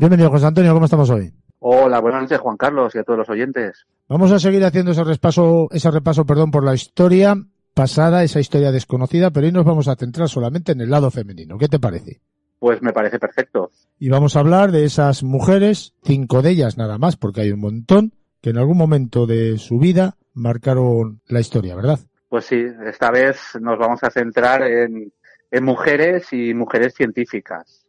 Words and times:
Bienvenido, 0.00 0.30
José 0.30 0.46
Antonio, 0.46 0.72
¿cómo 0.72 0.86
estamos 0.86 1.10
hoy? 1.10 1.30
Hola, 1.58 2.00
buenas 2.00 2.22
noches, 2.22 2.38
Juan 2.38 2.56
Carlos, 2.56 2.94
y 2.94 2.98
a 2.98 3.02
todos 3.02 3.18
los 3.18 3.28
oyentes. 3.28 3.84
Vamos 4.08 4.32
a 4.32 4.38
seguir 4.38 4.64
haciendo 4.64 4.92
ese 4.92 5.04
repaso, 5.04 5.68
ese 5.72 5.90
repaso, 5.90 6.24
perdón, 6.24 6.50
por 6.50 6.64
la 6.64 6.72
historia 6.72 7.36
pasada, 7.74 8.24
esa 8.24 8.40
historia 8.40 8.72
desconocida, 8.72 9.30
pero 9.30 9.44
hoy 9.44 9.52
nos 9.52 9.66
vamos 9.66 9.88
a 9.88 9.96
centrar 9.96 10.30
solamente 10.30 10.72
en 10.72 10.80
el 10.80 10.88
lado 10.88 11.10
femenino. 11.10 11.58
¿Qué 11.58 11.68
te 11.68 11.78
parece? 11.78 12.22
Pues 12.58 12.80
me 12.80 12.94
parece 12.94 13.18
perfecto. 13.18 13.72
Y 13.98 14.08
vamos 14.08 14.36
a 14.36 14.40
hablar 14.40 14.72
de 14.72 14.86
esas 14.86 15.22
mujeres, 15.22 15.92
cinco 16.02 16.40
de 16.40 16.52
ellas 16.52 16.78
nada 16.78 16.96
más, 16.96 17.18
porque 17.18 17.42
hay 17.42 17.52
un 17.52 17.60
montón, 17.60 18.14
que 18.40 18.48
en 18.48 18.56
algún 18.56 18.78
momento 18.78 19.26
de 19.26 19.58
su 19.58 19.78
vida 19.78 20.16
marcaron 20.32 21.20
la 21.28 21.40
historia, 21.40 21.76
¿verdad? 21.76 21.98
Pues 22.30 22.46
sí, 22.46 22.64
esta 22.86 23.10
vez 23.10 23.38
nos 23.60 23.78
vamos 23.78 24.02
a 24.02 24.08
centrar 24.08 24.62
en, 24.62 25.12
en 25.50 25.62
mujeres 25.62 26.32
y 26.32 26.54
mujeres 26.54 26.94
científicas. 26.94 27.79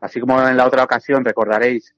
Así 0.00 0.20
como 0.20 0.40
en 0.40 0.56
la 0.56 0.66
otra 0.66 0.84
ocasión, 0.84 1.24
recordaréis, 1.24 1.94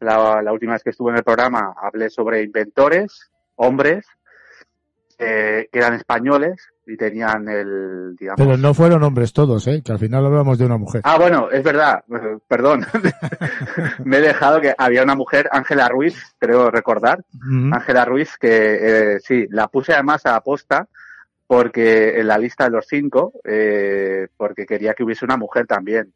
la, 0.00 0.42
la 0.42 0.52
última 0.52 0.74
vez 0.74 0.82
que 0.82 0.90
estuve 0.90 1.10
en 1.10 1.18
el 1.18 1.24
programa, 1.24 1.74
hablé 1.80 2.10
sobre 2.10 2.42
inventores, 2.42 3.30
hombres, 3.56 4.06
eh, 5.18 5.68
que 5.72 5.78
eran 5.78 5.94
españoles 5.94 6.68
y 6.86 6.96
tenían 6.96 7.48
el, 7.48 8.14
digamos... 8.16 8.36
Pero 8.36 8.58
no 8.58 8.74
fueron 8.74 9.02
hombres 9.02 9.32
todos, 9.32 9.66
¿eh? 9.66 9.82
Que 9.82 9.92
al 9.92 9.98
final 9.98 10.26
hablamos 10.26 10.58
de 10.58 10.66
una 10.66 10.76
mujer. 10.76 11.00
Ah, 11.04 11.16
bueno, 11.18 11.50
es 11.50 11.62
verdad, 11.62 12.04
perdón. 12.48 12.84
Me 14.04 14.18
he 14.18 14.20
dejado 14.20 14.60
que 14.60 14.74
había 14.76 15.02
una 15.02 15.14
mujer, 15.14 15.48
Ángela 15.52 15.88
Ruiz, 15.88 16.34
creo 16.38 16.70
recordar, 16.70 17.24
Ángela 17.72 18.04
Ruiz, 18.04 18.36
que 18.38 19.14
eh, 19.14 19.20
sí, 19.20 19.46
la 19.50 19.68
puse 19.68 19.94
además 19.94 20.26
a 20.26 20.36
aposta 20.36 20.86
porque 21.46 22.20
en 22.20 22.26
la 22.26 22.38
lista 22.38 22.64
de 22.64 22.70
los 22.70 22.86
cinco, 22.86 23.32
eh, 23.44 24.28
porque 24.36 24.66
quería 24.66 24.94
que 24.94 25.04
hubiese 25.04 25.24
una 25.24 25.36
mujer 25.36 25.66
también, 25.66 26.12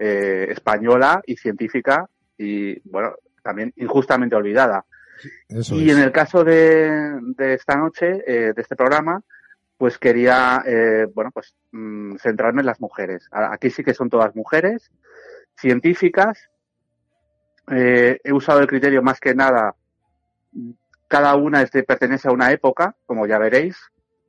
eh, 0.00 0.46
española 0.50 1.22
y 1.26 1.36
científica 1.36 2.08
y, 2.36 2.80
bueno, 2.88 3.14
también 3.42 3.72
injustamente 3.76 4.34
olvidada. 4.34 4.84
Eso 5.48 5.74
y 5.76 5.90
es. 5.90 5.96
en 5.96 6.02
el 6.02 6.10
caso 6.10 6.42
de, 6.42 7.18
de 7.36 7.54
esta 7.54 7.76
noche, 7.76 8.24
eh, 8.26 8.52
de 8.54 8.62
este 8.62 8.74
programa, 8.74 9.22
pues 9.76 9.98
quería, 9.98 10.62
eh, 10.66 11.06
bueno, 11.14 11.30
pues 11.32 11.54
mm, 11.72 12.16
centrarme 12.16 12.60
en 12.60 12.66
las 12.66 12.80
mujeres. 12.80 13.28
Aquí 13.30 13.70
sí 13.70 13.84
que 13.84 13.94
son 13.94 14.08
todas 14.10 14.34
mujeres, 14.34 14.90
científicas. 15.56 16.48
Eh, 17.70 18.18
he 18.24 18.32
usado 18.32 18.60
el 18.60 18.66
criterio 18.66 19.02
más 19.02 19.20
que 19.20 19.34
nada, 19.34 19.74
cada 21.08 21.34
una 21.36 21.62
es 21.62 21.70
de- 21.70 21.82
pertenece 21.82 22.28
a 22.28 22.32
una 22.32 22.50
época, 22.52 22.96
como 23.06 23.26
ya 23.26 23.38
veréis. 23.38 23.76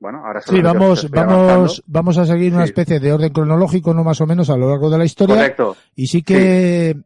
Bueno, 0.02 0.26
ahora 0.26 0.42
Sí, 0.42 0.60
vamos, 0.64 1.06
avanzando. 1.06 1.46
vamos, 1.46 1.84
vamos 1.86 2.18
a 2.18 2.26
seguir 2.26 2.56
una 2.56 2.64
especie 2.64 3.00
de 3.00 3.14
orden 3.14 3.32
cronológico, 3.32 3.94
no 3.94 4.04
más 4.04 4.20
o 4.20 4.26
menos 4.26 4.50
a 4.50 4.58
lo 4.58 4.68
largo 4.68 4.90
de 4.90 4.98
la 4.98 5.06
historia. 5.06 5.36
Correcto. 5.36 5.78
Y 5.96 6.08
sí 6.08 6.24
que, 6.24 6.98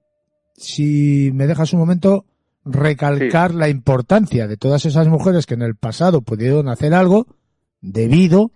si 0.56 1.30
me 1.34 1.46
dejas 1.46 1.74
un 1.74 1.80
momento, 1.80 2.24
recalcar 2.64 3.54
la 3.54 3.68
importancia 3.68 4.48
de 4.48 4.56
todas 4.56 4.86
esas 4.86 5.10
mujeres 5.10 5.46
que 5.46 5.56
en 5.56 5.64
el 5.64 5.76
pasado 5.76 6.22
pudieron 6.22 6.70
hacer 6.70 6.94
algo 6.94 7.28
debido 7.82 8.52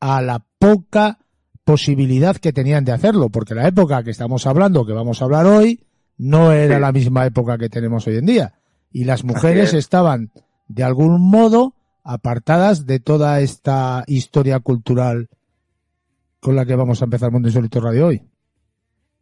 a 0.00 0.22
la 0.22 0.44
poca 0.58 1.18
posibilidad 1.62 2.36
que 2.36 2.52
tenían 2.52 2.84
de 2.84 2.90
hacerlo, 2.90 3.28
porque 3.28 3.54
la 3.54 3.68
época 3.68 4.02
que 4.02 4.10
estamos 4.10 4.44
hablando, 4.48 4.86
que 4.86 4.92
vamos 4.92 5.22
a 5.22 5.26
hablar 5.26 5.46
hoy, 5.46 5.84
no 6.16 6.50
era 6.50 6.80
la 6.80 6.90
misma 6.90 7.26
época 7.26 7.58
que 7.58 7.68
tenemos 7.68 8.08
hoy 8.08 8.16
en 8.16 8.26
día. 8.26 8.54
Y 8.90 9.04
las 9.04 9.22
mujeres 9.22 9.68
es. 9.68 9.74
estaban, 9.74 10.32
de 10.66 10.82
algún 10.82 11.20
modo, 11.20 11.76
apartadas 12.04 12.86
de 12.86 13.00
toda 13.00 13.40
esta 13.40 14.04
historia 14.06 14.60
cultural 14.60 15.28
con 16.40 16.56
la 16.56 16.64
que 16.64 16.76
vamos 16.76 17.00
a 17.00 17.04
empezar 17.04 17.30
Mundo 17.30 17.48
Insólito 17.48 17.80
Radio 17.80 18.06
hoy. 18.06 18.22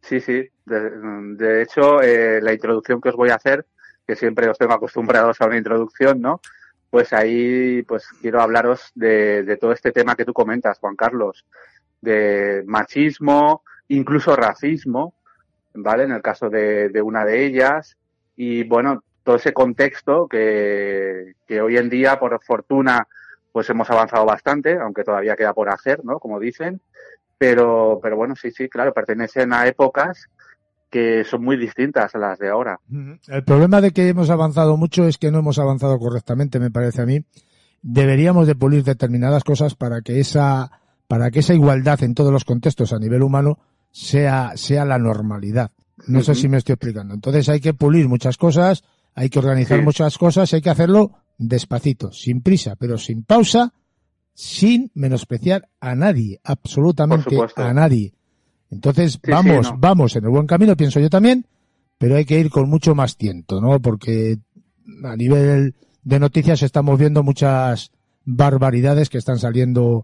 sí, 0.01 0.19
sí. 0.19 0.47
De, 0.65 1.61
hecho, 1.61 2.01
eh, 2.01 2.41
la 2.41 2.53
introducción 2.53 2.99
que 2.99 3.09
os 3.09 3.15
voy 3.15 3.29
a 3.29 3.35
hacer, 3.35 3.65
que 4.05 4.15
siempre 4.15 4.49
os 4.49 4.57
tengo 4.57 4.73
acostumbrados 4.73 5.39
a 5.39 5.45
una 5.45 5.57
introducción, 5.57 6.19
¿no? 6.19 6.41
Pues 6.89 7.13
ahí, 7.13 7.83
pues 7.83 8.07
quiero 8.21 8.41
hablaros 8.41 8.91
de, 8.95 9.57
todo 9.59 9.71
este 9.71 9.91
tema 9.91 10.15
que 10.15 10.25
tú 10.25 10.33
comentas, 10.33 10.79
Juan 10.79 10.95
Carlos, 10.95 11.45
de 12.01 12.63
machismo, 12.65 13.63
incluso 13.87 14.35
racismo, 14.35 15.13
¿vale? 15.73 16.03
En 16.03 16.11
el 16.11 16.21
caso 16.21 16.49
de 16.49 17.01
una 17.01 17.23
de 17.23 17.45
ellas. 17.45 17.97
Y 18.35 18.63
bueno, 18.65 19.03
todo 19.27 19.35
ese 19.35 19.51
contexto 19.51 20.25
que, 20.25 21.33
que 21.45 21.59
hoy 21.59 21.75
en 21.75 21.89
día, 21.89 22.17
por 22.17 22.41
fortuna, 22.45 23.09
pues 23.51 23.69
hemos 23.69 23.89
avanzado 23.89 24.25
bastante, 24.25 24.77
aunque 24.77 25.03
todavía 25.03 25.35
queda 25.35 25.53
por 25.53 25.67
hacer, 25.67 25.99
¿no? 26.05 26.17
Como 26.17 26.39
dicen. 26.39 26.79
Pero, 27.37 27.99
pero 28.01 28.15
bueno, 28.15 28.37
sí, 28.37 28.51
sí, 28.51 28.69
claro, 28.69 28.93
pertenecen 28.93 29.51
a 29.51 29.67
épocas 29.67 30.29
que 30.89 31.25
son 31.25 31.43
muy 31.43 31.57
distintas 31.57 32.15
a 32.15 32.19
las 32.19 32.39
de 32.39 32.47
ahora. 32.47 32.79
El 33.27 33.43
problema 33.43 33.81
de 33.81 33.91
que 33.91 34.07
hemos 34.07 34.29
avanzado 34.29 34.77
mucho 34.77 35.05
es 35.05 35.17
que 35.17 35.29
no 35.29 35.39
hemos 35.39 35.59
avanzado 35.59 35.99
correctamente, 35.99 36.57
me 36.57 36.71
parece 36.71 37.01
a 37.01 37.05
mí. 37.05 37.25
Deberíamos 37.81 38.47
de 38.47 38.55
pulir 38.55 38.85
determinadas 38.85 39.43
cosas 39.43 39.75
para 39.75 40.03
que 40.03 40.21
esa, 40.21 40.71
para 41.09 41.31
que 41.31 41.39
esa 41.39 41.53
igualdad 41.53 42.01
en 42.01 42.13
todos 42.13 42.31
los 42.31 42.45
contextos 42.45 42.93
a 42.93 42.97
nivel 42.97 43.23
humano 43.23 43.59
sea, 43.91 44.55
sea 44.55 44.85
la 44.85 44.97
normalidad. 44.97 45.71
No 46.07 46.21
sé 46.21 46.33
si 46.33 46.47
me 46.47 46.57
estoy 46.57 46.73
explicando. 46.73 47.13
Entonces 47.13 47.49
hay 47.49 47.59
que 47.59 47.73
pulir 47.73 48.07
muchas 48.07 48.37
cosas, 48.37 48.85
hay 49.17 49.29
que 49.29 49.39
organizar 49.39 49.79
Sí. 49.79 49.83
muchas 49.83 50.15
cosas, 50.17 50.53
hay 50.53 50.61
que 50.61 50.69
hacerlo 50.69 51.11
despacito, 51.39 52.11
sin 52.11 52.41
prisa, 52.41 52.75
pero 52.75 52.99
sin 52.99 53.23
pausa, 53.23 53.73
sin 54.35 54.91
menospreciar 54.93 55.67
a 55.79 55.95
nadie, 55.95 56.39
absolutamente 56.43 57.35
a 57.55 57.73
nadie. 57.73 58.13
Entonces, 58.69 59.13
sí, 59.13 59.19
vamos, 59.31 59.71
no. 59.71 59.77
vamos 59.79 60.15
en 60.15 60.23
el 60.25 60.29
buen 60.29 60.45
camino, 60.45 60.77
pienso 60.77 60.99
yo 60.99 61.09
también, 61.09 61.47
pero 61.97 62.15
hay 62.15 62.25
que 62.25 62.39
ir 62.39 62.51
con 62.51 62.69
mucho 62.69 62.93
más 62.93 63.17
tiento, 63.17 63.59
¿no? 63.59 63.79
Porque 63.81 64.37
a 65.03 65.15
nivel 65.15 65.73
de 66.03 66.19
noticias 66.19 66.61
estamos 66.61 66.99
viendo 66.99 67.23
muchas 67.23 67.89
barbaridades 68.23 69.09
que 69.09 69.17
están 69.17 69.39
saliendo 69.39 70.03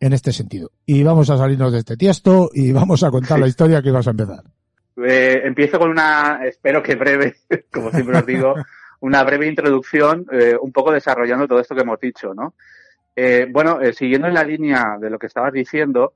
en 0.00 0.14
este 0.14 0.32
sentido. 0.32 0.70
Y 0.86 1.02
vamos 1.02 1.28
a 1.28 1.36
salirnos 1.36 1.70
de 1.72 1.80
este 1.80 1.96
tiesto 1.98 2.48
y 2.54 2.72
vamos 2.72 3.02
a 3.02 3.10
contar 3.10 3.36
Sí. 3.36 3.42
la 3.42 3.48
historia 3.48 3.82
que 3.82 3.90
vas 3.90 4.06
a 4.06 4.10
empezar. 4.12 4.42
Eh, 4.96 5.42
empiezo 5.44 5.78
con 5.78 5.90
una, 5.90 6.40
espero 6.44 6.82
que 6.82 6.94
breve, 6.94 7.36
como 7.72 7.90
siempre 7.90 8.18
os 8.18 8.26
digo, 8.26 8.54
una 9.00 9.22
breve 9.24 9.46
introducción, 9.46 10.26
eh, 10.30 10.56
un 10.60 10.72
poco 10.72 10.92
desarrollando 10.92 11.48
todo 11.48 11.60
esto 11.60 11.74
que 11.74 11.82
hemos 11.82 12.00
dicho, 12.00 12.34
¿no? 12.34 12.54
Eh, 13.16 13.46
bueno, 13.50 13.80
eh, 13.80 13.92
siguiendo 13.92 14.26
en 14.26 14.34
la 14.34 14.44
línea 14.44 14.96
de 15.00 15.10
lo 15.10 15.18
que 15.18 15.26
estabas 15.26 15.52
diciendo, 15.52 16.14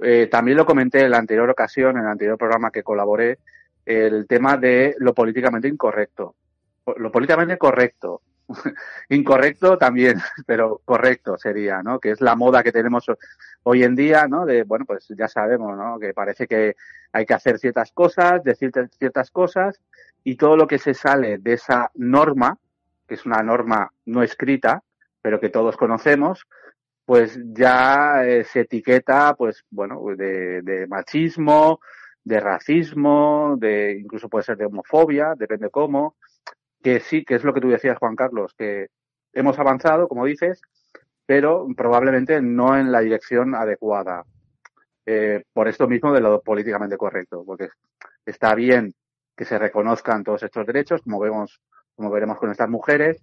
eh, 0.00 0.28
también 0.30 0.56
lo 0.56 0.66
comenté 0.66 1.02
en 1.02 1.10
la 1.10 1.18
anterior 1.18 1.48
ocasión, 1.48 1.96
en 1.96 2.04
el 2.04 2.08
anterior 2.08 2.38
programa 2.38 2.70
que 2.70 2.82
colaboré, 2.82 3.38
el 3.84 4.26
tema 4.26 4.56
de 4.56 4.94
lo 4.98 5.14
políticamente 5.14 5.68
incorrecto. 5.68 6.34
Lo 6.96 7.12
políticamente 7.12 7.56
correcto. 7.56 8.22
Incorrecto 9.08 9.78
también, 9.78 10.18
pero 10.46 10.80
correcto 10.84 11.36
sería, 11.38 11.82
¿no? 11.82 11.98
Que 11.98 12.12
es 12.12 12.20
la 12.20 12.36
moda 12.36 12.62
que 12.62 12.72
tenemos 12.72 13.06
hoy 13.62 13.82
en 13.82 13.94
día, 13.94 14.26
¿no? 14.28 14.46
De, 14.46 14.64
bueno, 14.64 14.84
pues 14.84 15.06
ya 15.16 15.28
sabemos, 15.28 15.76
¿no? 15.76 15.98
Que 15.98 16.14
parece 16.14 16.46
que 16.46 16.76
hay 17.12 17.26
que 17.26 17.34
hacer 17.34 17.58
ciertas 17.58 17.92
cosas, 17.92 18.42
decir 18.44 18.72
ciertas 18.98 19.30
cosas, 19.30 19.80
y 20.24 20.36
todo 20.36 20.56
lo 20.56 20.66
que 20.66 20.78
se 20.78 20.94
sale 20.94 21.38
de 21.38 21.54
esa 21.54 21.90
norma, 21.94 22.58
que 23.06 23.14
es 23.14 23.26
una 23.26 23.42
norma 23.42 23.90
no 24.06 24.22
escrita, 24.22 24.82
pero 25.22 25.40
que 25.40 25.48
todos 25.48 25.76
conocemos, 25.76 26.46
pues 27.04 27.38
ya 27.52 28.24
eh, 28.24 28.44
se 28.44 28.60
etiqueta, 28.60 29.34
pues 29.34 29.64
bueno, 29.70 30.00
de, 30.16 30.62
de 30.62 30.86
machismo, 30.86 31.80
de 32.22 32.38
racismo, 32.38 33.56
de 33.58 33.98
incluso 33.98 34.28
puede 34.28 34.44
ser 34.44 34.56
de 34.56 34.66
homofobia, 34.66 35.34
depende 35.36 35.70
cómo, 35.70 36.16
que 36.82 37.00
sí, 37.00 37.24
que 37.24 37.34
es 37.34 37.44
lo 37.44 37.52
que 37.52 37.60
tú 37.60 37.68
decías, 37.68 37.98
Juan 37.98 38.16
Carlos, 38.16 38.54
que 38.56 38.88
hemos 39.32 39.58
avanzado, 39.58 40.08
como 40.08 40.24
dices, 40.24 40.60
pero 41.26 41.66
probablemente 41.76 42.40
no 42.42 42.76
en 42.76 42.90
la 42.90 43.00
dirección 43.00 43.54
adecuada. 43.54 44.24
Eh, 45.06 45.42
por 45.52 45.66
esto 45.66 45.88
mismo 45.88 46.12
de 46.12 46.20
lo 46.20 46.40
políticamente 46.40 46.96
correcto, 46.96 47.42
porque 47.44 47.68
está 48.24 48.54
bien 48.54 48.92
que 49.36 49.44
se 49.44 49.58
reconozcan 49.58 50.22
todos 50.22 50.42
estos 50.42 50.66
derechos, 50.66 51.00
como 51.02 51.18
vemos, 51.18 51.60
como 51.96 52.10
veremos 52.10 52.38
con 52.38 52.50
estas 52.50 52.68
mujeres, 52.68 53.22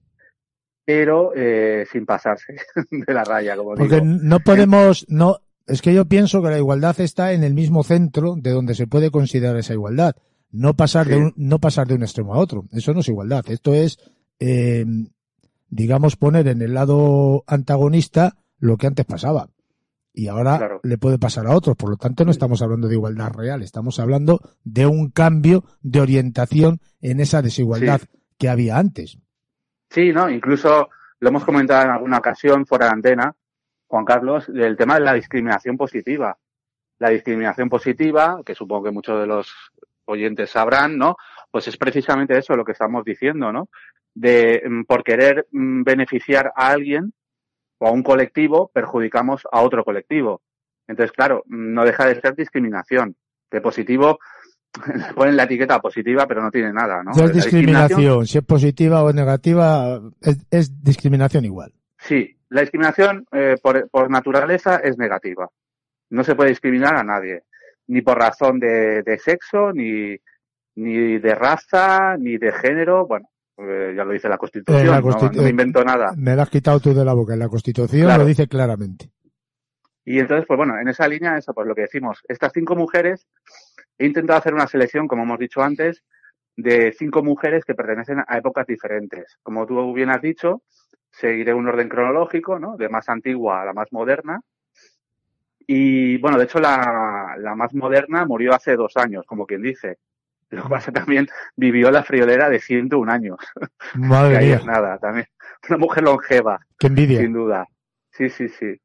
pero 0.83 1.31
eh, 1.35 1.85
sin 1.91 2.05
pasarse 2.05 2.55
de 2.91 3.13
la 3.13 3.23
raya, 3.23 3.55
como 3.55 3.75
Porque 3.75 4.01
digo. 4.01 4.05
no 4.05 4.39
podemos, 4.39 5.05
no, 5.09 5.37
es 5.67 5.81
que 5.81 5.93
yo 5.93 6.05
pienso 6.05 6.41
que 6.41 6.49
la 6.49 6.57
igualdad 6.57 6.99
está 6.99 7.33
en 7.33 7.43
el 7.43 7.53
mismo 7.53 7.83
centro 7.83 8.35
de 8.37 8.51
donde 8.51 8.73
se 8.73 8.87
puede 8.87 9.11
considerar 9.11 9.57
esa 9.57 9.73
igualdad. 9.73 10.15
No 10.51 10.75
pasar 10.75 11.05
Sí. 11.05 11.11
de 11.11 11.17
un, 11.17 11.33
no 11.35 11.59
pasar 11.59 11.87
de 11.87 11.95
un 11.95 12.03
extremo 12.03 12.33
a 12.33 12.37
otro. 12.39 12.65
Eso 12.71 12.93
no 12.93 13.01
es 13.01 13.07
igualdad. 13.09 13.43
Esto 13.49 13.73
es, 13.73 13.97
eh, 14.39 14.85
digamos, 15.69 16.15
poner 16.15 16.47
en 16.47 16.61
el 16.61 16.73
lado 16.73 17.43
antagonista 17.47 18.37
lo 18.59 18.77
que 18.77 18.87
antes 18.87 19.05
pasaba. 19.05 19.49
Y 20.13 20.27
ahora 20.29 20.57
Claro. 20.57 20.79
le 20.83 20.97
puede 20.97 21.19
pasar 21.19 21.45
a 21.45 21.55
otros. 21.55 21.75
Por 21.77 21.89
lo 21.91 21.97
tanto, 21.97 22.25
no 22.25 22.31
estamos 22.31 22.61
hablando 22.61 22.87
de 22.87 22.95
igualdad 22.95 23.31
real. 23.33 23.61
Estamos 23.61 23.99
hablando 23.99 24.39
de 24.63 24.87
un 24.87 25.11
cambio 25.11 25.63
de 25.81 26.01
orientación 26.01 26.79
en 27.01 27.19
esa 27.19 27.41
desigualdad 27.41 28.01
Sí. 28.01 28.07
que 28.39 28.49
había 28.49 28.77
antes. 28.77 29.19
Sí, 29.91 30.11
¿no? 30.11 30.29
Incluso 30.29 30.89
lo 31.19 31.29
hemos 31.29 31.43
comentado 31.45 31.83
en 31.83 31.91
alguna 31.91 32.17
ocasión 32.17 32.65
fuera 32.65 32.87
de 32.87 32.93
antena, 32.93 33.35
Juan 33.87 34.05
Carlos, 34.05 34.47
del 34.51 34.75
tema 34.75 34.95
de 34.95 35.01
la 35.01 35.13
discriminación 35.13 35.77
positiva. 35.77 36.37
La 36.99 37.09
discriminación 37.09 37.69
positiva, 37.69 38.41
que 38.43 38.55
supongo 38.55 38.85
que 38.85 38.91
muchos 38.91 39.19
de 39.21 39.27
los 39.27 39.47
oyentes 40.07 40.49
sabrán, 40.49 40.97
¿no? 40.97 41.17
pues 41.51 41.67
es 41.67 41.77
precisamente 41.77 42.37
eso 42.37 42.55
lo 42.55 42.65
que 42.65 42.73
estamos 42.73 43.03
diciendo, 43.03 43.51
¿no? 43.51 43.69
De 44.13 44.61
mm, 44.63 44.83
por 44.83 45.03
querer 45.03 45.47
mm, 45.51 45.83
beneficiar 45.83 46.51
a 46.55 46.69
alguien 46.69 47.13
o 47.79 47.87
a 47.87 47.91
un 47.91 48.03
colectivo, 48.03 48.69
perjudicamos 48.73 49.47
a 49.51 49.61
otro 49.61 49.83
colectivo. 49.83 50.41
Entonces, 50.87 51.11
claro, 51.11 51.43
no 51.47 51.83
deja 51.83 52.05
de 52.05 52.19
ser 52.19 52.35
discriminación. 52.35 53.15
De 53.49 53.61
positivo, 53.61 54.19
ponen 55.15 55.37
la 55.37 55.43
etiqueta 55.43 55.79
positiva, 55.79 56.27
pero 56.27 56.41
no 56.41 56.51
tiene 56.51 56.73
nada, 56.73 57.01
¿no? 57.03 57.11
es 57.11 57.33
discriminación. 57.33 58.25
Si 58.25 58.37
es 58.37 58.43
positiva 58.43 59.03
o 59.03 59.13
negativa, 59.13 60.01
es, 60.51 60.83
discriminación 60.83 61.45
igual. 61.45 61.73
Sí, 61.97 62.37
la 62.49 62.61
discriminación 62.61 63.25
eh, 63.31 63.55
por, 63.61 63.89
por, 63.89 64.09
naturaleza 64.09 64.77
es 64.77 64.97
negativa. 64.97 65.49
No 66.09 66.23
se 66.23 66.35
puede 66.35 66.49
discriminar 66.49 66.95
a 66.95 67.03
nadie, 67.03 67.43
ni 67.87 68.01
por 68.01 68.17
razón 68.17 68.59
de, 68.59 69.01
de 69.03 69.17
sexo, 69.17 69.71
ni, 69.73 70.15
ni 70.75 71.19
de 71.19 71.35
raza, 71.35 72.17
ni 72.17 72.37
de 72.37 72.51
género. 72.51 73.07
Bueno, 73.07 73.29
eh, 73.57 73.93
ya 73.95 74.03
lo 74.03 74.13
dice 74.13 74.29
la 74.29 74.37
Constitución, 74.37 75.01
no, 75.01 75.43
me 75.43 75.49
invento 75.49 75.83
nada. 75.83 76.13
Me 76.15 76.35
lo 76.35 76.41
has 76.41 76.49
quitado 76.49 76.79
tú 76.79 76.93
de 76.93 77.03
la 77.03 77.13
boca. 77.13 77.33
En 77.33 77.39
la 77.39 77.49
Constitución 77.49 78.17
lo 78.17 78.25
dice 78.25 78.47
claramente. 78.47 79.09
Y 80.05 80.19
entonces, 80.19 80.45
pues 80.47 80.57
bueno, 80.57 80.79
en 80.79 80.87
esa 80.87 81.07
línea, 81.07 81.37
eso, 81.37 81.53
pues 81.53 81.67
lo 81.67 81.75
que 81.75 81.81
decimos, 81.81 82.21
estas 82.29 82.53
cinco 82.53 82.75
mujeres, 82.75 83.27
he 83.97 84.05
intentado 84.05 84.39
hacer 84.39 84.53
una 84.53 84.67
selección, 84.67 85.07
como 85.07 85.23
hemos 85.23 85.37
dicho 85.37 85.61
antes, 85.61 86.03
de 86.55 86.93
cinco 86.97 87.23
mujeres 87.23 87.65
que 87.65 87.75
pertenecen 87.75 88.19
a 88.25 88.37
épocas 88.37 88.65
diferentes. 88.65 89.37
Como 89.43 89.65
tú 89.65 89.93
bien 89.93 90.09
has 90.09 90.21
dicho, 90.21 90.61
seguiré 91.11 91.53
un 91.53 91.67
orden 91.67 91.89
cronológico, 91.89 92.57
¿no? 92.57 92.77
De 92.77 92.89
más 92.89 93.09
antigua 93.09 93.61
a 93.61 93.65
la 93.65 93.73
más 93.73 93.87
moderna. 93.91 94.39
Y 95.67 96.17
bueno, 96.17 96.37
de 96.37 96.45
hecho, 96.45 96.59
la, 96.59 97.35
la 97.37 97.53
más 97.53 97.73
moderna 97.73 98.25
murió 98.25 98.53
hace 98.53 98.75
dos 98.75 98.95
años, 98.97 99.25
como 99.25 99.45
quien 99.45 99.61
dice. 99.61 99.97
Lo 100.49 100.63
que 100.63 100.69
pasa 100.69 100.91
también 100.91 101.27
vivió 101.55 101.91
la 101.91 102.03
friolera 102.03 102.49
de 102.49 102.59
101 102.59 103.11
años. 103.11 103.37
Madre 103.95 104.39
mía. 104.39 104.61
nada, 104.65 104.97
también. 104.97 105.27
Una 105.69 105.77
mujer 105.77 106.03
longeva. 106.03 106.59
Qué 106.79 106.87
envidia. 106.87 107.19
Sin 107.19 107.33
duda. 107.33 107.67
Sí, 108.11 108.29
sí, 108.29 108.47
sí. 108.47 108.79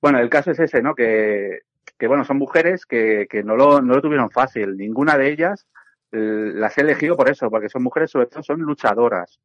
Bueno, 0.00 0.18
el 0.18 0.28
caso 0.28 0.50
es 0.50 0.60
ese, 0.60 0.82
¿no? 0.82 0.94
Que, 0.94 1.60
que 1.98 2.06
bueno, 2.06 2.24
son 2.24 2.36
mujeres 2.36 2.84
que, 2.84 3.26
que 3.28 3.42
no, 3.42 3.56
lo, 3.56 3.80
no 3.80 3.94
lo 3.94 4.02
tuvieron 4.02 4.30
fácil. 4.30 4.76
Ninguna 4.76 5.16
de 5.16 5.32
ellas 5.32 5.66
eh, 6.12 6.52
las 6.54 6.76
he 6.78 6.82
elegido 6.82 7.16
por 7.16 7.30
eso, 7.30 7.50
porque 7.50 7.68
son 7.68 7.82
mujeres, 7.82 8.10
sobre 8.10 8.26
todo, 8.26 8.42
son 8.42 8.60
luchadoras. 8.60 9.40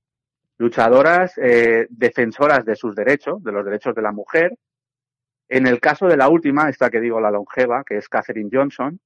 Luchadoras, 0.57 1.37
eh, 1.37 1.87
defensoras 1.89 2.65
de 2.65 2.75
sus 2.75 2.95
derechos, 2.95 3.43
de 3.43 3.51
los 3.51 3.65
derechos 3.65 3.95
de 3.95 4.01
la 4.01 4.11
mujer. 4.11 4.53
En 5.53 5.67
el 5.67 5.79
caso 5.79 6.07
de 6.07 6.17
la 6.17 6.29
última, 6.29 6.67
esta 6.67 6.89
que 6.89 6.99
digo, 6.99 7.21
la 7.21 7.29
longeva, 7.29 7.83
que 7.83 7.97
es 7.97 8.09
Catherine 8.09 8.49
Johnson, 8.51 8.99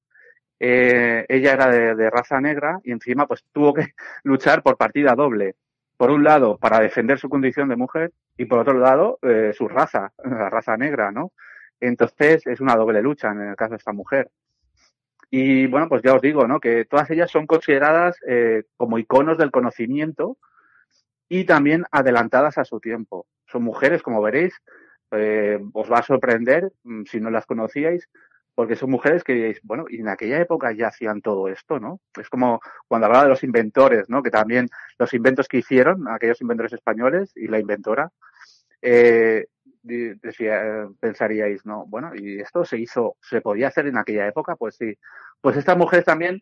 eh, 0.62 1.26
ella 1.28 1.52
era 1.52 1.68
de, 1.68 2.10
raza 2.10 2.40
negra 2.40 2.80
y 2.86 2.94
encima 2.94 3.28
pues 3.28 3.44
tuvo 3.52 3.74
que 3.74 3.88
luchar 4.24 4.64
por 4.64 4.78
partida 4.78 5.14
doble. 5.14 5.56
Por 5.98 6.10
un 6.10 6.24
lado, 6.24 6.58
para 6.58 6.80
defender 6.80 7.20
su 7.20 7.28
condición 7.28 7.68
de 7.68 7.76
mujer 7.76 8.14
y 8.38 8.46
por 8.46 8.60
otro 8.60 8.80
lado, 8.80 9.20
eh, 9.24 9.52
su 9.54 9.68
raza, 9.68 10.14
la 10.24 10.50
raza 10.50 10.78
negra, 10.78 11.12
¿no? 11.12 11.34
Entonces 11.82 12.48
es 12.48 12.62
una 12.62 12.78
doble 12.78 13.02
lucha 13.02 13.30
en 13.30 13.42
el 13.42 13.58
caso 13.58 13.72
de 13.72 13.78
esta 13.80 13.92
mujer. 13.92 14.32
Y 15.30 15.68
bueno, 15.68 15.90
pues 15.90 16.02
ya 16.02 16.14
os 16.14 16.22
digo, 16.22 16.48
¿no? 16.48 16.62
Que 16.62 16.86
todas 16.86 17.10
ellas 17.10 17.30
son 17.30 17.46
consideradas 17.46 18.22
eh, 18.26 18.64
como 18.78 19.00
iconos 19.00 19.38
del 19.38 19.52
conocimiento 19.52 20.38
y 21.28 21.44
también 21.44 21.84
adelantadas 21.92 22.58
a 22.58 22.64
su 22.64 22.80
tiempo. 22.80 23.28
Son 23.48 23.64
mujeres, 23.64 24.02
como 24.02 24.22
veréis, 24.22 24.54
eh, 25.12 25.60
os 25.74 25.92
va 25.92 26.00
a 26.00 26.04
sorprender 26.04 26.72
mm, 26.84 27.04
si 27.04 27.20
no 27.20 27.30
las 27.30 27.46
conocíais, 27.46 28.10
porque 28.56 28.76
son 28.76 28.90
mujeres 28.90 29.24
que 29.24 29.34
diréis, 29.34 29.60
bueno, 29.64 29.86
y 29.88 30.00
en 30.00 30.10
aquella 30.10 30.42
época 30.42 30.72
ya 30.72 30.88
hacían 30.88 31.22
todo 31.22 31.48
esto, 31.48 31.80
¿no? 31.80 32.00
Es 32.20 32.28
como 32.28 32.60
cuando 32.88 33.06
hablaba 33.06 33.26
de 33.26 33.30
los 33.30 33.44
inventores, 33.44 34.10
¿no? 34.10 34.24
Que 34.24 34.32
también 34.32 34.68
los 34.98 35.14
inventos 35.14 35.48
que 35.48 35.58
hicieron, 35.58 36.08
aquellos 36.08 36.42
inventores 36.42 36.74
españoles 36.74 37.32
y 37.36 37.48
la 37.48 37.60
inventora, 37.60 38.12
eh, 38.82 39.46
decía, 39.84 40.88
pensaríais, 41.00 41.66
¿no? 41.66 41.86
Bueno, 41.86 42.12
y 42.16 42.40
esto 42.40 42.66
se 42.66 42.80
hizo, 42.80 43.16
se 43.22 43.42
podía 43.42 43.68
hacer 43.68 43.88
en 43.88 43.98
aquella 43.98 44.28
época, 44.28 44.56
pues 44.56 44.76
sí. 44.76 44.98
Pues 45.40 45.56
estas 45.56 45.78
mujeres 45.78 46.06
también 46.06 46.42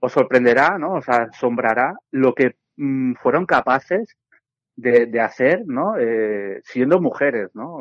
os 0.00 0.12
sorprenderá, 0.12 0.78
¿no? 0.78 0.94
Os 0.94 1.08
asombrará 1.08 1.94
lo 2.12 2.34
que 2.34 2.56
mmm, 2.76 3.14
fueron 3.14 3.46
capaces 3.46 4.16
de, 4.78 5.06
de 5.06 5.20
hacer, 5.20 5.64
¿no? 5.66 5.98
Eh, 5.98 6.62
siendo 6.64 7.00
mujeres, 7.00 7.50
¿no? 7.52 7.78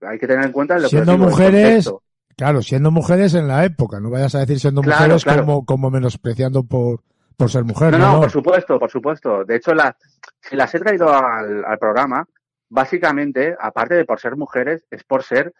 Hay 0.00 0.18
que 0.18 0.26
tener 0.26 0.46
en 0.46 0.52
cuenta 0.52 0.78
lo 0.78 0.88
siendo 0.88 1.12
que 1.12 1.18
mujeres, 1.18 1.92
Claro, 2.36 2.62
siendo 2.62 2.90
mujeres 2.90 3.34
en 3.34 3.48
la 3.48 3.64
época, 3.64 4.00
no 4.00 4.10
vayas 4.10 4.34
a 4.34 4.40
decir 4.40 4.58
siendo 4.58 4.80
claro, 4.80 5.02
mujeres 5.02 5.24
claro. 5.24 5.40
Como, 5.40 5.66
como 5.66 5.90
menospreciando 5.90 6.62
por, 6.62 7.02
por 7.36 7.50
ser 7.50 7.64
mujer. 7.64 7.92
No, 7.92 7.98
no, 7.98 8.12
no, 8.12 8.20
por 8.20 8.30
supuesto, 8.30 8.78
por 8.78 8.90
supuesto. 8.90 9.44
De 9.44 9.56
hecho, 9.56 9.74
la, 9.74 9.94
si 10.40 10.56
las 10.56 10.74
he 10.74 10.78
traído 10.78 11.12
al, 11.12 11.64
al, 11.64 11.78
programa, 11.78 12.26
básicamente, 12.70 13.54
aparte 13.60 13.96
de 13.96 14.04
por 14.06 14.20
ser 14.20 14.36
mujeres, 14.36 14.86
es 14.90 15.04
por 15.04 15.22
ser 15.24 15.52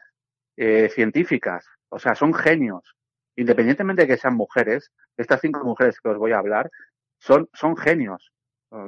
eh, 0.56 0.88
científicas. 0.94 1.66
O 1.90 1.98
sea, 1.98 2.14
son 2.14 2.32
genios. 2.32 2.94
Independientemente 3.36 4.02
de 4.02 4.08
que 4.08 4.16
sean 4.16 4.36
mujeres, 4.36 4.90
estas 5.16 5.40
cinco 5.40 5.64
mujeres 5.64 6.00
que 6.00 6.08
os 6.08 6.16
voy 6.16 6.32
a 6.32 6.38
hablar, 6.38 6.70
son, 7.18 7.48
son 7.52 7.76
genios. 7.76 8.32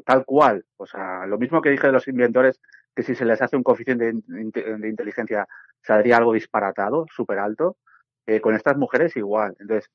Tal 0.05 0.25
cual. 0.25 0.65
O 0.77 0.87
sea, 0.87 1.27
lo 1.27 1.39
mismo 1.39 1.61
que 1.63 1.71
dije 1.71 1.87
de 1.87 1.93
los 1.93 2.09
inventores, 2.09 2.61
que 2.95 3.03
si 3.03 3.15
se 3.15 3.25
les 3.25 3.41
hace 3.41 3.57
un 3.57 3.63
coeficiente 3.63 4.13
de, 4.13 4.89
inteligencia 4.89 5.47
saldría 5.83 6.19
algo 6.19 6.33
disparatado, 6.33 7.07
súper 7.15 7.39
alto. 7.39 7.77
Eh, 8.27 8.41
con 8.41 8.55
estas 8.55 8.77
mujeres 8.77 9.17
igual. 9.17 9.57
Entonces, 9.59 9.91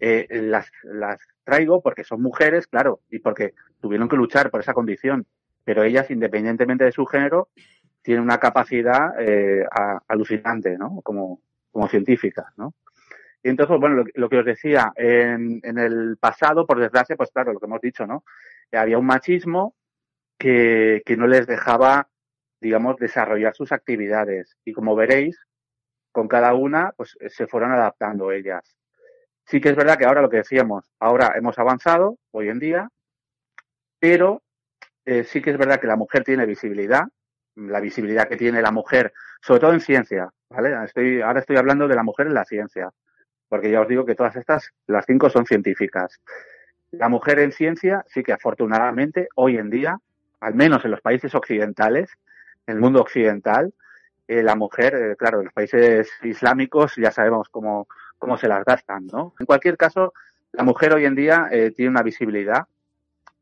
eh, 0.00 0.26
las, 0.30 0.70
las 0.82 1.20
traigo 1.44 1.80
porque 1.80 2.02
son 2.02 2.20
mujeres, 2.22 2.66
claro, 2.66 3.00
y 3.08 3.20
porque 3.20 3.54
tuvieron 3.80 4.08
que 4.08 4.16
luchar 4.16 4.50
por 4.50 4.60
esa 4.60 4.74
condición. 4.74 5.26
Pero 5.64 5.84
ellas, 5.84 6.10
independientemente 6.10 6.84
de 6.84 6.92
su 6.92 7.06
género, 7.06 7.50
tienen 8.02 8.24
una 8.24 8.38
capacidad 8.38 9.14
eh, 9.20 9.64
alucinante, 10.08 10.76
¿no? 10.76 11.00
Como, 11.02 11.40
como 11.70 11.88
científicas, 11.88 12.46
¿no? 12.56 12.74
Y 13.42 13.48
entonces, 13.48 13.78
bueno, 13.78 14.04
lo, 14.14 14.28
que 14.28 14.38
os 14.38 14.44
decía, 14.44 14.92
en, 14.94 15.60
en, 15.64 15.78
el 15.78 16.16
pasado, 16.18 16.66
por 16.66 16.78
desgracia, 16.78 17.16
pues 17.16 17.30
claro, 17.30 17.52
lo 17.52 17.58
que 17.58 17.66
hemos 17.66 17.80
dicho, 17.80 18.06
¿no? 18.06 18.24
Había 18.70 18.98
un 18.98 19.06
machismo 19.06 19.74
que, 20.38 21.02
que 21.04 21.16
no 21.16 21.26
les 21.26 21.46
dejaba 21.46 22.08
digamos, 22.62 22.96
desarrollar 22.96 23.54
sus 23.54 23.72
actividades. 23.72 24.56
Y 24.64 24.72
como 24.72 24.94
veréis, 24.94 25.36
con 26.12 26.28
cada 26.28 26.54
una, 26.54 26.92
pues 26.96 27.18
se 27.28 27.46
fueron 27.46 27.72
adaptando 27.72 28.30
ellas. 28.30 28.76
Sí 29.44 29.60
que 29.60 29.70
es 29.70 29.76
verdad 29.76 29.98
que 29.98 30.06
ahora 30.06 30.22
lo 30.22 30.30
que 30.30 30.38
decíamos, 30.38 30.88
ahora 31.00 31.32
hemos 31.36 31.58
avanzado, 31.58 32.18
hoy 32.30 32.48
en 32.48 32.60
día, 32.60 32.88
pero 33.98 34.42
eh, 35.04 35.24
sí 35.24 35.42
que 35.42 35.50
es 35.50 35.58
verdad 35.58 35.80
que 35.80 35.88
la 35.88 35.96
mujer 35.96 36.22
tiene 36.22 36.46
visibilidad, 36.46 37.02
la 37.56 37.80
visibilidad 37.80 38.28
que 38.28 38.36
tiene 38.36 38.62
la 38.62 38.70
mujer, 38.70 39.12
sobre 39.40 39.60
todo 39.60 39.72
en 39.72 39.80
ciencia, 39.80 40.30
¿vale? 40.48 40.84
Estoy, 40.84 41.20
ahora 41.20 41.40
estoy 41.40 41.56
hablando 41.56 41.88
de 41.88 41.96
la 41.96 42.04
mujer 42.04 42.28
en 42.28 42.34
la 42.34 42.44
ciencia, 42.44 42.90
porque 43.52 43.70
ya 43.70 43.82
os 43.82 43.86
digo 43.86 44.06
que 44.06 44.14
todas 44.14 44.34
estas, 44.36 44.72
las 44.86 45.04
cinco 45.04 45.28
son 45.28 45.44
científicas. 45.44 46.22
La 46.90 47.10
mujer 47.10 47.38
en 47.38 47.52
ciencia 47.52 48.02
sí 48.08 48.22
que 48.22 48.32
afortunadamente 48.32 49.28
hoy 49.34 49.58
en 49.58 49.68
día, 49.68 49.98
al 50.40 50.54
menos 50.54 50.86
en 50.86 50.90
los 50.90 51.02
países 51.02 51.34
occidentales, 51.34 52.08
en 52.66 52.76
el 52.76 52.80
mundo 52.80 53.02
occidental, 53.02 53.74
eh, 54.26 54.42
la 54.42 54.56
mujer, 54.56 54.94
eh, 54.94 55.16
claro, 55.16 55.40
en 55.40 55.44
los 55.44 55.52
países 55.52 56.10
islámicos 56.22 56.96
ya 56.96 57.10
sabemos 57.10 57.50
cómo, 57.50 57.88
cómo 58.18 58.38
se 58.38 58.48
las 58.48 58.64
gastan, 58.64 59.06
¿no? 59.08 59.34
En 59.38 59.44
cualquier 59.44 59.76
caso, 59.76 60.14
la 60.52 60.64
mujer 60.64 60.94
hoy 60.94 61.04
en 61.04 61.14
día 61.14 61.48
eh, 61.50 61.72
tiene 61.76 61.90
una 61.90 62.02
visibilidad 62.02 62.66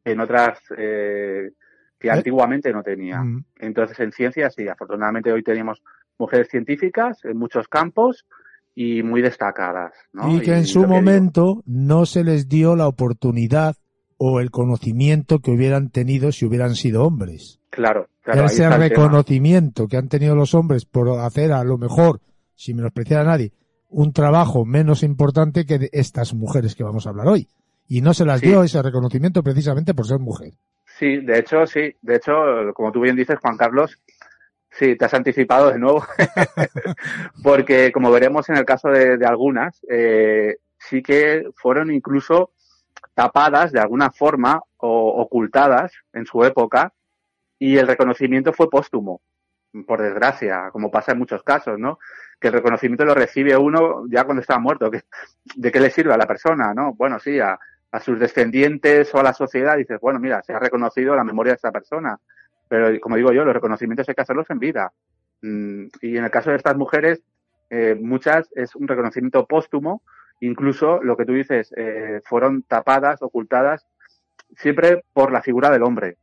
en 0.05 0.19
otras 0.19 0.59
que 0.77 2.11
antiguamente 2.11 2.73
no 2.73 2.83
tenía. 2.83 3.21
Mm. 3.21 3.45
Entonces, 3.61 4.01
en 4.01 4.11
ciencia, 4.11 4.51
sí, 4.51 4.67
afortunadamente 4.67 5.31
hoy 5.31 5.45
tenemos 5.45 5.81
mujeres 6.19 6.49
científicas 6.49 7.25
en 7.25 7.37
muchos 7.37 7.69
campos 7.69 8.27
y 8.75 9.03
muy 9.03 9.23
destacadas. 9.23 9.93
¿no? 10.13 10.35
Y 10.35 10.41
que 10.41 10.53
y, 10.53 10.55
en 10.55 10.67
su 10.67 10.87
momento 10.87 11.63
no 11.67 12.07
se 12.07 12.25
les 12.25 12.49
dio 12.49 12.77
la 12.77 12.89
oportunidad 12.89 13.77
o 14.17 14.41
el 14.41 14.51
conocimiento 14.51 15.41
que 15.41 15.51
hubieran 15.51 15.91
tenido 15.91 16.33
si 16.33 16.45
hubieran 16.45 16.75
sido 16.75 17.05
hombres. 17.05 17.61
Claro, 17.71 18.09
claro. 18.23 18.45
Ese 18.45 18.69
reconocimiento 18.69 19.87
que 19.89 19.97
han 19.97 20.09
tenido 20.09 20.35
los 20.35 20.55
hombres 20.55 20.85
por 20.85 21.09
hacer 21.21 21.53
a 21.53 21.65
lo 21.65 21.79
mejor, 21.79 22.21
sin 22.55 22.77
menospreciar 22.77 23.23
a 23.23 23.25
nadie, 23.25 23.53
un 23.89 24.13
trabajo 24.13 24.65
menos 24.65 25.03
importante 25.03 25.65
que 25.65 25.79
de 25.79 25.91
estas 25.93 26.35
mujeres 26.35 26.75
que 26.75 26.85
vamos 26.85 27.07
a 27.07 27.11
hablar 27.11 27.29
hoy. 27.29 27.49
Y 27.89 28.03
no 28.03 28.15
se 28.15 28.25
las 28.25 28.41
sí. 28.41 28.49
dio 28.49 28.63
ese 28.63 28.83
reconocimiento 28.83 29.43
precisamente 29.43 29.95
por 29.95 30.07
ser 30.07 30.19
mujer. 30.19 30.53
Sí, 30.99 31.17
de 31.19 31.39
hecho, 31.39 31.67
sí. 31.67 31.97
De 32.03 32.17
hecho, 32.17 32.33
como 32.75 32.93
tú 32.93 33.01
bien 33.01 33.17
dices, 33.17 33.39
Juan 33.41 33.57
Carlos, 33.57 33.99
sí, 34.71 34.97
te 34.97 35.05
has 35.05 35.15
anticipado 35.15 35.71
de 35.71 35.79
nuevo. 35.79 36.05
Porque, 37.43 37.93
como 37.93 38.11
veremos 38.11 38.49
en 38.49 38.57
el 38.57 38.65
caso 38.65 38.89
de, 38.89 39.17
de 39.17 39.27
algunas, 39.27 39.81
eh, 39.89 40.57
sí 40.79 41.03
que 41.03 41.49
fueron 41.57 41.91
incluso 41.91 42.53
tapadas 43.15 43.73
de 43.73 43.81
alguna 43.81 44.11
forma 44.11 44.63
o 44.79 45.23
ocultadas 45.23 45.93
en 46.13 46.27
su 46.27 46.45
época 46.45 46.93
y 47.59 47.77
el 47.77 47.87
reconocimiento 47.87 48.53
fue 48.53 48.71
póstumo, 48.71 49.21
por 49.87 50.01
desgracia, 50.01 50.71
como 50.73 50.91
pasa 50.91 51.13
en 51.13 51.19
muchos 51.19 51.43
casos, 51.43 51.79
¿no? 51.79 51.99
Que 52.41 52.49
el 52.49 52.55
reconocimiento 52.55 53.05
lo 53.05 53.15
recibe 53.15 53.57
uno 53.57 54.05
ya 54.11 54.25
cuando 54.25 54.41
está 54.41 54.59
muerto. 54.59 54.91
Que, 54.91 55.03
¿De 55.57 55.71
qué 55.71 55.79
le 55.79 55.91
sirve 55.91 56.15
a 56.15 56.17
la 56.17 56.27
persona, 56.27 56.73
no? 56.75 56.95
Bueno, 56.95 57.19
sí, 57.21 57.39
a, 57.39 57.59
a 57.93 58.01
sus 58.01 58.19
descendientes 58.19 59.15
o 59.15 59.19
a 59.19 59.23
la 59.23 59.35
sociedad, 59.35 59.77
dices, 59.77 60.01
bueno, 60.01 60.19
mira, 60.19 60.43
se 60.43 60.53
ha 60.53 60.59
reconocido 60.59 61.15
la 61.15 61.25
memoria 61.25 61.53
de 61.53 61.57
esta 61.57 61.73
persona. 61.73 62.19
Pero, 62.71 63.01
como 63.01 63.17
digo 63.17 63.33
yo, 63.33 63.45
los 63.45 63.53
reconocimientos 63.53 64.09
hay 64.09 64.15
que 64.15 64.23
hacerlos 64.23 64.49
en 64.49 64.61
vida. 64.61 64.93
Mm, 65.43 65.87
y 66.03 66.17
en 66.17 66.25
el 66.25 66.31
caso 66.31 66.51
de 66.51 66.57
estas 66.57 66.77
mujeres, 66.77 67.21
eh, 67.69 67.99
muchas 68.01 68.49
es 68.55 68.77
un 68.77 68.87
reconocimiento 68.87 69.45
póstumo, 69.45 70.03
incluso 70.39 71.03
lo 71.03 71.17
que 71.17 71.25
tú 71.25 71.33
dices, 71.33 71.75
eh, 71.77 72.21
fueron 72.25 72.63
tapadas, 72.63 73.23
ocultadas, 73.23 73.85
siempre 74.57 75.03
por 75.13 75.33
la 75.33 75.43
figura 75.43 75.69
del 75.71 75.83
hombre. 75.83 76.17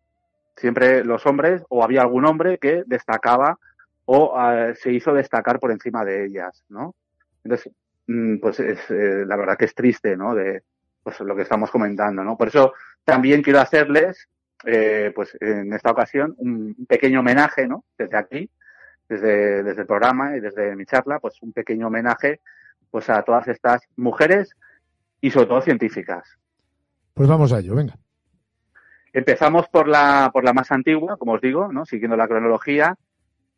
Siempre 0.55 1.03
los 1.03 1.25
hombres, 1.25 1.63
o 1.67 1.83
había 1.83 2.01
algún 2.01 2.25
hombre 2.25 2.59
que 2.59 2.83
destacaba 2.87 3.59
o 4.05 4.37
ah, 4.37 4.73
se 4.73 4.93
hizo 4.93 5.13
destacar 5.13 5.59
por 5.59 5.71
encima 5.71 6.05
de 6.05 6.25
ellas, 6.27 6.63
¿no? 6.69 6.95
Entonces, 7.43 7.73
mm, 8.07 8.37
pues 8.37 8.61
es, 8.61 8.79
eh, 8.89 9.25
la 9.25 9.35
verdad 9.35 9.57
que 9.57 9.65
es 9.65 9.75
triste, 9.75 10.15
¿no? 10.15 10.33
De 10.33 10.63
pues 11.03 11.19
lo 11.19 11.35
que 11.35 11.41
estamos 11.41 11.69
comentando, 11.69 12.23
¿no? 12.23 12.37
Por 12.37 12.47
eso 12.47 12.73
también 13.03 13.41
quiero 13.41 13.59
hacerles, 13.59 14.29
eh, 14.65 15.11
pues 15.13 15.37
en 15.39 15.73
esta 15.73 15.91
ocasión, 15.91 16.35
un 16.37 16.85
pequeño 16.87 17.19
homenaje, 17.19 17.67
¿no? 17.67 17.85
Desde 17.97 18.17
aquí, 18.17 18.49
desde, 19.07 19.63
desde 19.63 19.81
el 19.81 19.87
programa 19.87 20.35
y 20.35 20.39
desde 20.39 20.75
mi 20.75 20.85
charla, 20.85 21.19
pues 21.19 21.41
un 21.41 21.53
pequeño 21.53 21.87
homenaje, 21.87 22.41
pues 22.89 23.09
a 23.09 23.21
todas 23.23 23.47
estas 23.47 23.81
mujeres 23.95 24.55
y 25.21 25.31
sobre 25.31 25.47
todo 25.47 25.61
científicas. 25.61 26.37
Pues 27.13 27.27
vamos 27.27 27.51
a 27.51 27.59
ello, 27.59 27.75
venga. 27.75 27.95
Empezamos 29.13 29.67
por 29.69 29.87
la, 29.87 30.29
por 30.31 30.43
la 30.43 30.53
más 30.53 30.71
antigua, 30.71 31.17
como 31.17 31.33
os 31.33 31.41
digo, 31.41 31.71
¿no? 31.71 31.85
Siguiendo 31.85 32.15
la 32.15 32.27
cronología, 32.27 32.95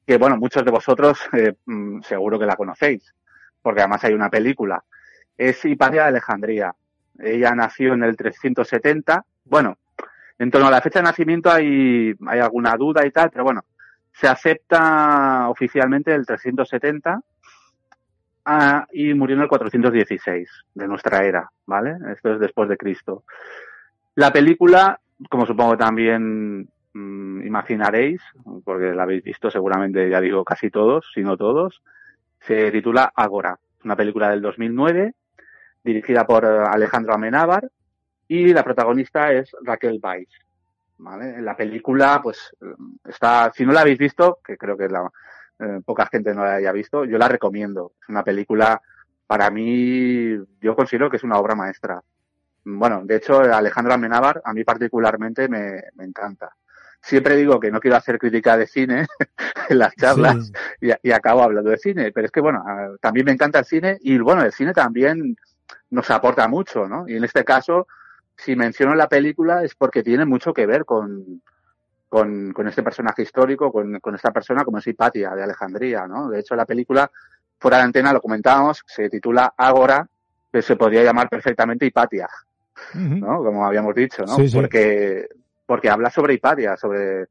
que 0.06 0.18
bueno, 0.18 0.38
muchos 0.38 0.64
de 0.64 0.72
vosotros 0.72 1.20
eh, 1.34 1.54
mm, 1.66 2.02
seguro 2.02 2.40
que 2.40 2.46
la 2.46 2.56
conocéis, 2.56 3.14
porque 3.62 3.82
además 3.82 4.04
hay 4.04 4.14
una 4.14 4.30
película. 4.30 4.84
Es 5.38 5.64
Hipatia 5.66 6.04
de 6.04 6.08
Alejandría. 6.08 6.74
Ella 7.20 7.54
nació 7.56 7.94
en 7.94 8.04
el 8.04 8.16
370. 8.16 9.26
Bueno, 9.46 9.78
en 10.40 10.50
torno 10.50 10.68
a 10.68 10.72
la 10.72 10.82
fecha 10.82 11.00
de 11.00 11.04
nacimiento 11.04 11.52
hay, 11.52 12.14
hay 12.28 12.40
alguna 12.40 12.76
duda 12.76 13.06
y 13.06 13.12
tal, 13.12 13.30
pero 13.30 13.44
bueno, 13.44 13.62
se 14.12 14.28
acepta 14.28 15.50
oficialmente 15.50 16.14
el 16.14 16.26
370 16.26 17.22
ah, 18.46 18.88
y 18.92 19.14
murió 19.14 19.36
en 19.36 19.44
el 19.44 19.48
416 19.48 20.50
de 20.74 20.88
nuestra 20.88 21.24
era, 21.24 21.50
¿vale? 21.66 21.98
Esto 22.12 22.34
es 22.34 22.40
después 22.40 22.68
de 22.70 22.78
Cristo. 22.78 23.24
La 24.16 24.32
película, 24.34 25.00
como 25.30 25.46
supongo 25.46 25.78
también 25.78 26.68
Mm, 26.94 27.46
imaginaréis, 27.46 28.22
porque 28.64 28.94
la 28.94 29.04
habéis 29.04 29.24
visto 29.24 29.52
seguramente, 29.52 30.10
ya 30.10 30.20
digo, 30.20 30.44
casi 30.44 30.72
todos, 30.72 31.06
si 31.14 31.22
no 31.22 31.38
todos, 31.38 31.82
se 32.42 32.72
titula 32.72 33.12
Agora, 33.16 33.60
una 33.84 33.96
película 33.96 34.30
del 34.30 34.42
2009, 34.42 35.14
dirigida 35.84 36.26
por 36.26 36.46
Alejandro 36.46 37.14
Amenábar, 37.14 37.70
y 38.30 38.54
la 38.54 38.64
protagonista 38.64 39.34
es 39.34 39.52
Raquel 39.62 40.00
Weiss. 40.02 40.30
¿vale? 41.00 41.36
En 41.36 41.44
la 41.44 41.58
película, 41.58 42.22
pues, 42.24 42.56
está, 43.06 43.52
si 43.54 43.66
no 43.66 43.74
la 43.74 43.82
habéis 43.82 43.98
visto, 43.98 44.40
que 44.42 44.58
creo 44.58 44.78
que 44.78 44.88
la, 44.88 45.12
eh, 45.60 45.82
poca 45.84 46.06
gente 46.06 46.34
no 46.34 46.46
la 46.46 46.56
haya 46.56 46.72
visto, 46.72 47.04
yo 47.04 47.18
la 47.18 47.28
recomiendo. 47.28 47.94
Es 48.02 48.08
una 48.08 48.24
película, 48.24 48.82
para 49.28 49.50
mí, 49.50 50.38
yo 50.62 50.76
considero 50.76 51.10
que 51.10 51.18
es 51.18 51.24
una 51.24 51.38
obra 51.38 51.56
maestra. 51.56 52.02
Bueno, 52.64 53.02
de 53.04 53.18
hecho, 53.18 53.40
Alejandro 53.40 53.94
Amenábar, 53.94 54.42
a 54.46 54.54
mí 54.54 54.64
particularmente 54.64 55.50
me, 55.50 55.84
me 55.96 56.06
encanta 56.06 56.56
siempre 57.02 57.36
digo 57.36 57.60
que 57.60 57.72
no 57.72 57.80
quiero 57.80 57.98
hacer 57.98 58.20
crítica 58.20 58.58
de 58.58 58.68
cine 58.68 59.08
en 59.70 59.80
las 59.80 59.96
charlas 59.96 60.52
y, 60.82 61.12
acabo 61.12 61.44
hablando 61.44 61.70
de 61.70 61.78
cine, 61.78 62.12
pero 62.12 62.26
es 62.26 62.32
que 62.32 62.42
bueno, 62.42 62.64
también 63.02 63.26
me 63.26 63.32
encanta 63.32 63.60
el 63.60 63.66
cine 63.66 63.98
y 64.02 64.18
bueno, 64.20 64.44
el 64.44 64.52
cine 64.52 64.74
también 64.74 65.36
nos 65.90 66.10
aporta 66.12 66.48
mucho, 66.48 66.88
¿no? 66.88 67.08
Y 67.08 67.16
en 67.16 67.24
este 67.24 67.44
caso, 67.44 67.88
si 68.44 68.56
menciono 68.56 68.96
la 68.96 69.10
película 69.10 69.64
es 69.64 69.76
porque 69.76 70.02
tiene 70.02 70.26
mucho 70.26 70.54
que 70.54 70.66
ver 70.66 70.86
con, 70.86 71.42
con, 72.08 72.54
con 72.54 72.68
este 72.68 72.84
personaje 72.84 73.24
histórico, 73.24 73.72
con, 73.72 74.00
con, 74.00 74.16
esta 74.16 74.32
persona 74.32 74.64
como 74.64 74.78
es 74.78 74.88
Hipatia 74.88 75.36
de 75.36 75.44
Alejandría, 75.44 76.08
¿no? 76.08 76.30
De 76.30 76.40
hecho, 76.40 76.56
la 76.56 76.66
película, 76.66 77.12
fuera 77.60 77.78
de 77.78 77.84
antena, 77.84 78.14
lo 78.14 78.22
comentábamos, 78.22 78.84
se 78.88 79.10
titula 79.10 79.54
Ágora, 79.58 80.08
que 80.52 80.62
se 80.62 80.78
podría 80.78 81.04
llamar 81.04 81.28
perfectamente 81.28 81.86
Hipatia, 81.86 82.30
¿no? 82.94 83.44
Como 83.44 83.66
habíamos 83.66 83.94
dicho, 83.94 84.24
¿no? 84.26 84.38
Porque 84.54 85.28
porque 85.66 85.90
habla 85.90 86.10
sobre 86.10 86.34
Hipatia, 86.34 86.78
sobre 86.78 87.28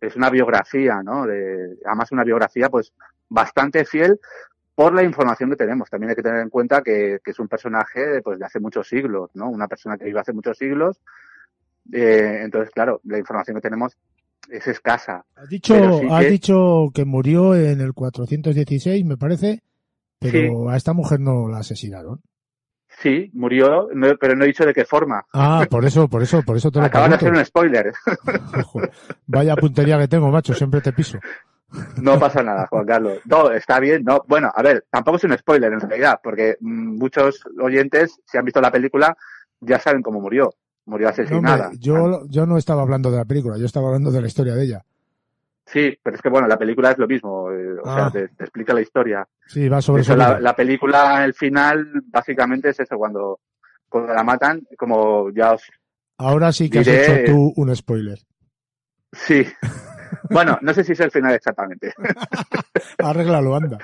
es 0.00 0.14
una 0.14 0.30
biografía, 0.30 1.02
¿no? 1.02 1.26
De, 1.26 1.78
además 1.84 2.12
una 2.12 2.22
biografía 2.22 2.68
pues 2.68 2.92
bastante 3.28 3.84
fiel 3.84 4.20
por 4.80 4.94
la 4.94 5.02
información 5.02 5.50
que 5.50 5.56
tenemos. 5.56 5.90
También 5.90 6.08
hay 6.08 6.16
que 6.16 6.22
tener 6.22 6.40
en 6.40 6.48
cuenta 6.48 6.80
que, 6.80 7.20
es 7.22 7.38
un 7.38 7.48
personaje 7.48 8.22
pues 8.22 8.38
de 8.38 8.46
hace 8.46 8.60
muchos 8.60 8.88
siglos, 8.88 9.30
¿no? 9.34 9.50
Una 9.50 9.68
persona 9.68 9.98
que 9.98 10.06
vive 10.06 10.18
hace 10.18 10.32
muchos 10.32 10.56
siglos. 10.56 11.02
Eh, 11.92 12.40
entonces, 12.44 12.70
claro, 12.70 13.02
la 13.04 13.18
información 13.18 13.56
que 13.56 13.60
tenemos 13.60 13.98
es 14.48 14.66
escasa. 14.66 15.22
Has 15.36 15.50
dicho, 15.50 15.74
que... 15.74 16.30
dicho 16.30 16.86
que 16.94 17.04
murió 17.04 17.54
en 17.54 17.82
el 17.82 17.92
416, 17.92 19.04
me 19.04 19.18
parece, 19.18 19.60
pero 20.18 20.70
a 20.70 20.78
esta 20.78 20.94
mujer 20.94 21.20
no 21.20 21.46
la 21.46 21.58
asesinaron. 21.58 22.22
Sí, 23.02 23.30
murió, 23.34 23.88
pero 24.18 24.34
no 24.34 24.44
he 24.44 24.48
dicho 24.48 24.64
de 24.64 24.72
qué 24.72 24.86
forma. 24.86 25.26
Ah, 25.34 25.66
por 25.68 25.84
eso, 25.84 26.08
por 26.08 26.22
eso, 26.22 26.42
por 26.42 26.56
eso 26.56 26.70
te 26.70 26.78
lo 26.78 26.86
Acabas 26.86 27.10
de 27.10 27.16
hacer 27.16 27.32
un 27.32 27.44
spoiler. 27.44 27.92
vaya 29.26 29.56
puntería 29.56 29.98
que 29.98 30.08
tengo, 30.08 30.30
macho, 30.30 30.54
siempre 30.54 30.80
te 30.80 30.94
piso. 30.94 31.18
No 32.00 32.18
pasa 32.18 32.42
nada, 32.42 32.66
Juan 32.66 32.86
Carlos. 32.86 33.18
No, 33.26 33.50
está 33.50 33.78
bien, 33.78 34.02
no. 34.04 34.24
Bueno, 34.26 34.50
a 34.54 34.62
ver, 34.62 34.84
tampoco 34.90 35.18
es 35.18 35.24
un 35.24 35.36
spoiler 35.38 35.72
en 35.72 35.80
realidad, 35.80 36.20
porque 36.22 36.56
muchos 36.60 37.44
oyentes, 37.60 38.20
si 38.24 38.38
han 38.38 38.44
visto 38.44 38.60
la 38.60 38.72
película, 38.72 39.16
ya 39.60 39.78
saben 39.78 40.02
cómo 40.02 40.20
murió. 40.20 40.54
Murió 40.86 41.08
asesinada. 41.08 41.70
yo, 41.78 42.22
yo 42.28 42.46
no 42.46 42.56
estaba 42.56 42.82
hablando 42.82 43.10
de 43.10 43.18
la 43.18 43.24
película, 43.24 43.56
yo 43.58 43.66
estaba 43.66 43.88
hablando 43.88 44.10
de 44.10 44.20
la 44.20 44.26
historia 44.26 44.54
de 44.54 44.64
ella. 44.64 44.84
Sí, 45.66 45.96
pero 46.02 46.16
es 46.16 46.22
que 46.22 46.28
bueno, 46.28 46.48
la 46.48 46.58
película 46.58 46.90
es 46.90 46.98
lo 46.98 47.06
mismo, 47.06 47.52
eh, 47.52 47.78
o 47.80 47.84
sea, 47.84 48.06
ah. 48.06 48.10
te, 48.10 48.24
explica 48.24 48.74
la 48.74 48.80
historia. 48.80 49.28
Sí, 49.46 49.68
va 49.68 49.80
sobre 49.80 50.02
eso. 50.02 50.16
La, 50.16 50.40
la, 50.40 50.56
película, 50.56 51.24
el 51.24 51.32
final, 51.32 52.02
básicamente 52.06 52.70
es 52.70 52.80
eso, 52.80 52.96
cuando, 52.96 53.38
cuando 53.88 54.12
la 54.12 54.24
matan, 54.24 54.66
como 54.76 55.30
ya 55.30 55.52
os. 55.52 55.62
Ahora 56.18 56.50
sí 56.50 56.68
que 56.68 56.80
has 56.80 56.88
hecho 56.88 57.32
tú 57.32 57.52
un 57.54 57.76
spoiler. 57.76 58.18
Sí. 59.12 59.46
Bueno, 60.30 60.58
no 60.62 60.74
sé 60.74 60.84
si 60.84 60.92
es 60.92 61.00
el 61.00 61.10
final 61.10 61.34
exactamente. 61.34 61.92
Arréglalo, 62.98 63.54
anda. 63.54 63.78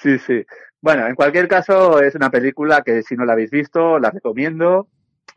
Sí, 0.00 0.18
sí. 0.18 0.44
Bueno, 0.80 1.06
en 1.06 1.14
cualquier 1.14 1.48
caso, 1.48 2.00
es 2.00 2.14
una 2.14 2.30
película 2.30 2.82
que 2.82 3.02
si 3.02 3.14
no 3.14 3.24
la 3.24 3.34
habéis 3.34 3.50
visto, 3.50 3.98
la 3.98 4.10
recomiendo. 4.10 4.88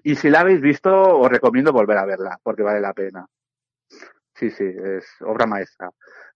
Y 0.03 0.15
si 0.15 0.29
la 0.29 0.41
habéis 0.41 0.61
visto, 0.61 0.91
os 0.91 1.29
recomiendo 1.29 1.71
volver 1.71 1.97
a 1.97 2.05
verla, 2.05 2.39
porque 2.43 2.63
vale 2.63 2.79
la 2.81 2.93
pena. 2.93 3.25
Sí, 4.33 4.51
sí, 4.51 4.65
es 4.65 5.05
obra 5.21 5.45
maestra. 5.45 5.89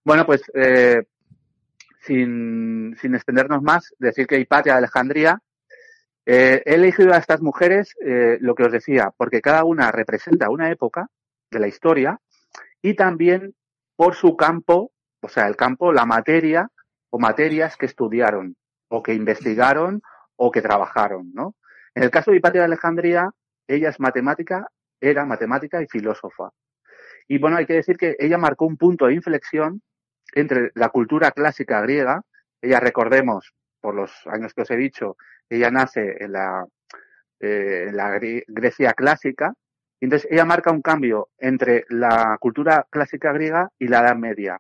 Bueno, 0.04 0.26
pues 0.26 0.42
eh, 0.54 1.04
sin, 2.02 2.96
sin 3.00 3.16
extendernos 3.16 3.62
más, 3.62 3.94
decir 4.00 4.26
que 4.26 4.40
Hipatia 4.40 4.74
de 4.74 4.78
Alejandría, 4.80 5.42
eh, 6.26 6.62
he 6.66 6.76
elegido 6.76 7.14
a 7.14 7.18
estas 7.18 7.42
mujeres, 7.42 7.96
eh, 8.06 8.38
lo 8.40 8.56
que 8.56 8.64
os 8.64 8.72
decía, 8.72 9.12
porque 9.18 9.42
cada 9.42 9.64
una 9.64 9.92
representa 9.92 10.50
una 10.50 10.72
época 10.72 11.08
de 11.50 11.60
la 11.60 11.68
historia 11.68 12.20
y 12.82 12.96
también 12.96 13.56
por 13.96 14.16
su 14.16 14.36
campo, 14.38 14.92
o 15.22 15.30
sea, 15.30 15.48
el 15.48 15.56
campo, 15.56 15.92
la 15.92 16.06
materia 16.06 16.70
o 17.10 17.20
materias 17.20 17.76
que 17.78 17.86
estudiaron 17.86 18.56
o 18.88 19.04
que 19.04 19.14
investigaron 19.14 20.02
o 20.36 20.52
que 20.52 20.62
trabajaron, 20.62 21.32
¿no? 21.34 21.56
En 21.94 22.04
el 22.04 22.12
caso 22.12 22.32
de 22.32 22.38
Hipatia 22.38 22.62
de 22.62 22.66
Alejandría, 22.66 23.30
ella 23.68 23.90
es 23.90 24.00
matemática, 24.00 24.68
era 25.02 25.26
matemática 25.26 25.82
y 25.82 25.88
filósofa. 25.88 26.50
Y 27.28 27.38
bueno, 27.38 27.58
hay 27.58 27.66
que 27.66 27.74
decir 27.74 27.98
que 27.98 28.16
ella 28.20 28.38
marcó 28.38 28.66
un 28.66 28.78
punto 28.78 29.08
de 29.08 29.14
inflexión 29.14 29.82
entre 30.34 30.72
la 30.76 30.90
cultura 30.90 31.32
clásica 31.32 31.82
griega, 31.82 32.22
ella 32.62 32.80
recordemos, 32.80 33.54
por 33.82 33.96
los 33.96 34.12
años 34.28 34.54
que 34.54 34.62
os 34.62 34.72
he 34.72 34.78
dicho, 34.78 35.18
ella 35.50 35.72
nace 35.72 36.24
en 36.24 36.34
la, 36.34 36.66
eh, 37.40 37.86
en 37.90 37.98
la 37.98 38.20
Grecia 38.48 38.94
clásica, 38.94 39.54
entonces 40.06 40.32
ella 40.32 40.46
marca 40.46 40.72
un 40.72 40.82
cambio 40.82 41.30
entre 41.38 41.86
la 41.90 42.38
cultura 42.40 42.88
clásica 42.90 43.32
griega 43.34 43.70
y 43.78 43.88
la 43.88 44.00
Edad 44.00 44.16
Media, 44.16 44.60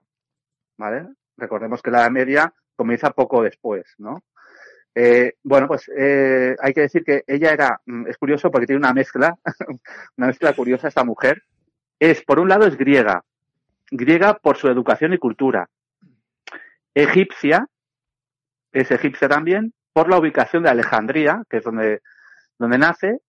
¿vale? 0.78 1.08
Recordemos 1.38 1.82
que 1.82 1.92
la 1.92 2.02
Edad 2.02 2.12
Media 2.12 2.54
comienza 2.76 3.12
poco 3.12 3.44
después, 3.44 3.94
¿no? 3.98 4.24
Eh, 4.96 5.36
bueno, 5.44 5.68
pues 5.68 5.90
eh, 5.96 6.56
hay 6.60 6.74
que 6.74 6.82
decir 6.82 7.04
que 7.04 7.24
ella 7.28 7.52
era, 7.52 7.80
mm, 7.86 8.08
es 8.08 8.18
curioso 8.18 8.52
porque 8.52 8.66
tiene 8.66 8.80
una 8.80 8.94
mezcla, 8.94 9.38
una 10.18 10.28
mezcla 10.28 10.54
curiosa 10.54 10.88
esta 10.88 11.04
mujer, 11.04 11.44
es, 12.00 12.22
por 12.24 12.40
un 12.40 12.50
lado, 12.50 12.66
es 12.66 12.78
griega, 12.78 13.24
griega 13.92 14.36
por 14.36 14.58
su 14.58 14.68
educación 14.68 15.14
y 15.14 15.18
cultura. 15.18 15.70
Egipcia, 16.94 17.68
es 18.72 18.92
egipcia 18.92 19.28
también, 19.28 19.74
por 19.94 20.10
la 20.10 20.18
ubicación 20.18 20.64
de 20.64 20.70
Alejandría, 20.70 21.44
que 21.50 21.58
es 21.58 21.64
donde, 21.64 22.02
donde 22.58 22.78
nace, 22.78 23.20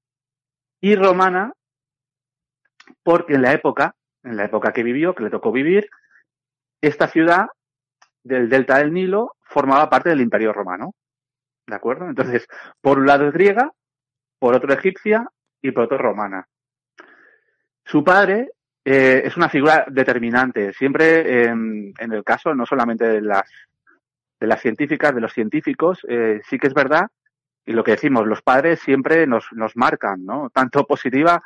y 0.80 0.94
romana, 0.94 1.52
porque 3.02 3.34
en 3.34 3.42
la 3.42 3.52
época, 3.52 3.94
en 4.22 4.36
la 4.36 4.44
época 4.44 4.72
que 4.72 4.82
vivió, 4.82 5.14
que 5.14 5.24
le 5.24 5.30
tocó 5.30 5.52
vivir, 5.52 5.88
esta 6.80 7.08
ciudad 7.08 7.46
del 8.22 8.48
delta 8.48 8.78
del 8.78 8.92
Nilo 8.92 9.36
formaba 9.42 9.90
parte 9.90 10.10
del 10.10 10.20
Imperio 10.20 10.52
Romano. 10.52 10.94
¿De 11.66 11.76
acuerdo? 11.76 12.08
Entonces, 12.08 12.46
por 12.80 12.98
un 12.98 13.06
lado 13.06 13.26
es 13.26 13.32
griega, 13.32 13.70
por 14.38 14.54
otro 14.54 14.72
egipcia 14.72 15.28
y 15.62 15.70
proto-romana. 15.72 16.46
Su 17.84 18.02
padre 18.02 18.52
eh, 18.84 19.22
es 19.24 19.36
una 19.36 19.48
figura 19.48 19.84
determinante, 19.88 20.72
siempre 20.72 21.44
en 21.44 21.94
el 21.98 22.24
caso 22.24 22.54
no 22.54 22.64
solamente 22.66 23.06
de 23.06 23.20
las, 23.20 23.48
de 24.40 24.46
las 24.46 24.60
científicas, 24.60 25.14
de 25.14 25.20
los 25.20 25.32
científicos, 25.32 26.00
eh, 26.08 26.40
sí 26.48 26.58
que 26.58 26.68
es 26.68 26.74
verdad, 26.74 27.08
y 27.66 27.72
lo 27.72 27.84
que 27.84 27.92
decimos, 27.92 28.26
los 28.26 28.42
padres 28.42 28.80
siempre 28.80 29.26
nos, 29.26 29.46
nos 29.52 29.76
marcan, 29.76 30.24
¿no? 30.24 30.50
Tanto 30.50 30.86
positiva 30.86 31.42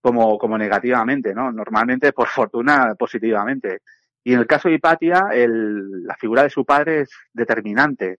como, 0.00 0.38
como 0.38 0.56
negativamente, 0.56 1.34
¿no? 1.34 1.50
Normalmente, 1.52 2.12
por 2.12 2.28
fortuna, 2.28 2.94
positivamente. 2.98 3.80
Y 4.24 4.34
en 4.34 4.40
el 4.40 4.46
caso 4.46 4.68
de 4.68 4.74
Hipatia, 4.74 5.28
el, 5.32 6.04
la 6.04 6.14
figura 6.16 6.42
de 6.42 6.50
su 6.50 6.64
padre 6.64 7.02
es 7.02 7.10
determinante, 7.32 8.18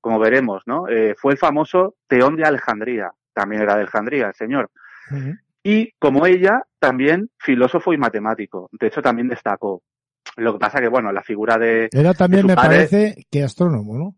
como 0.00 0.18
veremos, 0.18 0.62
¿no? 0.66 0.88
Eh, 0.88 1.14
fue 1.16 1.32
el 1.32 1.38
famoso 1.38 1.96
Teón 2.06 2.36
de 2.36 2.44
Alejandría, 2.44 3.10
también 3.32 3.62
era 3.62 3.74
de 3.74 3.82
Alejandría, 3.82 4.28
el 4.28 4.34
señor. 4.34 4.70
Y 5.62 5.92
como 5.98 6.26
ella, 6.26 6.62
también 6.78 7.30
filósofo 7.38 7.92
y 7.92 7.98
matemático. 7.98 8.70
De 8.72 8.86
hecho, 8.86 9.02
también 9.02 9.28
destacó. 9.28 9.82
Lo 10.36 10.52
que 10.52 10.58
pasa 10.58 10.80
que, 10.80 10.88
bueno, 10.88 11.12
la 11.12 11.22
figura 11.22 11.58
de. 11.58 11.88
Era 11.92 12.14
también, 12.14 12.46
me 12.46 12.54
parece, 12.54 13.26
que 13.30 13.42
astrónomo, 13.42 13.98
¿no? 13.98 14.14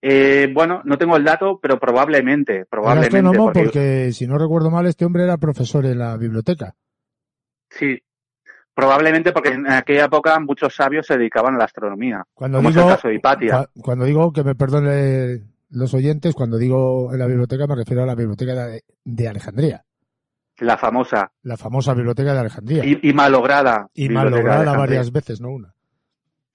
Eh, 0.00 0.50
bueno, 0.52 0.82
no 0.84 0.96
tengo 0.96 1.16
el 1.16 1.24
dato, 1.24 1.58
pero 1.60 1.78
probablemente. 1.78 2.64
probablemente 2.66 3.16
astrónomo 3.16 3.46
porque... 3.46 3.62
porque, 3.64 4.12
si 4.12 4.26
no 4.26 4.38
recuerdo 4.38 4.70
mal, 4.70 4.86
este 4.86 5.04
hombre 5.04 5.24
era 5.24 5.38
profesor 5.38 5.86
en 5.86 5.98
la 5.98 6.16
biblioteca. 6.16 6.74
Sí, 7.70 8.00
probablemente 8.78 9.32
porque 9.32 9.50
en 9.50 9.70
aquella 9.70 10.04
época 10.04 10.38
muchos 10.38 10.74
sabios 10.74 11.04
se 11.04 11.18
dedicaban 11.18 11.56
a 11.56 11.58
la 11.58 11.64
astronomía. 11.64 12.24
Cuando 12.32 12.60
digo, 12.60 12.96
Cuando 13.82 14.04
digo 14.04 14.32
que 14.32 14.44
me 14.44 14.54
perdone 14.54 15.42
los 15.70 15.94
oyentes, 15.94 16.34
cuando 16.34 16.58
digo 16.58 17.12
en 17.12 17.18
la 17.18 17.26
biblioteca 17.26 17.66
me 17.66 17.74
refiero 17.74 18.04
a 18.04 18.06
la 18.06 18.14
biblioteca 18.14 18.68
de, 19.04 19.28
Alejandría. 19.28 19.84
La 20.58 20.76
famosa. 20.76 21.32
La 21.42 21.56
famosa 21.56 21.92
biblioteca 21.92 22.32
de 22.32 22.38
Alejandría. 22.38 22.84
Y, 22.84 23.12
malograda. 23.12 23.88
Y 23.94 24.08
malograda 24.08 24.76
varias 24.76 25.10
veces, 25.10 25.40
no 25.40 25.50
una. 25.50 25.74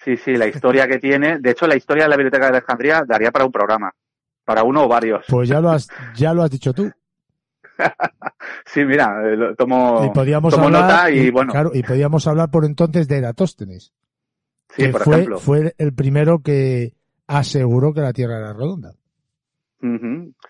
Sí, 0.04 0.18
sí, 0.18 0.36
la 0.36 0.48
historia 0.48 0.88
que 0.88 1.00
tiene. 1.00 1.40
De 1.40 1.52
hecho, 1.52 1.66
la 1.66 1.76
historia 1.76 2.04
de 2.04 2.10
la 2.10 2.18
biblioteca 2.18 2.46
de 2.46 2.58
Alejandría 2.58 3.04
daría 3.08 3.32
para 3.32 3.46
un 3.46 3.52
programa. 3.52 3.94
Para 4.44 4.64
uno 4.64 4.84
o 4.84 4.88
varios. 4.88 5.26
Pues 5.30 5.48
ya 5.48 5.62
lo 5.62 5.70
has, 5.70 5.88
ya 6.16 6.34
lo 6.34 6.44
has 6.44 6.52
dicho 6.52 6.74
tú. 6.74 6.92
sí, 8.66 8.84
mira, 8.84 9.22
eh, 9.26 9.56
tomo, 9.58 10.12
podíamos 10.14 10.58
nota 10.58 11.10
y, 11.10 11.32
bueno. 11.32 11.52
Claro, 11.52 11.72
y 11.74 11.82
podíamos 11.82 12.28
hablar 12.28 12.52
por 12.52 12.66
entonces 12.66 13.08
de 13.08 13.18
Eratóstenes. 13.18 13.94
Sí, 14.70 14.88
por 14.90 15.04
fue, 15.04 15.16
ejemplo. 15.16 15.40
Fue 15.40 15.74
el 15.78 15.94
primero 15.94 16.40
que 16.40 16.94
aseguró 17.28 17.94
que 17.94 18.02
la 18.02 18.14
Tierra 18.14 18.38
era 18.38 18.54
redonda. 18.54 18.94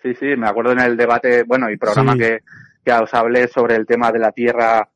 Sí, 0.02 0.14
sí, 0.20 0.26
me 0.38 0.48
acuerdo 0.48 0.74
en 0.74 0.80
el 0.80 0.96
debate, 0.96 1.44
bueno, 1.44 1.70
y 1.72 1.78
programa 1.78 2.16
que, 2.16 2.42
que 2.86 2.94
os 2.94 3.12
hablé 3.16 3.48
sobre 3.48 3.76
el 3.76 3.86
tema 3.88 4.12
de 4.12 4.20
la 4.20 4.32
Tierra 4.32 4.88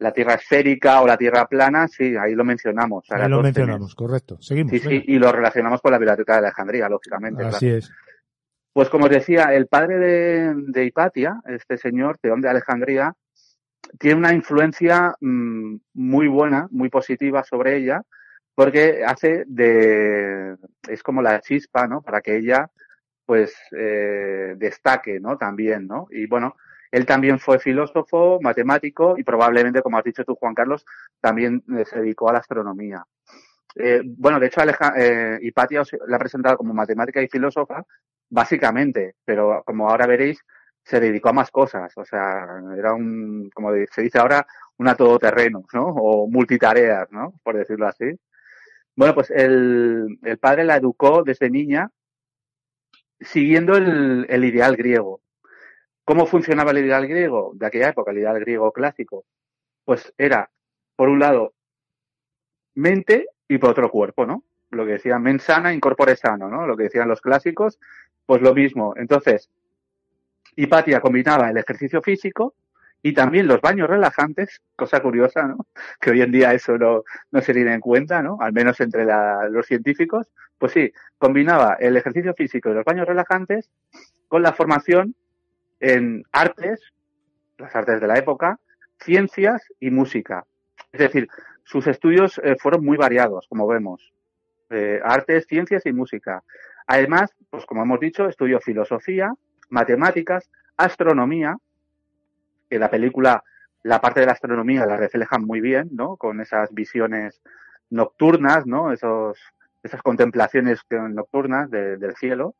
la 0.00 0.12
Tierra 0.12 0.34
esférica 0.34 1.02
o 1.02 1.06
la 1.06 1.16
Tierra 1.16 1.46
plana, 1.46 1.86
sí, 1.86 2.16
ahí 2.16 2.34
lo 2.34 2.44
mencionamos. 2.44 3.04
Ahí 3.10 3.28
lo 3.28 3.42
mencionamos, 3.42 3.94
correcto. 3.94 4.40
Seguimos. 4.40 4.72
Sí, 4.72 4.78
sí, 4.80 5.04
y 5.06 5.18
lo 5.18 5.30
relacionamos 5.30 5.80
con 5.82 5.92
la 5.92 5.98
biblioteca 5.98 6.32
de 6.32 6.38
Alejandría, 6.38 6.88
lógicamente. 6.88 7.44
Así 7.44 7.68
es. 7.68 7.92
Pues 8.72 8.88
como 8.88 9.04
os 9.04 9.10
decía, 9.10 9.54
el 9.54 9.66
padre 9.66 9.98
de, 9.98 10.54
de 10.68 10.84
Hipatia, 10.86 11.40
este 11.46 11.76
señor, 11.76 12.16
Teón 12.18 12.40
de 12.40 12.48
Alejandría, 12.48 13.14
tiene 13.98 14.16
una 14.16 14.32
influencia 14.32 15.14
mm, 15.20 15.76
muy 15.94 16.28
buena, 16.28 16.66
muy 16.70 16.88
positiva 16.88 17.44
sobre 17.44 17.76
ella, 17.76 18.02
porque 18.54 19.02
hace 19.04 19.44
de, 19.46 20.56
es 20.88 21.02
como 21.02 21.20
la 21.20 21.40
chispa, 21.40 21.86
¿no? 21.86 22.00
Para 22.00 22.22
que 22.22 22.36
ella, 22.36 22.70
pues, 23.26 23.54
eh, 23.76 24.54
destaque, 24.56 25.20
¿no? 25.20 25.36
También, 25.36 25.86
¿no? 25.86 26.06
Y 26.10 26.26
bueno, 26.26 26.56
él 26.90 27.06
también 27.06 27.38
fue 27.38 27.58
filósofo, 27.58 28.40
matemático 28.40 29.16
y 29.16 29.22
probablemente, 29.22 29.82
como 29.82 29.98
has 29.98 30.04
dicho 30.04 30.24
tú, 30.24 30.34
Juan 30.34 30.54
Carlos, 30.54 30.84
también 31.20 31.62
eh, 31.76 31.84
se 31.84 32.00
dedicó 32.00 32.28
a 32.28 32.32
la 32.32 32.38
astronomía. 32.40 33.04
Eh, 33.76 34.02
bueno, 34.04 34.40
de 34.40 34.46
hecho, 34.46 34.60
Aleja, 34.60 34.92
eh, 34.96 35.38
Hipatia 35.42 35.82
la 36.08 36.16
ha 36.16 36.18
presentado 36.18 36.56
como 36.56 36.74
matemática 36.74 37.22
y 37.22 37.28
filósofa, 37.28 37.84
básicamente, 38.28 39.14
pero 39.24 39.62
como 39.64 39.88
ahora 39.88 40.06
veréis, 40.06 40.40
se 40.82 40.98
dedicó 40.98 41.28
a 41.28 41.32
más 41.32 41.50
cosas. 41.50 41.92
O 41.96 42.04
sea, 42.04 42.46
era 42.76 42.94
un, 42.94 43.50
como 43.54 43.70
se 43.90 44.02
dice 44.02 44.18
ahora, 44.18 44.46
una 44.78 44.94
todoterreno, 44.96 45.64
¿no? 45.72 45.86
O 45.86 46.28
multitareas, 46.28 47.10
¿no? 47.12 47.34
Por 47.44 47.56
decirlo 47.56 47.86
así. 47.86 48.18
Bueno, 48.96 49.14
pues 49.14 49.30
el, 49.30 50.18
el 50.22 50.38
padre 50.38 50.64
la 50.64 50.76
educó 50.76 51.22
desde 51.22 51.50
niña 51.50 51.90
siguiendo 53.20 53.76
el, 53.76 54.26
el 54.28 54.44
ideal 54.44 54.76
griego. 54.76 55.20
¿Cómo 56.10 56.26
funcionaba 56.26 56.72
el 56.72 56.78
ideal 56.78 57.06
griego 57.06 57.52
de 57.54 57.66
aquella 57.66 57.90
época, 57.90 58.10
el 58.10 58.18
ideal 58.18 58.40
griego 58.40 58.72
clásico? 58.72 59.26
Pues 59.84 60.12
era, 60.18 60.50
por 60.96 61.08
un 61.08 61.20
lado, 61.20 61.54
mente 62.74 63.28
y 63.46 63.58
por 63.58 63.70
otro 63.70 63.88
cuerpo, 63.92 64.26
¿no? 64.26 64.42
Lo 64.70 64.84
que 64.84 64.94
decían 64.94 65.22
men 65.22 65.38
sana, 65.38 65.72
incorpore 65.72 66.16
sano, 66.16 66.48
¿no? 66.48 66.66
Lo 66.66 66.76
que 66.76 66.82
decían 66.82 67.06
los 67.06 67.20
clásicos, 67.20 67.78
pues 68.26 68.42
lo 68.42 68.52
mismo. 68.52 68.92
Entonces, 68.96 69.50
Hipatia 70.56 71.00
combinaba 71.00 71.48
el 71.48 71.58
ejercicio 71.58 72.02
físico 72.02 72.54
y 73.02 73.14
también 73.14 73.46
los 73.46 73.60
baños 73.60 73.88
relajantes, 73.88 74.62
cosa 74.74 75.00
curiosa, 75.00 75.46
¿no? 75.46 75.64
Que 76.00 76.10
hoy 76.10 76.22
en 76.22 76.32
día 76.32 76.52
eso 76.52 76.76
no, 76.76 77.04
no 77.30 77.40
se 77.40 77.54
tiene 77.54 77.72
en 77.72 77.80
cuenta, 77.80 78.20
¿no? 78.20 78.36
Al 78.40 78.52
menos 78.52 78.80
entre 78.80 79.06
los 79.48 79.64
científicos. 79.64 80.26
Pues 80.58 80.72
sí, 80.72 80.92
combinaba 81.18 81.74
el 81.74 81.96
ejercicio 81.96 82.34
físico 82.34 82.68
y 82.68 82.74
los 82.74 82.84
baños 82.84 83.06
relajantes 83.06 83.70
con 84.26 84.42
la 84.42 84.52
formación 84.52 85.14
en 85.80 86.24
artes, 86.32 86.80
las 87.58 87.74
artes 87.74 88.00
de 88.00 88.06
la 88.06 88.18
época, 88.18 88.58
ciencias 88.98 89.62
y 89.80 89.90
música. 89.90 90.44
Es 90.92 91.00
decir, 91.00 91.28
sus 91.64 91.86
estudios 91.86 92.40
eh, 92.44 92.56
fueron 92.58 92.84
muy 92.84 92.96
variados, 92.96 93.46
como 93.48 93.66
vemos. 93.66 94.12
Eh, 94.70 95.00
artes, 95.02 95.46
ciencias 95.46 95.84
y 95.86 95.92
música. 95.92 96.42
Además, 96.86 97.34
pues 97.50 97.66
como 97.66 97.82
hemos 97.82 98.00
dicho, 98.00 98.28
estudió 98.28 98.60
filosofía, 98.60 99.32
matemáticas, 99.68 100.50
astronomía, 100.76 101.56
que 102.68 102.78
la 102.78 102.90
película, 102.90 103.42
la 103.82 104.00
parte 104.00 104.20
de 104.20 104.26
la 104.26 104.32
astronomía 104.32 104.86
la 104.86 104.96
refleja 104.96 105.38
muy 105.38 105.60
bien, 105.60 105.88
¿no? 105.92 106.16
Con 106.16 106.40
esas 106.40 106.72
visiones 106.72 107.40
nocturnas, 107.90 108.66
¿no? 108.66 108.92
Esos, 108.92 109.38
esas 109.82 110.02
contemplaciones 110.02 110.80
nocturnas 110.90 111.70
del 111.70 112.14
cielo. 112.16 112.54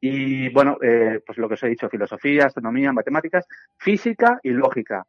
Y 0.00 0.48
bueno, 0.48 0.78
eh, 0.80 1.20
pues 1.24 1.36
lo 1.38 1.48
que 1.48 1.54
os 1.54 1.62
he 1.62 1.68
dicho, 1.68 1.88
filosofía, 1.88 2.46
astronomía, 2.46 2.92
matemáticas, 2.92 3.46
física 3.76 4.40
y 4.42 4.50
lógica. 4.50 5.04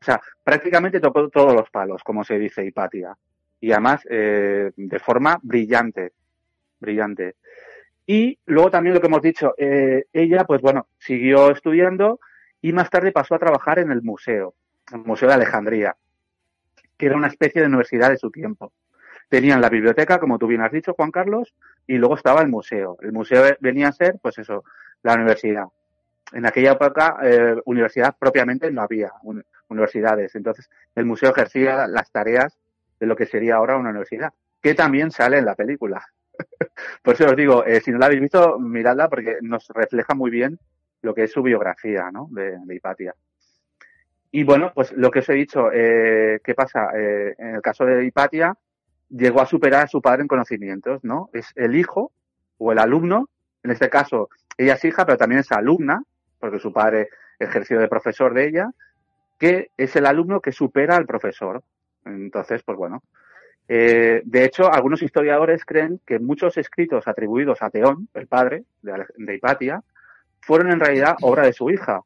O 0.00 0.04
sea, 0.04 0.20
prácticamente 0.42 1.00
tocó 1.00 1.28
todos 1.30 1.54
los 1.54 1.70
palos, 1.70 2.02
como 2.04 2.24
se 2.24 2.38
dice 2.38 2.64
Hipatia. 2.64 3.16
Y 3.60 3.72
además, 3.72 4.06
eh, 4.10 4.70
de 4.76 4.98
forma 4.98 5.38
brillante, 5.42 6.12
brillante. 6.78 7.36
Y 8.06 8.38
luego 8.44 8.70
también 8.70 8.94
lo 8.94 9.00
que 9.00 9.06
hemos 9.06 9.22
dicho, 9.22 9.54
eh, 9.56 10.04
ella, 10.12 10.44
pues 10.44 10.60
bueno, 10.60 10.88
siguió 10.98 11.50
estudiando 11.50 12.20
y 12.60 12.72
más 12.72 12.90
tarde 12.90 13.12
pasó 13.12 13.34
a 13.34 13.38
trabajar 13.38 13.78
en 13.78 13.90
el 13.90 14.02
museo, 14.02 14.54
el 14.92 15.00
Museo 15.00 15.28
de 15.28 15.34
Alejandría, 15.34 15.96
que 16.98 17.06
era 17.06 17.16
una 17.16 17.28
especie 17.28 17.62
de 17.62 17.68
universidad 17.68 18.10
de 18.10 18.18
su 18.18 18.30
tiempo. 18.30 18.72
Tenían 19.28 19.60
la 19.60 19.68
biblioteca, 19.68 20.18
como 20.18 20.38
tú 20.38 20.46
bien 20.46 20.60
has 20.60 20.72
dicho, 20.72 20.94
Juan 20.94 21.10
Carlos, 21.10 21.54
y 21.86 21.96
luego 21.96 22.16
estaba 22.16 22.40
el 22.42 22.48
museo. 22.48 22.96
El 23.00 23.12
museo 23.12 23.56
venía 23.60 23.88
a 23.88 23.92
ser, 23.92 24.16
pues 24.20 24.38
eso, 24.38 24.64
la 25.02 25.14
universidad. 25.14 25.64
En 26.32 26.46
aquella 26.46 26.72
época, 26.72 27.18
eh, 27.22 27.56
universidad 27.64 28.16
propiamente 28.18 28.70
no 28.70 28.82
había 28.82 29.12
universidades. 29.68 30.34
Entonces, 30.34 30.70
el 30.94 31.04
museo 31.04 31.30
ejercía 31.30 31.86
las 31.86 32.10
tareas 32.10 32.58
de 33.00 33.06
lo 33.06 33.16
que 33.16 33.26
sería 33.26 33.56
ahora 33.56 33.76
una 33.76 33.90
universidad, 33.90 34.32
que 34.62 34.74
también 34.74 35.10
sale 35.10 35.38
en 35.38 35.44
la 35.44 35.54
película. 35.54 36.04
Por 37.02 37.14
eso 37.14 37.26
os 37.26 37.36
digo, 37.36 37.64
eh, 37.64 37.80
si 37.80 37.90
no 37.90 37.98
la 37.98 38.06
habéis 38.06 38.22
visto, 38.22 38.58
miradla 38.58 39.08
porque 39.08 39.38
nos 39.42 39.68
refleja 39.68 40.14
muy 40.14 40.30
bien 40.30 40.58
lo 41.02 41.14
que 41.14 41.24
es 41.24 41.32
su 41.32 41.42
biografía, 41.42 42.10
¿no? 42.10 42.28
De, 42.30 42.58
Hipatia. 42.74 43.14
Y 44.30 44.42
bueno, 44.42 44.72
pues 44.74 44.92
lo 44.92 45.10
que 45.10 45.20
os 45.20 45.28
he 45.28 45.34
dicho, 45.34 45.70
eh, 45.72 46.40
¿qué 46.42 46.54
pasa? 46.54 46.88
Eh, 46.96 47.34
en 47.38 47.56
el 47.56 47.62
caso 47.62 47.84
de 47.84 48.04
Hipatia, 48.04 48.56
llegó 49.08 49.40
a 49.40 49.46
superar 49.46 49.84
a 49.84 49.88
su 49.88 50.00
padre 50.00 50.22
en 50.22 50.28
conocimientos, 50.28 51.04
¿no? 51.04 51.30
Es 51.32 51.52
el 51.54 51.76
hijo 51.76 52.12
o 52.58 52.72
el 52.72 52.78
alumno, 52.78 53.28
en 53.62 53.70
este 53.70 53.88
caso 53.90 54.28
ella 54.56 54.74
es 54.74 54.84
hija, 54.84 55.04
pero 55.04 55.18
también 55.18 55.40
es 55.40 55.50
alumna, 55.52 56.02
porque 56.38 56.58
su 56.58 56.72
padre 56.72 57.08
ejerció 57.38 57.80
de 57.80 57.88
profesor 57.88 58.34
de 58.34 58.48
ella, 58.48 58.70
que 59.38 59.70
es 59.76 59.96
el 59.96 60.06
alumno 60.06 60.40
que 60.40 60.52
supera 60.52 60.96
al 60.96 61.06
profesor. 61.06 61.62
Entonces, 62.04 62.62
pues 62.62 62.78
bueno. 62.78 63.02
Eh, 63.66 64.22
de 64.24 64.44
hecho, 64.44 64.70
algunos 64.70 65.02
historiadores 65.02 65.64
creen 65.64 66.00
que 66.06 66.18
muchos 66.18 66.58
escritos 66.58 67.08
atribuidos 67.08 67.62
a 67.62 67.70
Teón, 67.70 68.08
el 68.14 68.26
padre 68.26 68.64
de, 68.82 69.34
Hipatia, 69.34 69.82
fueron 70.40 70.70
en 70.70 70.80
realidad 70.80 71.16
obra 71.22 71.44
de 71.44 71.52
su 71.52 71.70
hija. 71.70 72.02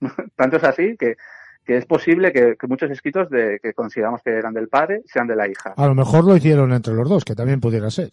Tanto 0.36 0.58
es 0.58 0.64
así 0.64 0.96
que 0.96 1.16
que 1.64 1.76
es 1.76 1.86
posible 1.86 2.32
que, 2.32 2.56
muchos 2.66 2.90
escritos 2.90 3.30
de, 3.30 3.60
que 3.62 3.72
consideramos 3.72 4.20
que 4.22 4.30
eran 4.30 4.54
del 4.54 4.68
padre 4.68 5.02
sean 5.06 5.26
de 5.26 5.36
la 5.36 5.48
hija. 5.48 5.74
A 5.76 5.86
lo 5.86 5.94
mejor 5.94 6.24
lo 6.24 6.36
hicieron 6.36 6.72
entre 6.72 6.94
los 6.94 7.08
dos, 7.08 7.24
que 7.24 7.34
también 7.34 7.60
pudiera 7.60 7.90
ser. 7.90 8.10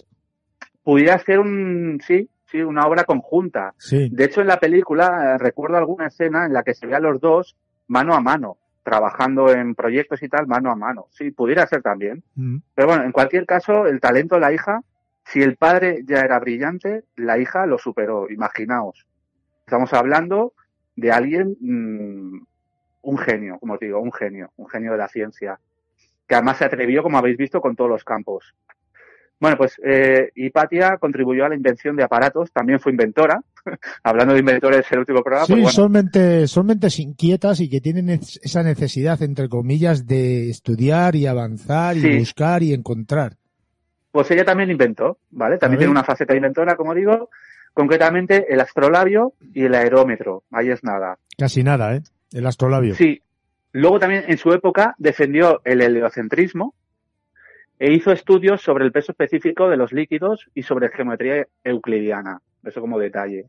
Pudiera 0.84 1.18
ser 1.20 1.40
un, 1.40 2.00
sí, 2.06 2.30
sí, 2.46 2.62
una 2.62 2.86
obra 2.86 3.04
conjunta. 3.04 3.74
Sí. 3.78 4.10
De 4.12 4.26
hecho, 4.26 4.42
en 4.42 4.48
la 4.48 4.60
película 4.60 5.36
eh, 5.36 5.38
recuerdo 5.38 5.78
alguna 5.78 6.08
escena 6.08 6.46
en 6.46 6.54
la 6.54 6.64
que 6.64 6.74
se 6.74 6.88
ve 6.88 6.96
a 6.96 7.00
los 7.00 7.20
dos 7.20 7.56
mano 7.88 8.14
a 8.14 8.22
mano, 8.22 8.58
trabajando 8.84 9.52
en 9.52 9.76
proyectos 9.76 10.24
y 10.24 10.30
tal, 10.30 10.48
mano 10.48 10.72
a 10.72 10.76
mano. 10.76 11.08
Sí, 11.12 11.32
pudiera 11.32 11.68
ser 11.68 11.82
también. 11.82 12.24
Mm. 12.36 12.58
Pero 12.76 12.88
bueno, 12.88 13.04
en 13.04 13.12
cualquier 13.12 13.46
caso, 13.46 13.88
el 13.88 14.00
talento 14.00 14.36
de 14.36 14.42
la 14.42 14.54
hija, 14.54 14.82
si 15.26 15.42
el 15.42 15.58
padre 15.58 16.04
ya 16.08 16.22
era 16.22 16.40
brillante, 16.40 17.04
la 17.16 17.40
hija 17.40 17.66
lo 17.66 17.78
superó, 17.78 18.30
imaginaos. 18.30 19.06
Estamos 19.66 19.94
hablando 19.94 20.54
de 20.96 21.12
alguien, 21.12 21.58
mm, 21.60 22.19
un 23.02 23.18
genio, 23.18 23.58
como 23.60 23.74
os 23.74 23.80
digo, 23.80 24.00
un 24.00 24.12
genio, 24.12 24.52
un 24.58 24.68
genio 24.68 24.92
de 24.92 24.98
la 24.98 25.08
ciencia, 25.08 25.60
que 26.28 26.36
además 26.36 26.58
se 26.58 26.66
atrevió, 26.66 27.02
como 27.04 27.18
habéis 27.18 27.38
visto, 27.38 27.62
con 27.62 27.76
todos 27.76 27.90
los 27.90 28.04
campos. 28.04 28.54
Bueno, 29.42 29.56
pues 29.56 29.80
eh, 29.86 30.32
Hipatia 30.36 30.98
contribuyó 30.98 31.46
a 31.46 31.50
la 31.50 31.56
invención 31.56 31.96
de 31.96 32.04
aparatos, 32.04 32.52
también 32.52 32.82
fue 32.82 32.92
inventora. 32.92 33.42
Hablando 34.04 34.34
de 34.34 34.42
inventores 34.42 34.86
en 34.92 34.96
el 34.96 35.00
último 35.00 35.22
programa, 35.24 35.46
Sí, 35.46 35.54
pues 35.54 35.64
bueno, 35.64 35.74
son, 35.74 35.92
mentes, 35.94 36.52
son 36.52 36.66
mentes 36.66 37.00
inquietas 37.00 37.62
y 37.62 37.70
que 37.70 37.80
tienen 37.80 38.10
es- 38.10 38.38
esa 38.44 38.64
necesidad, 38.64 39.22
entre 39.24 39.48
comillas, 39.48 40.06
de 40.06 40.50
estudiar 40.50 41.16
y 41.16 41.26
avanzar 41.26 41.96
y 41.96 42.02
Sí. 42.02 42.18
buscar 42.18 42.64
y 42.64 42.74
encontrar. 42.74 43.38
pues 44.12 44.30
ella 44.32 44.44
también 44.44 44.72
inventó, 44.72 45.20
¿vale? 45.30 45.58
También 45.60 45.78
tiene 45.78 45.92
una 45.92 46.04
faceta 46.04 46.36
inventora, 46.36 46.76
como 46.76 46.94
digo, 46.96 47.30
concretamente 47.74 48.52
el 48.52 48.60
astrolabio 48.60 49.34
y 49.54 49.64
el 49.66 49.76
aerómetro. 49.76 50.44
Ahí 50.52 50.70
es 50.70 50.84
nada. 50.84 51.18
Casi 51.38 51.64
nada, 51.64 51.96
¿eh? 51.96 52.02
El 52.32 52.46
astrolabio. 52.46 52.96
Sí. 52.96 53.22
Luego 53.72 54.00
también 54.00 54.26
en 54.28 54.38
su 54.38 54.52
época 54.52 54.96
defendió 54.98 55.62
el 55.64 55.82
heliocentrismo 55.82 56.74
e 57.78 57.94
hizo 57.94 58.12
estudios 58.12 58.62
sobre 58.62 58.86
el 58.86 58.92
peso 58.92 59.12
específico 59.12 59.70
de 59.70 59.78
los 59.78 59.94
líquidos 59.94 60.50
y 60.54 60.64
sobre 60.64 60.90
geometría 60.90 61.48
euclidiana. 61.64 62.42
Eso 62.64 62.82
como 62.82 63.00
detalle. 63.00 63.46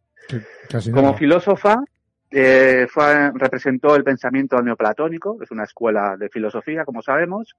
Casi 0.68 0.90
Como 0.90 1.08
nada. 1.08 1.18
filósofa, 1.18 1.82
eh, 2.30 2.86
fue, 2.88 3.32
representó 3.32 3.96
el 3.96 4.04
pensamiento 4.04 4.62
neoplatónico, 4.62 5.38
es 5.42 5.50
una 5.50 5.64
escuela 5.64 6.16
de 6.16 6.28
filosofía, 6.28 6.84
como 6.84 7.02
sabemos. 7.02 7.56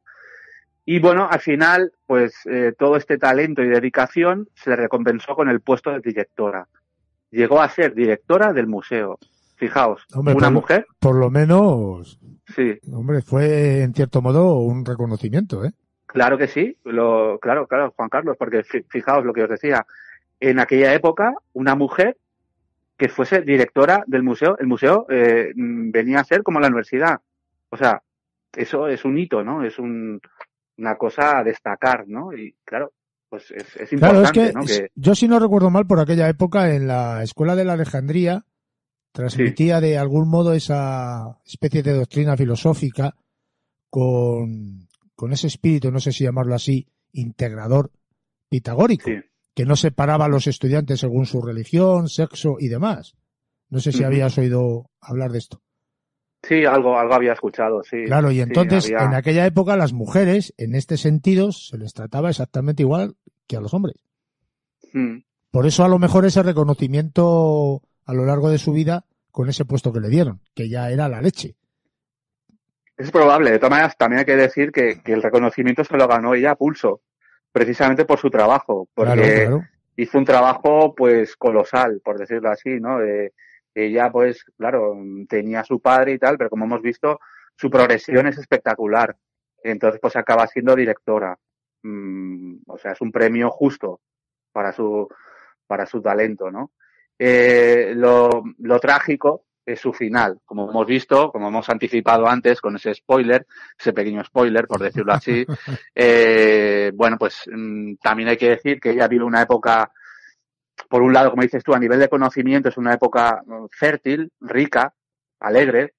Y 0.86 1.00
bueno, 1.00 1.28
al 1.30 1.42
final, 1.42 1.92
pues 2.08 2.34
eh, 2.46 2.74
todo 2.78 2.96
este 2.96 3.18
talento 3.18 3.62
y 3.62 3.68
dedicación 3.68 4.48
se 4.56 4.70
le 4.70 4.78
recompensó 4.78 5.36
con 5.36 5.50
el 5.50 5.60
puesto 5.60 5.92
de 5.92 6.00
directora. 6.00 6.68
Llegó 7.32 7.62
a 7.62 7.70
ser 7.70 7.94
directora 7.94 8.54
del 8.54 8.68
museo. 8.68 9.20
Fijaos, 9.62 10.08
Hombre, 10.16 10.34
una 10.34 10.48
por- 10.48 10.54
mujer, 10.54 10.88
Por 10.98 11.16
lo 11.18 11.30
menos, 11.30 12.20
sí, 12.56 12.80
hombre, 12.92 13.22
fue 13.22 13.84
en 13.84 13.94
cierto 13.94 14.20
modo 14.20 14.56
un 14.58 14.84
reconocimiento, 14.84 15.64
¿eh? 15.64 15.72
Claro 16.08 16.36
que 16.36 16.48
sí, 16.48 16.76
lo, 16.84 17.38
claro, 17.40 17.68
claro, 17.68 17.94
Juan 17.96 18.10
Carlos, 18.10 18.38
porque 18.40 18.64
fi- 18.64 18.84
fijaos 18.90 19.24
lo 19.24 19.34
que 19.34 19.44
os 19.44 19.50
decía, 19.50 19.86
en 20.40 20.60
aquella 20.60 20.96
época 20.96 21.36
una 21.54 21.76
mujer 21.76 22.18
que 22.98 23.08
fuese 23.08 23.42
directora 23.42 24.04
del 24.08 24.24
museo, 24.24 24.58
el 24.58 24.66
museo 24.66 25.06
eh, 25.10 25.52
venía 25.56 26.22
a 26.22 26.24
ser 26.24 26.42
como 26.42 26.60
la 26.60 26.66
universidad, 26.68 27.20
o 27.70 27.78
sea, 27.78 28.02
eso 28.56 28.88
es 28.88 29.06
un 29.06 29.20
hito, 29.20 29.44
¿no? 29.44 29.64
Es 29.64 29.78
un, 29.78 30.20
una 30.80 30.96
cosa 30.96 31.38
a 31.38 31.44
destacar, 31.44 32.08
¿no? 32.08 32.34
Y 32.34 32.56
claro, 32.66 32.94
pues 33.30 33.52
es, 33.52 33.76
es 33.78 33.90
Claro, 33.90 34.16
importante, 34.22 34.42
es 34.42 34.48
que, 34.50 34.54
¿no? 34.54 34.64
es- 34.64 34.80
Que 34.80 34.90
yo 34.96 35.14
si 35.14 35.28
no 35.28 35.38
recuerdo 35.38 35.70
mal, 35.70 35.86
por 35.86 36.00
aquella 36.00 36.28
época 36.30 36.74
en 36.74 36.88
la 36.88 37.22
escuela 37.22 37.56
de 37.56 37.64
la 37.66 37.74
Alejandría 37.74 38.44
transmitía 39.12 39.82
de 39.82 39.98
algún 39.98 40.30
modo 40.30 40.54
esa 40.54 41.38
especie 41.46 41.84
de 41.84 41.94
doctrina 41.94 42.38
filosófica 42.38 43.16
con, 43.90 44.88
con 45.16 45.34
ese 45.34 45.48
espíritu, 45.48 45.92
no 45.92 46.00
sé 46.00 46.12
si 46.12 46.24
llamarlo 46.24 46.56
así, 46.56 46.88
integrador 47.14 47.92
pitagórico, 48.50 49.10
sí, 49.10 49.18
que 49.54 49.66
no 49.66 49.76
separaba 49.76 50.26
a 50.26 50.30
los 50.30 50.48
estudiantes 50.48 51.00
según 51.02 51.26
su 51.26 51.42
religión, 51.42 52.08
sexo 52.10 52.56
y 52.60 52.68
demás. 52.70 53.16
No 53.70 53.80
sé 53.80 53.92
si 53.92 54.04
habías 54.04 54.38
oído 54.38 54.90
hablar 55.00 55.32
de 55.32 55.38
esto. 55.40 55.62
sí, 56.44 56.66
algo, 56.66 56.98
algo 56.98 57.14
había 57.14 57.34
escuchado, 57.34 57.84
sí. 57.84 58.04
Claro, 58.06 58.32
y 58.32 58.36
sí, 58.36 58.42
entonces 58.42 58.86
había- 58.86 59.06
en 59.06 59.14
aquella 59.14 59.46
época 59.46 59.76
las 59.78 59.94
mujeres, 59.94 60.54
en 60.58 60.76
este 60.76 60.98
sentido, 60.98 61.52
se 61.52 61.78
les 61.78 61.94
trataba 61.94 62.30
exactamente 62.30 62.84
igual 62.84 63.16
que 63.48 63.58
a 63.58 63.62
los 63.62 63.74
hombres. 63.74 63.96
Mm. 64.94 65.18
Por 65.52 65.68
eso 65.68 65.84
a 65.84 65.88
lo 65.90 66.00
mejor 66.00 66.26
ese 66.26 66.42
reconocimiento 66.44 67.82
a 68.06 68.14
lo 68.14 68.26
largo 68.26 68.50
de 68.50 68.58
su 68.58 68.74
vida 68.74 69.06
con 69.32 69.50
ese 69.50 69.66
puesto 69.66 69.94
que 69.94 70.00
le 70.00 70.10
dieron, 70.10 70.42
que 70.54 70.70
ya 70.70 70.90
era 70.92 71.08
la 71.08 71.22
leche. 71.22 71.56
Es 72.98 73.12
probable. 73.12 73.52
De 73.52 73.58
todas 73.58 73.72
maneras, 73.72 73.98
también 73.98 74.20
hay 74.20 74.26
que 74.26 74.36
decir 74.36 74.72
que, 74.72 75.02
que 75.02 75.14
el 75.14 75.24
reconocimiento 75.24 75.84
se 75.84 75.98
lo 75.98 76.08
ganó 76.08 76.34
ella 76.36 76.52
a 76.52 76.56
pulso, 76.56 77.02
precisamente 77.52 78.06
por 78.06 78.20
su 78.20 78.30
trabajo, 78.30 78.88
porque 78.94 79.14
Claro, 79.14 79.24
claro. 79.24 79.64
hizo 79.96 80.18
un 80.18 80.26
trabajo, 80.26 80.94
pues, 80.96 81.36
colosal, 81.36 82.02
por 82.04 82.20
decirlo 82.20 82.50
así, 82.52 82.80
¿no? 82.80 83.02
Eh, 83.02 83.34
ella, 83.74 84.12
pues, 84.12 84.44
claro, 84.58 84.96
tenía 85.30 85.62
a 85.62 85.66
su 85.66 85.80
padre 85.80 86.14
y 86.14 86.20
tal, 86.20 86.38
pero 86.38 86.50
como 86.50 86.66
hemos 86.66 86.82
visto, 86.82 87.20
su 87.56 87.70
progresión 87.70 88.28
es 88.28 88.38
espectacular. 88.38 89.16
Entonces, 89.64 90.00
pues, 90.02 90.16
acaba 90.16 90.46
siendo 90.48 90.76
directora. 90.76 91.38
Mm, 91.84 92.58
o 92.68 92.78
sea, 92.78 92.92
es 92.92 93.02
un 93.02 93.12
premio 93.12 93.50
justo 93.50 94.02
para 94.52 94.74
su, 94.74 95.08
para 95.66 95.86
su 95.86 96.02
talento, 96.02 96.52
¿no? 96.52 96.72
Eh, 97.24 97.94
lo, 97.96 98.44
lo 98.58 98.80
trágico 98.80 99.46
es 99.64 99.80
su 99.80 99.94
final, 99.94 100.40
como 100.44 100.68
hemos 100.68 100.88
visto, 100.88 101.32
como 101.32 101.50
hemos 101.50 101.70
anticipado 101.70 102.28
antes 102.28 102.60
con 102.60 102.76
ese 102.76 102.96
spoiler, 102.96 103.46
ese 103.78 103.94
pequeño 103.94 104.24
spoiler, 104.24 104.66
por 104.66 104.80
decirlo 104.82 105.14
así. 105.14 105.46
Eh, 105.94 106.92
bueno, 106.96 107.20
pues 107.20 107.44
mm, 107.46 107.94
también 108.02 108.30
hay 108.30 108.38
que 108.38 108.50
decir 108.50 108.80
que 108.80 108.90
ella 108.90 109.08
vive 109.08 109.24
una 109.24 109.44
época, 109.44 109.92
por 110.90 111.04
un 111.04 111.14
lado, 111.14 111.30
como 111.30 111.44
dices 111.44 111.64
tú, 111.64 111.76
a 111.76 111.80
nivel 111.80 112.00
de 112.00 112.10
conocimiento 112.10 112.70
es 112.70 112.78
una 112.78 112.96
época 112.96 113.44
mm, 113.46 113.66
fértil, 113.70 114.32
rica, 114.40 114.92
alegre, 115.42 115.94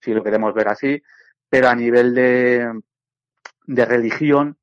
si 0.00 0.12
lo 0.12 0.24
queremos 0.24 0.52
ver 0.52 0.66
así, 0.66 1.00
pero 1.48 1.68
a 1.68 1.76
nivel 1.76 2.12
de, 2.12 2.72
de 3.66 3.84
religión, 3.84 4.58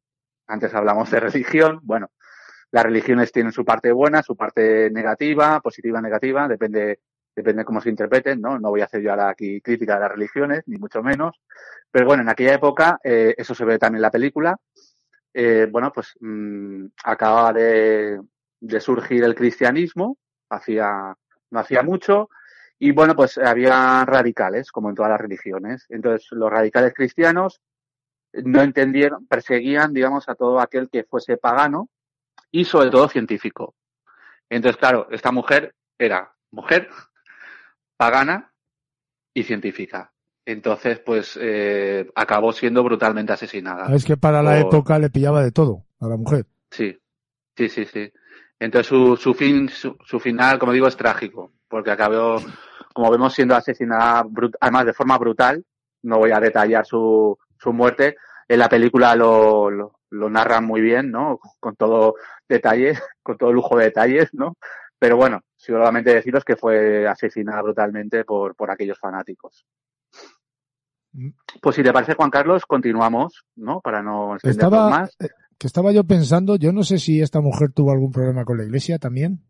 antes 0.47 0.73
hablamos 0.73 1.09
de 1.11 1.19
religión, 1.21 1.79
bueno, 1.83 2.09
las 2.71 2.83
religiones 2.83 3.31
tienen 3.31 3.51
su 3.51 3.63
parte 3.63 3.91
buena, 3.91 4.21
su 4.21 4.35
parte 4.35 4.89
negativa, 4.91 5.59
positiva, 5.61 6.01
negativa, 6.01 6.47
depende, 6.47 6.99
depende 7.35 7.63
cómo 7.65 7.81
se 7.81 7.89
interpreten, 7.89 8.41
¿no? 8.41 8.59
No 8.59 8.69
voy 8.69 8.81
a 8.81 8.85
hacer 8.85 9.01
yo 9.01 9.11
ahora 9.11 9.29
aquí 9.29 9.61
crítica 9.61 9.95
de 9.95 10.01
las 10.01 10.11
religiones, 10.11 10.63
ni 10.67 10.77
mucho 10.77 11.01
menos. 11.01 11.39
Pero 11.91 12.05
bueno, 12.05 12.23
en 12.23 12.29
aquella 12.29 12.55
época, 12.55 12.99
eh, 13.03 13.35
eso 13.37 13.55
se 13.55 13.65
ve 13.65 13.79
también 13.79 13.97
en 13.97 14.01
la 14.01 14.11
película, 14.11 14.57
eh, 15.33 15.67
bueno, 15.71 15.91
pues 15.93 16.13
mm, 16.19 16.87
acaba 17.03 17.53
de, 17.53 18.19
de 18.59 18.79
surgir 18.81 19.23
el 19.23 19.35
cristianismo, 19.35 20.17
hacía, 20.49 21.15
no 21.51 21.59
hacía 21.59 21.83
mucho, 21.83 22.29
y 22.79 22.91
bueno, 22.91 23.15
pues 23.15 23.37
había 23.37 24.03
radicales, 24.05 24.71
como 24.71 24.89
en 24.89 24.95
todas 24.95 25.11
las 25.11 25.21
religiones. 25.21 25.85
Entonces, 25.89 26.27
los 26.31 26.51
radicales 26.51 26.93
cristianos 26.93 27.61
no 28.33 28.61
entendieron, 28.61 29.25
perseguían, 29.27 29.93
digamos, 29.93 30.29
a 30.29 30.35
todo 30.35 30.59
aquel 30.59 30.89
que 30.89 31.03
fuese 31.03 31.37
pagano 31.37 31.89
y 32.51 32.65
sobre 32.65 32.89
todo 32.89 33.09
científico. 33.09 33.75
Entonces, 34.49 34.77
claro, 34.77 35.07
esta 35.11 35.31
mujer 35.31 35.75
era 35.97 36.33
mujer, 36.51 36.89
pagana 37.97 38.51
y 39.33 39.43
científica. 39.43 40.11
Entonces, 40.45 40.99
pues 40.99 41.37
eh, 41.41 42.09
acabó 42.15 42.53
siendo 42.53 42.83
brutalmente 42.83 43.33
asesinada. 43.33 43.93
Es 43.93 44.05
que 44.05 44.15
para 44.15 44.41
la 44.41 44.59
época 44.59 44.97
le 44.97 45.09
pillaba 45.09 45.43
de 45.43 45.51
todo 45.51 45.83
a 45.99 46.07
la 46.07 46.15
mujer. 46.15 46.45
Sí, 46.71 46.97
sí, 47.55 47.69
sí, 47.69 47.85
sí. 47.85 48.11
Entonces 48.59 48.87
su, 48.87 49.17
su 49.17 49.33
fin, 49.33 49.69
su, 49.69 49.97
su 50.05 50.19
final, 50.19 50.57
como 50.57 50.71
digo, 50.71 50.87
es 50.87 50.97
trágico, 50.97 51.51
porque 51.67 51.91
acabó, 51.91 52.41
como 52.93 53.11
vemos, 53.11 53.33
siendo 53.33 53.55
asesinada, 53.55 54.23
brut- 54.23 54.55
además 54.59 54.85
de 54.85 54.93
forma 54.93 55.17
brutal. 55.17 55.63
No 56.03 56.19
voy 56.19 56.31
a 56.31 56.39
detallar 56.39 56.85
su, 56.85 57.37
su 57.59 57.73
muerte. 57.73 58.15
En 58.47 58.59
la 58.59 58.69
película 58.69 59.15
lo, 59.15 59.69
lo, 59.69 59.96
lo 60.09 60.29
narran 60.29 60.65
muy 60.65 60.81
bien, 60.81 61.11
¿no? 61.11 61.39
Con 61.59 61.75
todo 61.75 62.15
detalle, 62.47 62.93
con 63.23 63.37
todo 63.37 63.51
lujo 63.53 63.77
de 63.77 63.85
detalles, 63.85 64.33
¿no? 64.33 64.55
Pero 64.99 65.15
bueno, 65.17 65.41
solamente 65.55 66.13
deciros 66.13 66.43
que 66.43 66.55
fue 66.55 67.07
asesinada 67.07 67.61
brutalmente 67.61 68.23
por, 68.25 68.55
por 68.55 68.71
aquellos 68.71 68.97
fanáticos. 68.99 69.65
Mm. 71.13 71.29
Pues 71.61 71.75
si 71.75 71.83
te 71.83 71.93
parece, 71.93 72.15
Juan 72.15 72.29
Carlos, 72.29 72.65
continuamos, 72.65 73.45
¿no? 73.55 73.79
Para 73.81 74.01
no 74.01 74.35
Estaba, 74.41 74.89
más. 74.89 75.15
eh, 75.19 75.29
que 75.57 75.67
estaba 75.67 75.91
yo 75.91 76.03
pensando, 76.03 76.55
yo 76.55 76.71
no 76.71 76.83
sé 76.83 76.97
si 76.99 77.21
esta 77.21 77.41
mujer 77.41 77.71
tuvo 77.73 77.91
algún 77.91 78.11
problema 78.11 78.45
con 78.45 78.57
la 78.57 78.63
iglesia 78.63 78.97
también. 78.99 79.43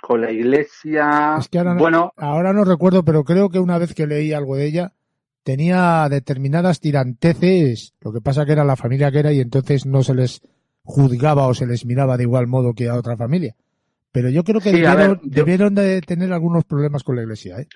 Con 0.00 0.20
la 0.20 0.30
iglesia. 0.30 1.36
Es 1.38 1.48
que 1.48 1.58
ahora 1.58 1.74
no- 1.74 1.80
bueno, 1.80 2.12
Ahora 2.16 2.52
no 2.52 2.64
recuerdo, 2.64 3.04
pero 3.04 3.24
creo 3.24 3.48
que 3.48 3.58
una 3.58 3.78
vez 3.78 3.94
que 3.94 4.06
leí 4.06 4.32
algo 4.32 4.56
de 4.56 4.66
ella, 4.66 4.92
tenía 5.44 6.08
determinadas 6.10 6.80
tiranteces, 6.80 7.94
lo 8.00 8.12
que 8.12 8.20
pasa 8.20 8.44
que 8.44 8.52
era 8.52 8.64
la 8.64 8.76
familia 8.76 9.12
que 9.12 9.20
era 9.20 9.32
y 9.32 9.40
entonces 9.40 9.86
no 9.86 10.02
se 10.02 10.14
les 10.14 10.40
juzgaba 10.82 11.46
o 11.46 11.54
se 11.54 11.66
les 11.66 11.86
miraba 11.86 12.16
de 12.16 12.24
igual 12.24 12.46
modo 12.46 12.74
que 12.74 12.88
a 12.88 12.94
otra 12.96 13.16
familia. 13.16 13.54
Pero 14.10 14.28
yo 14.30 14.42
creo 14.44 14.60
que 14.60 14.70
Sí, 14.70 14.76
debieron, 14.76 14.96
ver, 14.96 15.20
yo- 15.22 15.30
debieron 15.30 15.74
de 15.74 16.00
tener 16.00 16.32
algunos 16.32 16.64
problemas 16.64 17.02
con 17.04 17.16
la 17.16 17.22
iglesia, 17.22 17.60
¿eh? 17.60 17.68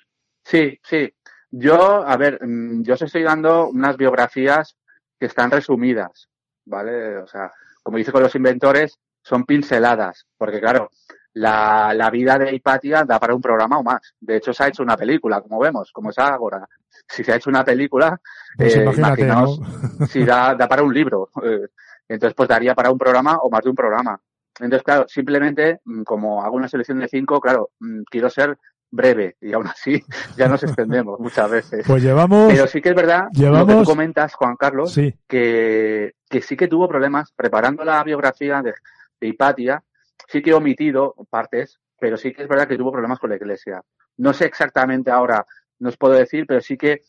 Sí, 0.45 0.79
sí. 0.83 1.13
Yo, 1.51 2.07
a 2.07 2.17
ver, 2.17 2.39
mm, 2.47 2.83
yo 2.83 2.95
os 2.95 3.03
estoy 3.03 3.23
dando 3.23 3.69
unas 3.71 3.97
biografías 3.97 4.77
que 5.19 5.27
están 5.27 5.51
resumidas, 5.51 6.29
¿vale? 6.65 7.17
O 7.19 7.27
sea, 7.27 7.53
como 7.83 7.99
dice 7.99 8.13
con 8.13 8.23
los 8.23 8.35
inventores, 8.35 8.99
son 9.23 9.45
pinceladas, 9.45 10.27
porque 10.37 10.61
claro, 10.61 10.91
la, 11.35 11.93
la 11.95 12.11
vida 12.11 12.39
de 12.39 12.55
Hipatia 12.55 13.05
da 13.05 13.19
para 13.19 13.35
un 13.35 13.41
programa 13.41 13.79
o 13.79 13.83
más. 13.83 14.15
De 14.21 14.37
hecho, 14.37 14.53
se 14.53 14.65
ha 14.65 14.69
hecho 14.69 14.83
una 14.83 14.97
película, 14.97 15.41
como 15.41 15.59
vemos, 15.59 15.93
como 15.93 16.11
es 16.11 16.19
ahora. 16.19 16.67
Si 17.07 17.23
se 17.23 17.33
ha 17.33 17.37
hecho 17.37 17.51
una 17.51 17.65
película, 17.65 18.21
Pues 18.57 18.77
eh, 18.77 18.85
imaginaos 18.85 19.61
¿no? 19.61 20.07
si 20.07 20.25
da, 20.25 20.55
da 20.59 20.69
para 20.69 20.83
un 20.83 20.93
libro. 20.93 21.31
Eh, 21.43 21.69
entonces, 22.09 22.35
pues 22.35 22.49
daría 22.49 22.75
para 22.75 22.91
un 22.91 22.99
programa 22.99 23.39
o 23.39 23.51
más 23.51 23.63
de 23.63 23.71
un 23.71 23.77
programa. 23.77 24.21
Entonces, 24.61 24.83
claro, 24.83 25.07
simplemente, 25.09 25.81
mm, 25.85 26.03
como 26.03 26.43
hago 26.43 26.57
una 26.57 26.69
selección 26.69 26.99
de 26.99 27.09
cinco, 27.09 27.41
claro, 27.41 27.71
mm, 27.81 28.03
quiero 28.11 28.29
ser 28.31 28.59
breve 28.91 29.37
y 29.41 29.53
aún 29.53 29.67
así 29.67 30.03
ya 30.37 30.49
nos 30.49 30.63
extendemos 30.63 31.21
muchas 31.21 31.51
veces. 31.51 31.85
Pues 31.87 32.03
llevamos, 32.03 32.53
Pero 32.53 32.67
sí 32.67 32.81
que 32.81 32.91
es 32.91 32.95
verdad 32.95 33.29
lo 33.35 33.67
que 33.67 33.75
tú 33.75 33.85
comentas, 33.85 34.35
Juan 34.35 34.57
Carlos, 34.57 34.93
sí, 34.93 35.15
que, 35.27 36.15
que 36.29 36.43
sí 36.43 36.57
que 36.57 36.69
tuvo 36.69 36.89
problemas 36.89 37.33
preparando 37.33 37.85
la 37.85 38.03
biografía 38.03 38.63
de, 38.63 38.75
de 39.21 39.29
Hipatia, 39.29 39.83
sí 40.29 40.43
que 40.43 40.51
he 40.51 40.55
omitido 40.55 41.15
partes, 41.31 41.81
pero 41.99 42.17
sí 42.17 42.33
que 42.33 42.43
es 42.43 42.49
verdad 42.49 42.69
que 42.69 42.77
tuvo 42.77 42.93
problemas 42.93 43.19
con 43.19 43.31
la 43.31 43.37
iglesia. 43.37 43.83
No 44.19 44.33
sé 44.33 44.45
exactamente 44.45 45.11
ahora, 45.11 45.45
no 45.81 45.89
os 45.89 45.97
puedo 45.97 46.15
decir, 46.15 46.47
pero 46.47 46.61
sí 46.61 46.77
que 46.77 47.03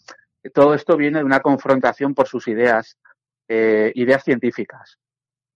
todo 0.53 0.73
esto 0.73 0.95
viene 0.95 1.19
de 1.19 1.25
una 1.25 1.41
confrontación 1.41 2.15
por 2.15 2.27
sus 2.27 2.47
ideas, 2.47 2.97
eh, 3.47 3.91
ideas 3.95 4.23
científicas. 4.23 4.97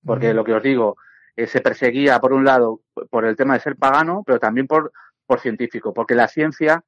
Porque 0.06 0.34
lo 0.34 0.44
que 0.44 0.54
os 0.54 0.62
digo, 0.62 0.98
eh, 1.36 1.48
se 1.48 1.62
perseguía 1.62 2.20
por 2.20 2.34
un 2.34 2.44
lado 2.44 2.82
por 3.10 3.26
el 3.26 3.36
tema 3.36 3.54
de 3.54 3.62
ser 3.62 3.78
pagano, 3.78 4.24
pero 4.26 4.40
también 4.40 4.68
por, 4.68 4.92
por 5.26 5.40
científico, 5.40 5.94
porque 5.94 6.16
la 6.16 6.28
ciencia 6.28 6.84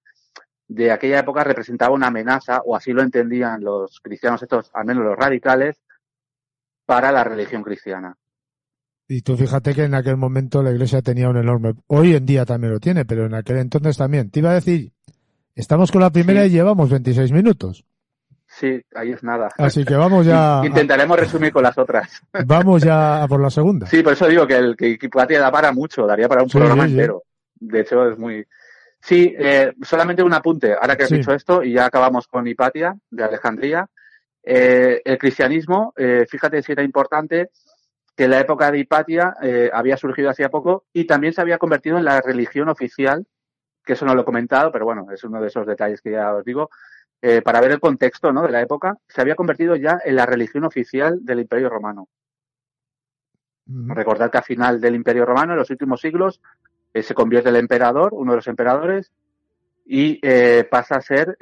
de 0.68 0.92
aquella 0.92 1.20
época 1.20 1.44
representaba 1.44 1.96
una 1.96 2.08
amenaza, 2.08 2.62
o 2.66 2.76
así 2.76 2.92
lo 2.92 3.02
entendían 3.02 3.64
los 3.64 4.02
cristianos 4.02 4.44
estos, 4.44 4.72
al 4.74 4.86
menos 4.86 5.06
los 5.06 5.16
radicales, 5.16 5.82
para 6.86 7.12
la 7.12 7.24
religión 7.24 7.64
cristiana. 7.64 8.18
Y 9.08 9.22
tú 9.22 9.38
fíjate 9.38 9.74
que 9.76 9.84
en 9.84 9.94
aquel 9.94 10.18
momento 10.18 10.64
la 10.64 10.72
iglesia 10.72 11.02
tenía 11.02 11.30
un 11.30 11.38
enorme, 11.38 11.74
hoy 11.88 12.16
en 12.16 12.26
día 12.26 12.46
también 12.46 12.74
lo 12.74 12.80
tiene, 12.80 13.06
pero 13.06 13.26
en 13.26 13.36
aquel 13.36 13.58
entonces 13.58 13.98
también. 13.98 14.32
Te 14.32 14.40
iba 14.40 14.50
a 14.52 14.56
decir, 14.56 14.92
estamos 15.54 15.92
con 15.92 16.02
la 16.02 16.10
primera 16.10 16.42
Sí. 16.42 16.48
y 16.48 16.52
llevamos 16.52 16.90
26 16.90 17.32
minutos. 17.32 17.86
Sí, 18.48 18.82
ahí 18.96 19.12
es 19.12 19.22
nada. 19.22 19.50
Así 19.58 19.84
que 19.86 19.96
vamos 19.96 20.26
ya, 20.26 20.62
Intentaremos 20.66 21.20
resumir 21.20 21.52
con 21.52 21.64
las 21.64 21.78
otras. 21.78 22.10
vamos 22.46 22.82
ya 22.84 23.24
a 23.24 23.28
por 23.28 23.42
la 23.42 23.50
segunda. 23.50 23.86
Sí, 23.86 24.02
por 24.02 24.14
eso 24.14 24.28
digo 24.28 24.48
que 24.48 24.56
el 24.56 24.76
que 24.76 24.98
Hipatia 25.00 25.40
da 25.40 25.52
para 25.52 25.72
mucho, 25.72 26.08
daría 26.08 26.28
para 26.28 26.42
un 26.44 26.50
Sí, 26.50 26.58
programa 26.58 26.86
sí, 26.86 26.92
entero. 26.92 27.24
De 27.56 27.82
hecho, 27.82 28.10
es 28.10 28.18
muy. 28.18 28.46
Sí, 29.02 29.36
eh, 29.38 29.72
solamente 29.84 30.24
un 30.24 30.34
apunte, 30.34 30.74
ahora 30.74 30.96
que 30.96 31.04
has 31.04 31.10
dicho 31.12 31.32
esto, 31.32 31.62
y 31.64 31.74
ya 31.74 31.86
acabamos 31.86 32.28
con 32.28 32.48
Hipatia, 32.48 32.96
de 33.12 33.24
Alejandría. 33.24 33.88
Eh, 34.44 35.02
el 35.06 35.18
cristianismo, 35.20 35.94
eh, 35.96 36.26
fíjate 36.28 36.62
si 36.64 36.72
era 36.72 36.84
importante 36.84 37.50
que 38.16 38.26
en 38.26 38.32
la 38.32 38.40
época 38.40 38.72
de 38.72 38.80
Hipatia 38.80 39.36
eh, 39.42 39.70
había 39.74 39.98
surgido 39.98 40.30
hacía 40.30 40.50
poco 40.50 40.86
y 40.94 41.06
también 41.06 41.34
se 41.34 41.42
había 41.42 41.58
convertido 41.58 41.98
en 41.98 42.06
la 42.06 42.22
religión 42.22 42.70
oficial, 42.70 43.26
que 43.84 43.94
eso 43.94 44.06
no 44.06 44.16
lo 44.16 44.22
he 44.22 44.26
comentado, 44.26 44.72
pero 44.72 44.86
bueno, 44.86 45.08
es 45.12 45.24
uno 45.24 45.42
de 45.42 45.48
esos 45.48 45.68
detalles 45.68 46.02
que 46.02 46.12
ya 46.12 46.34
os 46.34 46.46
digo. 46.46 46.70
eh, 47.22 47.42
para 47.42 47.60
ver 47.60 47.72
el 47.72 47.80
contexto 47.80 48.32
¿no? 48.32 48.44
de 48.44 48.52
la 48.52 48.62
época, 48.62 48.98
se 49.08 49.22
había 49.22 49.36
convertido 49.36 49.76
ya 49.76 50.00
en 50.04 50.16
la 50.16 50.26
religión 50.26 50.64
oficial 50.64 51.20
del 51.24 51.40
Imperio 51.40 51.70
Romano. 51.70 52.08
Ujú. 53.68 53.94
Recordad 53.94 54.30
que 54.30 54.38
a 54.38 54.44
final 54.44 54.80
del 54.80 54.96
Imperio 54.96 55.26
Romano, 55.26 55.54
en 55.54 55.60
los 55.60 55.70
últimos 55.70 56.02
siglos, 56.02 56.40
eh, 56.94 57.02
se 57.02 57.16
convierte 57.16 57.50
el 57.50 57.56
emperador, 57.56 58.14
uno 58.14 58.34
de 58.34 58.38
los 58.38 58.48
emperadores, 58.48 59.12
y 59.88 60.20
pasa 60.64 60.96
a 60.96 61.02
ser 61.02 61.38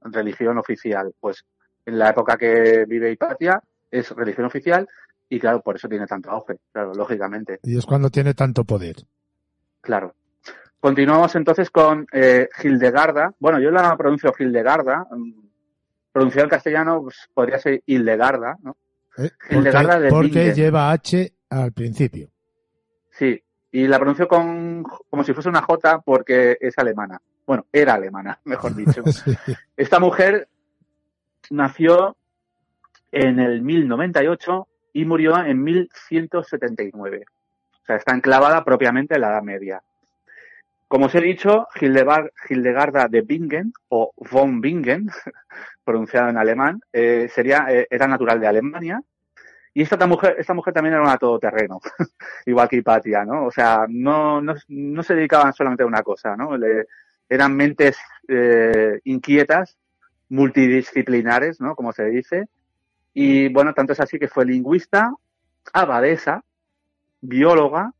religión 0.00 0.58
oficial. 0.58 1.14
Pues 1.20 1.44
en 1.86 1.98
la 1.98 2.10
época 2.10 2.36
que 2.36 2.84
vive 2.84 3.12
Hipatia 3.12 3.62
es 3.92 4.10
religión 4.10 4.46
oficial 4.46 4.88
y 5.34 5.40
claro, 5.40 5.62
por 5.62 5.76
eso 5.76 5.88
tiene 5.88 6.06
tanto 6.06 6.30
auge, 6.30 6.58
claro, 6.70 6.92
lógicamente, 6.94 7.58
Y 7.62 7.78
es 7.78 7.86
cuando 7.86 8.10
tiene 8.10 8.34
tanto 8.34 8.64
poder. 8.64 8.96
claro. 9.80 10.14
Continuamos 10.78 11.34
entonces 11.36 11.70
con 11.70 12.06
eh, 12.12 12.48
Hildegarda. 12.62 13.32
Bueno, 13.38 13.60
yo 13.60 13.70
la 13.70 13.96
pronuncio 13.96 14.34
Hildegarda. 14.36 15.06
mm, 15.10 15.32
Pronunciado 16.10 16.44
en 16.46 16.50
castellano 16.50 17.02
pues, 17.04 17.30
podría 17.32 17.58
ser 17.60 17.82
Hildegarda, 17.86 18.58
¿no? 18.62 18.76
¿eh? 19.16 19.30
Hildegarda 19.48 19.92
Porque, 19.94 20.02
de 20.02 20.10
porque 20.10 20.52
lleva 20.54 20.90
H 20.90 21.32
al 21.50 21.72
principio. 21.72 22.28
Sí, 23.12 23.40
y 23.70 23.86
la 23.86 23.98
pronuncio 23.98 24.26
con, 24.28 24.82
como 25.08 25.24
si 25.24 25.32
fuese 25.32 25.48
una 25.48 25.62
J 25.62 26.00
porque 26.04 26.58
es 26.60 26.76
alemana. 26.76 27.22
Bueno, 27.46 27.64
era 27.72 27.94
alemana, 27.94 28.38
mejor 28.44 28.74
dicho. 28.74 29.02
Sí. 29.06 29.34
Esta 29.76 29.98
mujer 29.98 30.48
nació 31.48 32.16
en 33.12 33.38
el 33.38 33.62
1098 33.62 34.66
y 34.92 35.04
murió 35.04 35.36
en 35.44 35.62
1179. 35.62 37.24
O 37.82 37.84
sea, 37.86 37.96
está 37.96 38.14
enclavada 38.14 38.64
propiamente 38.64 39.14
en 39.14 39.20
la 39.22 39.30
Edad 39.30 39.42
Media. 39.42 39.82
Como 40.88 41.06
os 41.06 41.14
he 41.14 41.20
dicho, 41.20 41.66
Hildegarda 41.80 43.08
de 43.08 43.22
Bingen, 43.22 43.72
o 43.88 44.12
von 44.30 44.60
Bingen, 44.60 45.08
pronunciado 45.84 46.28
en 46.28 46.36
alemán, 46.36 46.80
eh, 46.92 47.28
sería, 47.34 47.66
eh, 47.70 47.86
era 47.90 48.06
natural 48.06 48.38
de 48.40 48.46
Alemania. 48.46 49.00
Y 49.74 49.80
esta, 49.82 49.96
ta- 49.96 50.06
mujer, 50.06 50.36
esta 50.38 50.52
mujer 50.52 50.74
también 50.74 50.92
era 50.94 51.02
una 51.02 51.16
todoterreno, 51.16 51.80
igual 52.46 52.68
que 52.68 52.76
Hipatia, 52.76 53.24
¿no? 53.24 53.46
O 53.46 53.50
sea, 53.50 53.86
no, 53.88 54.42
no, 54.42 54.54
no 54.68 55.02
se 55.02 55.14
dedicaban 55.14 55.54
solamente 55.54 55.82
a 55.82 55.86
una 55.86 56.02
cosa, 56.02 56.36
¿no? 56.36 56.58
Le- 56.58 56.86
eran 57.26 57.56
mentes 57.56 57.96
eh, 58.28 59.00
inquietas, 59.04 59.78
multidisciplinares, 60.28 61.60
¿no? 61.60 61.74
Como 61.74 61.92
se 61.92 62.04
dice. 62.04 62.48
Y 63.14 63.48
bueno, 63.48 63.74
tanto 63.74 63.92
es 63.92 64.00
así 64.00 64.18
que 64.18 64.28
fue 64.28 64.46
lingüista, 64.46 65.12
abadesa, 65.72 66.42
bióloga, 67.20 67.92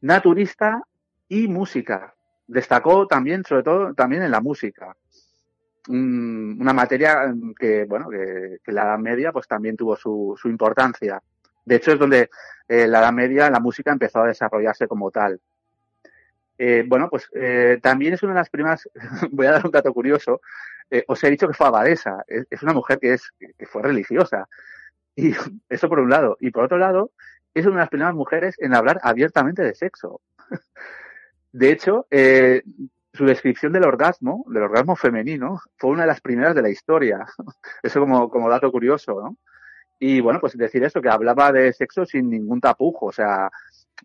naturista 0.00 0.82
y 1.28 1.48
música. 1.48 2.14
Destacó 2.46 3.06
también, 3.06 3.44
sobre 3.44 3.62
todo, 3.62 3.94
también 3.94 4.22
en 4.22 4.30
la 4.30 4.40
música. 4.40 4.94
Un- 5.88 6.58
una 6.60 6.72
materia 6.72 7.26
mm, 7.34 7.54
que, 7.58 7.84
bueno, 7.84 8.08
que, 8.10 8.58
la 8.72 8.82
Edad 8.84 8.98
Media 8.98 9.32
pues 9.32 9.48
también 9.48 9.76
tuvo 9.76 9.96
su, 9.96 10.34
su 10.40 10.48
importancia. 10.48 11.20
De 11.64 11.76
hecho, 11.76 11.92
es 11.92 11.98
donde 11.98 12.30
eh, 12.68 12.86
la 12.86 13.00
Edad 13.00 13.12
Media 13.12 13.50
la 13.50 13.60
música 13.60 13.92
empezó 13.92 14.20
a 14.22 14.26
desarrollarse 14.28 14.86
como 14.86 15.10
tal. 15.10 15.40
Eh, 16.58 16.84
bueno, 16.86 17.08
pues 17.10 17.28
eh, 17.34 17.78
también 17.82 18.14
es 18.14 18.22
una 18.22 18.32
de 18.32 18.40
las 18.40 18.50
primeras, 18.50 18.88
voy 19.30 19.46
a 19.46 19.52
dar 19.52 19.64
un 19.64 19.72
dato 19.72 19.92
curioso, 19.92 20.40
eh, 20.90 21.04
os 21.08 21.24
he 21.24 21.30
dicho 21.30 21.48
que 21.48 21.54
fue 21.54 21.66
abadesa, 21.66 22.22
es, 22.28 22.62
una 22.62 22.74
mujer 22.74 22.98
que, 22.98 23.14
es, 23.14 23.32
que 23.58 23.66
fue 23.66 23.82
religiosa. 23.82 24.46
Y 25.16 25.32
eso 25.68 25.88
por 25.88 26.00
un 26.00 26.10
lado. 26.10 26.36
Y 26.40 26.50
por 26.50 26.64
otro 26.64 26.78
lado, 26.78 27.12
es 27.54 27.64
una 27.64 27.76
de 27.76 27.80
las 27.80 27.88
primeras 27.88 28.14
mujeres 28.14 28.56
en 28.58 28.74
hablar 28.74 29.00
abiertamente 29.02 29.62
de 29.62 29.74
sexo. 29.74 30.20
De 31.52 31.70
hecho, 31.70 32.06
eh, 32.10 32.62
su 33.12 33.26
descripción 33.26 33.72
del 33.72 33.84
orgasmo, 33.84 34.44
del 34.48 34.62
orgasmo 34.62 34.96
femenino, 34.96 35.60
fue 35.76 35.90
una 35.90 36.02
de 36.02 36.08
las 36.08 36.22
primeras 36.22 36.54
de 36.54 36.62
la 36.62 36.70
historia. 36.70 37.26
Eso 37.82 38.00
como, 38.00 38.30
como 38.30 38.48
dato 38.48 38.72
curioso, 38.72 39.20
¿no? 39.20 39.36
Y 39.98 40.20
bueno, 40.20 40.40
pues 40.40 40.56
decir 40.56 40.82
eso, 40.82 41.00
que 41.00 41.10
hablaba 41.10 41.52
de 41.52 41.72
sexo 41.72 42.04
sin 42.04 42.28
ningún 42.28 42.60
tapujo, 42.60 43.06
o 43.06 43.12
sea, 43.12 43.50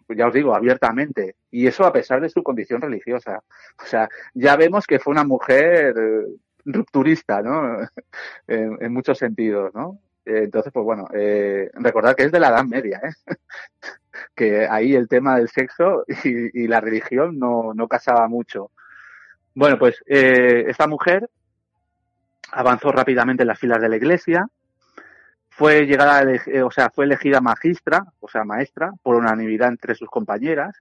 ya 0.10 0.28
os 0.28 0.34
digo, 0.34 0.56
abiertamente. 0.56 1.36
Y 1.52 1.68
eso 1.68 1.86
a 1.86 1.94
pesar 1.94 2.22
de 2.22 2.30
su 2.30 2.44
condición 2.44 2.82
religiosa. 2.82 3.44
O 3.82 3.86
sea, 3.86 4.10
ya 4.34 4.56
vemos 4.56 4.86
que 4.86 5.00
fue 5.00 5.12
una 5.12 5.24
mujer 5.24 5.96
eh, 5.98 6.26
rupturista, 6.66 7.42
¿no? 7.42 7.80
en, 8.48 8.94
muchos 8.94 9.18
sentidos, 9.18 9.74
¿no? 9.74 10.00
Eh, 10.26 10.44
Entonces, 10.44 10.72
pues 10.74 10.84
bueno, 10.86 11.08
eh, 11.14 11.70
recordad 11.74 12.16
que 12.16 12.24
es 12.24 12.32
de 12.32 12.40
la 12.40 12.50
Edad 12.50 12.66
Media, 12.66 13.02
¿eh? 13.04 13.14
que 14.36 14.68
ahí 14.68 14.96
el 14.96 15.08
tema 15.08 15.38
del 15.38 15.50
sexo 15.50 16.04
y, 16.24 16.68
la 16.68 16.82
religión 16.82 17.38
no, 17.38 17.74
no 17.74 17.88
casaba 17.88 18.28
mucho. 18.28 18.72
Bueno, 19.54 19.78
pues 19.80 20.04
esta 20.06 20.88
mujer 20.88 21.30
avanzó 22.52 22.92
rápidamente 22.92 23.44
en 23.44 23.48
las 23.48 23.60
filas 23.60 23.82
de 23.82 23.90
la 23.90 23.98
iglesia, 23.98 24.48
fue 25.58 25.88
llegada, 25.88 26.22
eh, 26.46 26.62
o 26.62 26.70
sea, 26.70 26.92
fue 26.92 27.06
elegida 27.06 27.42
magistra, 27.42 28.06
o 28.20 28.28
sea, 28.28 28.44
maestra, 28.44 28.94
por 29.02 29.16
unanimidad 29.16 29.70
entre 29.70 29.96
sus 29.96 30.08
compañeras, 30.08 30.78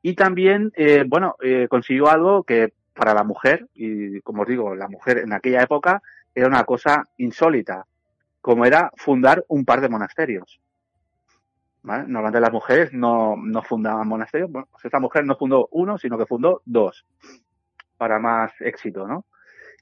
y 0.00 0.14
también, 0.14 0.70
eh, 0.76 1.04
bueno, 1.08 1.34
eh, 1.42 1.66
consiguió 1.68 2.08
algo 2.08 2.44
que 2.44 2.72
para 2.94 3.14
la 3.14 3.24
mujer, 3.24 3.66
y 3.74 4.20
como 4.20 4.42
os 4.42 4.48
digo, 4.48 4.76
la 4.76 4.86
mujer 4.86 5.18
en 5.18 5.32
aquella 5.32 5.62
época 5.62 6.02
era 6.32 6.46
una 6.46 6.62
cosa 6.62 7.04
insólita, 7.16 7.84
como 8.40 8.64
era 8.64 8.92
fundar 8.96 9.44
un 9.48 9.64
par 9.64 9.80
de 9.80 9.88
monasterios. 9.88 10.60
¿Vale? 11.82 12.04
Normalmente 12.04 12.40
las 12.40 12.52
mujeres 12.52 12.92
no, 12.92 13.34
no 13.36 13.60
fundaban 13.62 14.06
monasterios. 14.06 14.52
Bueno, 14.52 14.68
pues 14.70 14.84
esta 14.84 15.00
mujer 15.00 15.24
no 15.24 15.34
fundó 15.34 15.68
uno, 15.72 15.98
sino 15.98 16.16
que 16.16 16.26
fundó 16.26 16.62
dos, 16.64 17.04
para 17.96 18.20
más 18.20 18.52
éxito, 18.60 19.08
¿no? 19.08 19.24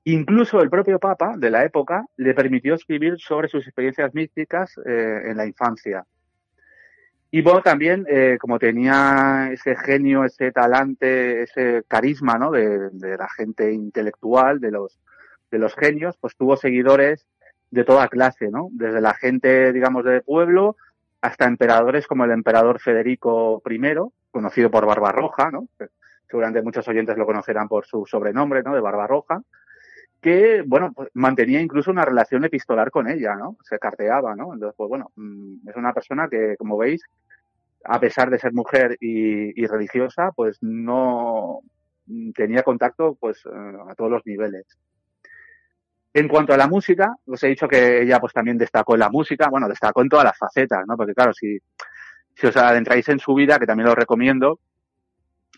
Incluso 0.04 0.62
el 0.62 0.70
propio 0.70 0.98
Papa 0.98 1.34
de 1.36 1.50
la 1.50 1.64
época 1.64 2.06
le 2.16 2.34
permitió 2.34 2.74
escribir 2.74 3.18
sobre 3.18 3.48
sus 3.48 3.66
experiencias 3.66 4.14
místicas 4.14 4.78
eh, 4.86 5.22
en 5.26 5.36
la 5.36 5.46
infancia. 5.46 6.04
Y 7.30 7.42
bueno, 7.42 7.62
también, 7.62 8.06
eh, 8.08 8.38
como 8.40 8.58
tenía 8.58 9.50
ese 9.52 9.76
genio, 9.76 10.24
ese 10.24 10.50
talante, 10.50 11.42
ese 11.42 11.84
carisma, 11.86 12.38
¿no? 12.38 12.50
De, 12.50 12.90
de 12.90 13.16
la 13.16 13.28
gente 13.28 13.72
intelectual, 13.72 14.58
de 14.58 14.72
los, 14.72 14.98
de 15.50 15.58
los 15.58 15.74
genios, 15.76 16.16
pues 16.16 16.34
tuvo 16.36 16.56
seguidores 16.56 17.26
de 17.70 17.84
toda 17.84 18.08
clase, 18.08 18.50
¿no? 18.50 18.68
Desde 18.72 19.00
la 19.00 19.14
gente, 19.14 19.72
digamos, 19.72 20.04
de 20.04 20.22
pueblo 20.22 20.76
hasta 21.20 21.44
emperadores 21.44 22.06
como 22.06 22.24
el 22.24 22.30
emperador 22.30 22.80
Federico 22.80 23.62
I, 23.68 23.80
conocido 24.30 24.70
por 24.70 24.86
Barbarroja, 24.86 25.50
¿no? 25.50 25.68
Seguramente 26.28 26.62
muchos 26.62 26.86
oyentes 26.88 27.16
lo 27.16 27.26
conocerán 27.26 27.68
por 27.68 27.86
su 27.86 28.06
sobrenombre, 28.06 28.62
¿no? 28.62 28.74
De 28.74 28.80
Barbarroja, 28.80 29.42
que, 30.20 30.62
bueno, 30.66 30.92
pues 30.94 31.08
mantenía 31.14 31.60
incluso 31.60 31.90
una 31.90 32.04
relación 32.04 32.44
epistolar 32.44 32.90
con 32.90 33.08
ella, 33.08 33.34
¿no? 33.34 33.56
Se 33.62 33.78
carteaba, 33.78 34.36
¿no? 34.36 34.52
Entonces, 34.52 34.74
pues 34.76 34.88
bueno, 34.88 35.10
mm, 35.16 35.68
es 35.68 35.76
una 35.76 35.92
persona 35.92 36.28
que, 36.28 36.56
como 36.58 36.76
veis, 36.76 37.02
a 37.84 37.98
pesar 37.98 38.30
de 38.30 38.38
ser 38.38 38.52
mujer 38.52 38.96
y, 39.00 39.66
religiosa, 39.66 40.32
pues 40.32 40.58
no 40.60 41.60
tenía 42.34 42.62
contacto, 42.62 43.16
pues, 43.18 43.44
eh, 43.46 43.76
a 43.88 43.94
todos 43.94 44.10
los 44.10 44.26
niveles. 44.26 44.66
En 46.12 46.28
cuanto 46.28 46.52
a 46.52 46.56
la 46.56 46.66
música, 46.66 47.14
os 47.26 47.42
he 47.44 47.48
dicho 47.48 47.68
que 47.68 48.02
ella 48.02 48.18
pues 48.18 48.32
también 48.32 48.58
destacó 48.58 48.94
en 48.94 49.00
la 49.00 49.10
música, 49.10 49.48
bueno, 49.48 49.68
destacó 49.68 50.02
en 50.02 50.08
todas 50.08 50.24
las 50.24 50.36
facetas, 50.36 50.84
¿no? 50.86 50.96
Porque 50.96 51.14
claro, 51.14 51.32
si, 51.32 51.58
si 52.34 52.46
os 52.48 52.56
adentráis 52.56 53.08
en 53.08 53.20
su 53.20 53.32
vida, 53.34 53.58
que 53.58 53.66
también 53.66 53.88
lo 53.88 53.94
recomiendo, 53.94 54.58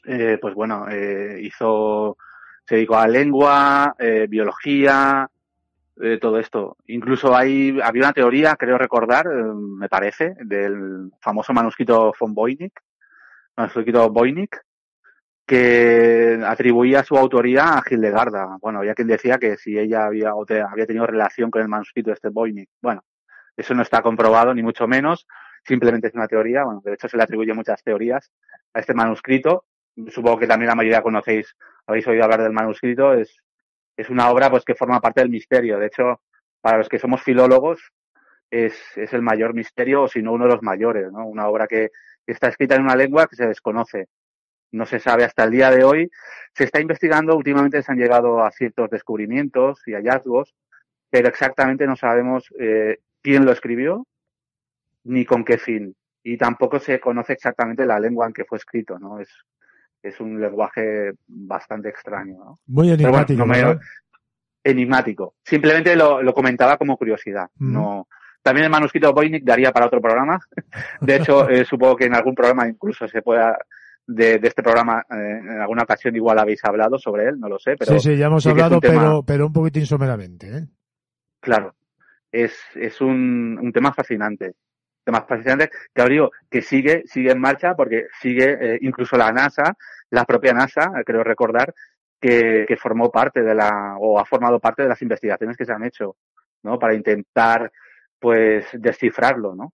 eh, 0.05 0.39
pues 0.41 0.55
bueno, 0.55 0.87
eh, 0.91 1.39
hizo, 1.41 2.19
se 2.65 2.77
dedicó 2.77 2.97
a 2.97 3.09
lengua, 3.09 3.95
eh, 3.99 4.27
biología, 4.29 5.29
eh, 6.01 6.19
todo 6.21 6.39
esto. 6.39 6.77
Incluso 6.87 7.37
hay, 7.37 7.79
había 7.83 8.03
una 8.03 8.13
teoría, 8.13 8.57
creo 8.57 8.79
recordar, 8.79 9.27
eh, 9.27 9.45
me 9.55 9.89
parece, 9.89 10.35
del 10.41 11.11
famoso 11.21 11.53
manuscrito 11.53 12.13
von 12.19 12.35
Voynich, 12.35 12.75
manuscrito 13.57 14.09
Voynich, 14.11 14.57
que 15.47 16.41
atribuía 16.47 17.03
su 17.03 17.17
autoría 17.17 17.77
a 17.77 17.83
Hildegarda. 17.89 18.57
Bueno, 18.61 18.79
había 18.79 18.95
quien 18.95 19.09
decía 19.09 19.39
que 19.39 19.57
si 19.57 19.79
ella 19.79 20.07
había, 20.07 20.35
o 20.35 20.47
había 20.49 20.87
tenido 20.87 21.07
relación 21.07 21.51
con 21.51 21.63
el 21.63 21.69
manuscrito 21.69 22.11
de 22.11 22.15
este 22.15 22.31
Voynich. 22.31 22.71
Bueno, 22.81 23.05
eso 23.57 23.75
no 23.75 23.83
está 23.83 24.03
comprobado, 24.03 24.55
ni 24.55 24.63
mucho 24.63 24.87
menos. 24.87 25.27
Simplemente 25.65 26.09
es 26.09 26.15
una 26.15 26.27
teoría. 26.27 26.65
Bueno, 26.65 26.81
de 26.85 26.95
hecho 26.95 27.09
se 27.09 27.17
le 27.17 27.23
atribuye 27.23 27.53
muchas 27.53 27.83
teorías 27.83 28.31
a 28.73 28.81
este 28.81 28.95
manuscrito. 28.95 29.65
Supongo 30.09 30.39
que 30.39 30.47
también 30.47 30.69
la 30.69 30.75
mayoría 30.75 31.03
conocéis, 31.03 31.55
habéis 31.87 32.07
oído 32.07 32.25
hablar 32.25 32.43
del 32.43 32.53
manuscrito. 32.53 33.15
Es, 33.15 33.43
es 33.97 34.11
una 34.11 34.31
obra 34.31 34.51
pues 34.51 34.65
que 34.65 34.75
forma 34.75 35.01
parte 35.01 35.21
del 35.21 35.31
misterio. 35.31 35.79
De 35.79 35.87
hecho, 35.87 36.21
para 36.61 36.79
los 36.79 36.89
que 36.89 36.99
somos 36.99 37.23
filólogos, 37.23 37.81
es, 38.51 38.75
es 38.97 39.13
el 39.13 39.23
mayor 39.23 39.55
misterio, 39.55 40.03
o 40.03 40.09
si 40.09 40.23
no 40.23 40.33
uno 40.33 40.45
de 40.45 40.53
los 40.53 40.63
mayores, 40.63 41.11
¿no? 41.11 41.27
Una 41.27 41.49
obra 41.49 41.67
que 41.67 41.91
está 42.27 42.49
escrita 42.49 42.75
en 42.77 42.83
una 42.83 42.97
lengua 42.97 43.27
que 43.27 43.37
se 43.37 43.47
desconoce 43.47 44.09
no 44.73 44.87
se 44.87 44.99
sabe 44.99 45.25
hasta 45.25 45.45
el 45.45 45.51
día 45.51 45.71
de 45.71 45.85
hoy. 45.85 46.11
Se 46.55 46.65
está 46.65 46.81
investigando, 46.81 47.37
últimamente 47.37 47.83
se 47.83 47.93
han 47.93 47.99
llegado 47.99 48.43
a 48.43 48.51
ciertos 48.51 48.91
descubrimientos 48.91 49.83
y 49.87 49.93
hallazgos, 49.93 50.55
pero 51.11 51.29
exactamente 51.29 51.87
no 51.87 51.95
sabemos 51.95 52.49
eh, 52.59 52.99
quién 53.23 53.45
lo 53.45 53.53
escribió 53.53 54.07
ni 55.05 55.25
con 55.25 55.45
qué 55.45 55.59
fin. 55.59 55.95
Y 56.23 56.37
tampoco 56.37 56.79
se 56.79 57.01
conoce 57.01 57.35
exactamente 57.35 57.85
la 57.85 58.01
lengua 58.01 58.27
en 58.27 58.33
que 58.33 58.45
fue 58.45 58.59
escrito, 58.59 58.99
¿no? 58.99 59.21
Es, 59.21 59.29
es 60.03 60.19
un 60.21 60.41
lenguaje 60.41 61.13
bastante 61.29 61.89
extraño, 61.89 62.37
¿no? 62.39 62.61
Muy 62.67 62.89
bueno, 62.89 62.95
enigmático, 62.95 63.39
no 63.39 63.47
me- 63.47 63.59
¿verdad? 63.59 63.81
enigmático. 64.65 65.35
Simplemente 65.45 65.97
lo, 65.97 66.23
lo 66.23 66.33
comentaba 66.35 66.77
como 66.77 66.97
curiosidad. 66.97 67.49
Mm. 67.57 67.73
No. 67.73 68.09
También 68.43 68.65
el 68.65 68.71
manuscrito 68.73 69.07
de 69.09 69.13
Voynich 69.13 69.45
daría 69.45 69.73
para 69.73 69.87
otro 69.87 70.01
programa. 70.01 70.41
De 71.01 71.17
hecho, 71.17 71.49
eh, 71.49 71.65
supongo 71.65 71.97
que 71.97 72.07
en 72.07 72.15
algún 72.15 72.35
programa 72.35 72.69
incluso 72.69 73.07
se 73.09 73.23
pueda 73.23 73.57
de, 74.07 74.39
de 74.39 74.49
este 74.49 74.63
programa 74.63 75.05
eh, 75.11 75.15
en 75.43 75.61
alguna 75.61 75.85
ocasión 75.85 76.15
igual 76.17 76.39
habéis 76.39 76.65
hablado 76.65 76.99
sobre 76.99 77.29
él, 77.29 77.39
no 77.39 77.49
lo 77.49 77.59
sé, 77.61 77.77
pero 77.77 77.93
sí, 77.93 78.11
sí, 78.11 78.17
ya 78.17 78.27
hemos 78.27 78.43
sí 78.43 78.49
hablado, 78.51 78.77
un 78.77 78.81
tema- 78.81 79.01
pero, 79.01 79.23
pero 79.25 79.47
un 79.47 79.53
poquitín 79.53 79.87
someramente, 79.87 80.49
¿eh? 80.59 80.67
claro, 81.41 81.77
es, 82.33 82.53
es 82.75 83.01
un, 83.01 83.59
un 83.63 83.73
tema 83.73 83.93
fascinante. 83.93 84.55
Tema 85.05 85.23
fascinante 85.23 85.71
que 85.95 86.09
digo, 86.09 86.31
que 86.49 86.63
sigue, 86.63 87.03
sigue 87.07 87.33
en 87.33 87.41
marcha 87.41 87.75
porque 87.75 88.07
sigue 88.21 88.57
eh, 88.61 88.79
incluso 88.83 89.17
la 89.17 89.33
NASA, 89.33 89.77
la 90.11 90.25
propia 90.25 90.53
NASA, 90.53 90.93
eh, 90.99 91.05
creo 91.05 91.25
recordar, 91.25 91.75
que, 92.21 92.65
que 92.69 92.77
formó 92.77 93.11
parte 93.11 93.43
de 93.43 93.55
la, 93.55 93.97
o 93.99 94.19
ha 94.19 94.25
formado 94.25 94.61
parte 94.61 94.83
de 94.83 94.89
las 94.89 95.03
investigaciones 95.03 95.57
que 95.57 95.65
se 95.65 95.73
han 95.73 95.85
hecho, 95.85 96.17
¿no? 96.63 96.79
Para 96.79 96.95
intentar, 96.95 97.73
pues, 98.21 98.67
descifrarlo, 98.75 99.57
¿no? 99.57 99.73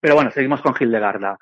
Pero 0.00 0.14
bueno, 0.14 0.30
seguimos 0.30 0.62
con 0.62 0.74
Hildegarda. 0.78 1.38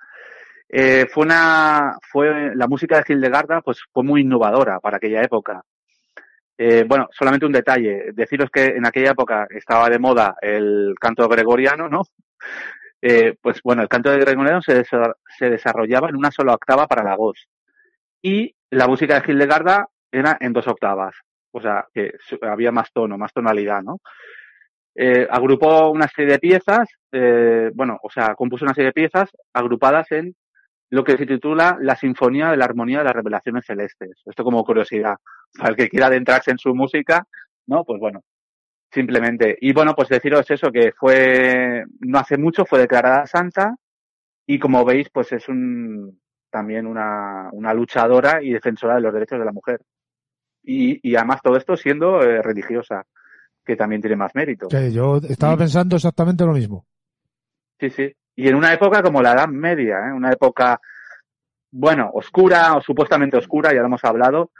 Eh, 0.68 1.06
fue 1.06 1.24
una, 1.24 1.96
fue, 2.02 2.54
la 2.56 2.66
música 2.66 2.96
de 2.96 3.14
Hildegarda, 3.14 3.60
pues, 3.62 3.80
fue 3.92 4.02
muy 4.02 4.22
innovadora 4.22 4.80
para 4.80 4.96
aquella 4.96 5.22
época. 5.22 5.62
Eh, 6.58 6.84
bueno, 6.88 7.08
solamente 7.12 7.46
un 7.46 7.52
detalle. 7.52 8.10
Deciros 8.12 8.50
que 8.50 8.66
en 8.66 8.84
aquella 8.84 9.12
época 9.12 9.46
estaba 9.50 9.88
de 9.88 10.00
moda 10.00 10.34
el 10.42 10.94
canto 11.00 11.28
gregoriano, 11.28 11.88
¿no? 11.88 12.02
Eh, 13.00 13.36
pues 13.40 13.60
bueno, 13.62 13.82
el 13.82 13.88
canto 13.88 14.10
de 14.10 14.18
gregoriano 14.18 14.60
se, 14.60 14.82
se 14.84 15.50
desarrollaba 15.50 16.08
en 16.08 16.16
una 16.16 16.30
sola 16.30 16.54
octava 16.54 16.86
para 16.86 17.04
la 17.04 17.16
voz. 17.16 17.48
Y 18.22 18.54
la 18.70 18.86
música 18.86 19.20
de 19.20 19.32
Hildegarda 19.32 19.88
era 20.10 20.36
en 20.40 20.52
dos 20.52 20.66
octavas. 20.66 21.14
O 21.52 21.60
sea, 21.60 21.86
que 21.94 22.12
había 22.42 22.72
más 22.72 22.92
tono, 22.92 23.16
más 23.16 23.32
tonalidad, 23.32 23.82
¿no? 23.82 24.00
Eh, 24.94 25.26
agrupó 25.30 25.90
una 25.90 26.08
serie 26.08 26.32
de 26.32 26.38
piezas, 26.40 26.88
eh, 27.12 27.70
bueno, 27.72 27.98
o 28.02 28.10
sea, 28.10 28.34
compuso 28.34 28.64
una 28.64 28.74
serie 28.74 28.88
de 28.88 28.92
piezas 28.92 29.30
agrupadas 29.52 30.10
en 30.10 30.34
lo 30.90 31.04
que 31.04 31.16
se 31.16 31.24
titula 31.24 31.78
La 31.80 31.94
Sinfonía 31.94 32.50
de 32.50 32.56
la 32.56 32.64
Armonía 32.64 32.98
de 32.98 33.04
las 33.04 33.12
Revelaciones 33.12 33.64
Celestes. 33.64 34.20
Esto 34.26 34.42
como 34.42 34.64
curiosidad. 34.64 35.16
Para 35.56 35.70
el 35.70 35.76
que 35.76 35.88
quiera 35.88 36.06
adentrarse 36.06 36.50
en 36.50 36.58
su 36.58 36.74
música, 36.74 37.24
¿no? 37.66 37.84
Pues 37.84 38.00
bueno, 38.00 38.22
simplemente. 38.90 39.56
Y 39.60 39.72
bueno, 39.72 39.94
pues 39.94 40.08
deciros 40.08 40.50
eso, 40.50 40.70
que 40.70 40.92
fue, 40.92 41.84
no 42.00 42.18
hace 42.18 42.38
mucho 42.38 42.64
fue 42.64 42.80
declarada 42.80 43.26
santa 43.26 43.76
y 44.46 44.58
como 44.58 44.84
veis, 44.84 45.08
pues 45.10 45.32
es 45.32 45.48
un, 45.48 46.20
también 46.50 46.86
una, 46.86 47.50
una 47.52 47.74
luchadora 47.74 48.42
y 48.42 48.52
defensora 48.52 48.94
de 48.94 49.02
los 49.02 49.12
derechos 49.12 49.38
de 49.38 49.44
la 49.44 49.52
mujer. 49.52 49.80
Y, 50.62 51.00
y 51.08 51.16
además 51.16 51.40
todo 51.42 51.56
esto 51.56 51.76
siendo 51.76 52.20
eh, 52.22 52.42
religiosa, 52.42 53.04
que 53.64 53.76
también 53.76 54.00
tiene 54.00 54.16
más 54.16 54.34
mérito. 54.34 54.68
Que 54.68 54.90
yo 54.90 55.16
estaba 55.16 55.56
pensando 55.56 55.96
exactamente 55.96 56.44
lo 56.44 56.52
mismo. 56.52 56.86
Sí, 57.78 57.90
sí. 57.90 58.12
Y 58.34 58.48
en 58.48 58.54
una 58.54 58.72
época 58.72 59.02
como 59.02 59.20
la 59.20 59.32
Edad 59.32 59.48
Media, 59.48 59.98
¿eh? 60.08 60.12
una 60.12 60.32
época, 60.32 60.80
bueno, 61.70 62.10
oscura 62.14 62.74
o 62.74 62.80
supuestamente 62.80 63.36
oscura, 63.36 63.72
ya 63.72 63.80
lo 63.80 63.86
hemos 63.86 64.04
hablado, 64.04 64.52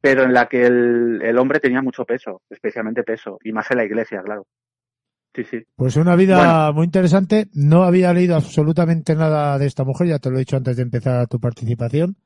pero 0.00 0.22
en 0.24 0.32
la 0.32 0.46
que 0.48 0.66
el, 0.66 1.20
el 1.22 1.38
hombre 1.38 1.60
tenía 1.60 1.82
mucho 1.82 2.04
peso, 2.04 2.42
especialmente 2.50 3.02
peso, 3.02 3.38
y 3.42 3.52
más 3.52 3.70
en 3.70 3.78
la 3.78 3.84
iglesia, 3.84 4.22
claro. 4.22 4.46
Sí, 5.34 5.44
sí. 5.44 5.62
Pues 5.76 5.96
una 5.96 6.16
vida 6.16 6.36
Bueno. 6.38 6.72
muy 6.72 6.84
interesante. 6.86 7.48
No 7.52 7.82
había 7.84 8.12
leído 8.14 8.36
absolutamente 8.36 9.14
nada 9.14 9.58
de 9.58 9.66
esta 9.66 9.84
mujer, 9.84 10.06
ya 10.08 10.18
te 10.18 10.30
lo 10.30 10.36
he 10.36 10.40
dicho 10.40 10.56
antes 10.56 10.76
de 10.76 10.82
empezar 10.82 11.26
tu 11.28 11.38
participación. 11.38 12.16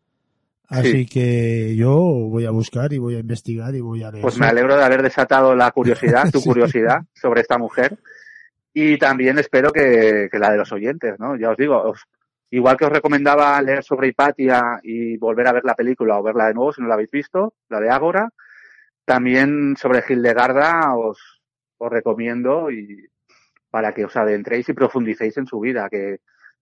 Así 0.69 1.05
que 1.07 1.75
yo 1.75 1.97
voy 1.97 2.47
a 2.47 2.53
buscar 2.53 2.93
y 2.93 2.99
voy 2.99 3.17
a 3.17 3.19
investigar 3.19 3.75
y 3.75 3.81
voy 3.81 4.05
a 4.05 4.13
leer. 4.13 4.23
Pues 4.23 4.39
me 4.39 4.47
alegro 4.47 4.77
de 4.77 4.85
haber 4.85 5.03
desatado 5.03 5.57
la 5.57 5.73
curiosidad, 5.73 6.31
tu 6.33 6.41
curiosidad 6.41 7.01
sobre 7.13 7.41
esta 7.41 7.59
mujer. 7.59 7.99
Y 8.73 8.97
también 8.97 9.37
espero 9.41 9.73
que, 9.73 10.29
que 10.31 10.39
la 10.39 10.53
de 10.53 10.59
los 10.59 10.71
oyentes, 10.71 11.19
¿no? 11.19 11.35
Ya 11.37 11.51
os 11.51 11.57
digo, 11.57 11.83
os- 11.83 12.05
igual 12.51 12.77
que 12.77 12.85
os 12.85 12.93
recomendaba 12.93 13.61
leer 13.63 13.83
sobre 13.83 14.09
Hipatia 14.09 14.81
y 14.83 15.17
volver 15.17 15.47
a 15.49 15.53
ver 15.53 15.65
la 15.65 15.75
película 15.75 16.19
o 16.19 16.23
verla 16.23 16.47
de 16.47 16.55
nuevo 16.55 16.73
si 16.73 16.83
no 16.83 16.89
la 16.89 16.95
habéis 16.95 17.11
visto, 17.11 17.55
la 17.69 17.81
de 17.81 17.91
Ágora, 17.91 18.31
también 19.05 19.77
sobre 19.77 20.03
Hildegarda 20.09 20.95
os, 20.97 21.41
os 21.79 21.91
recomiendo 21.91 22.71
y 22.71 23.09
para 23.71 23.93
que 23.93 24.05
os 24.05 24.17
adentréis 24.17 24.69
y 24.69 24.73
profundicéis 24.73 25.37
en 25.37 25.47
su 25.47 25.61
vida, 25.61 25.89
que 25.89 26.19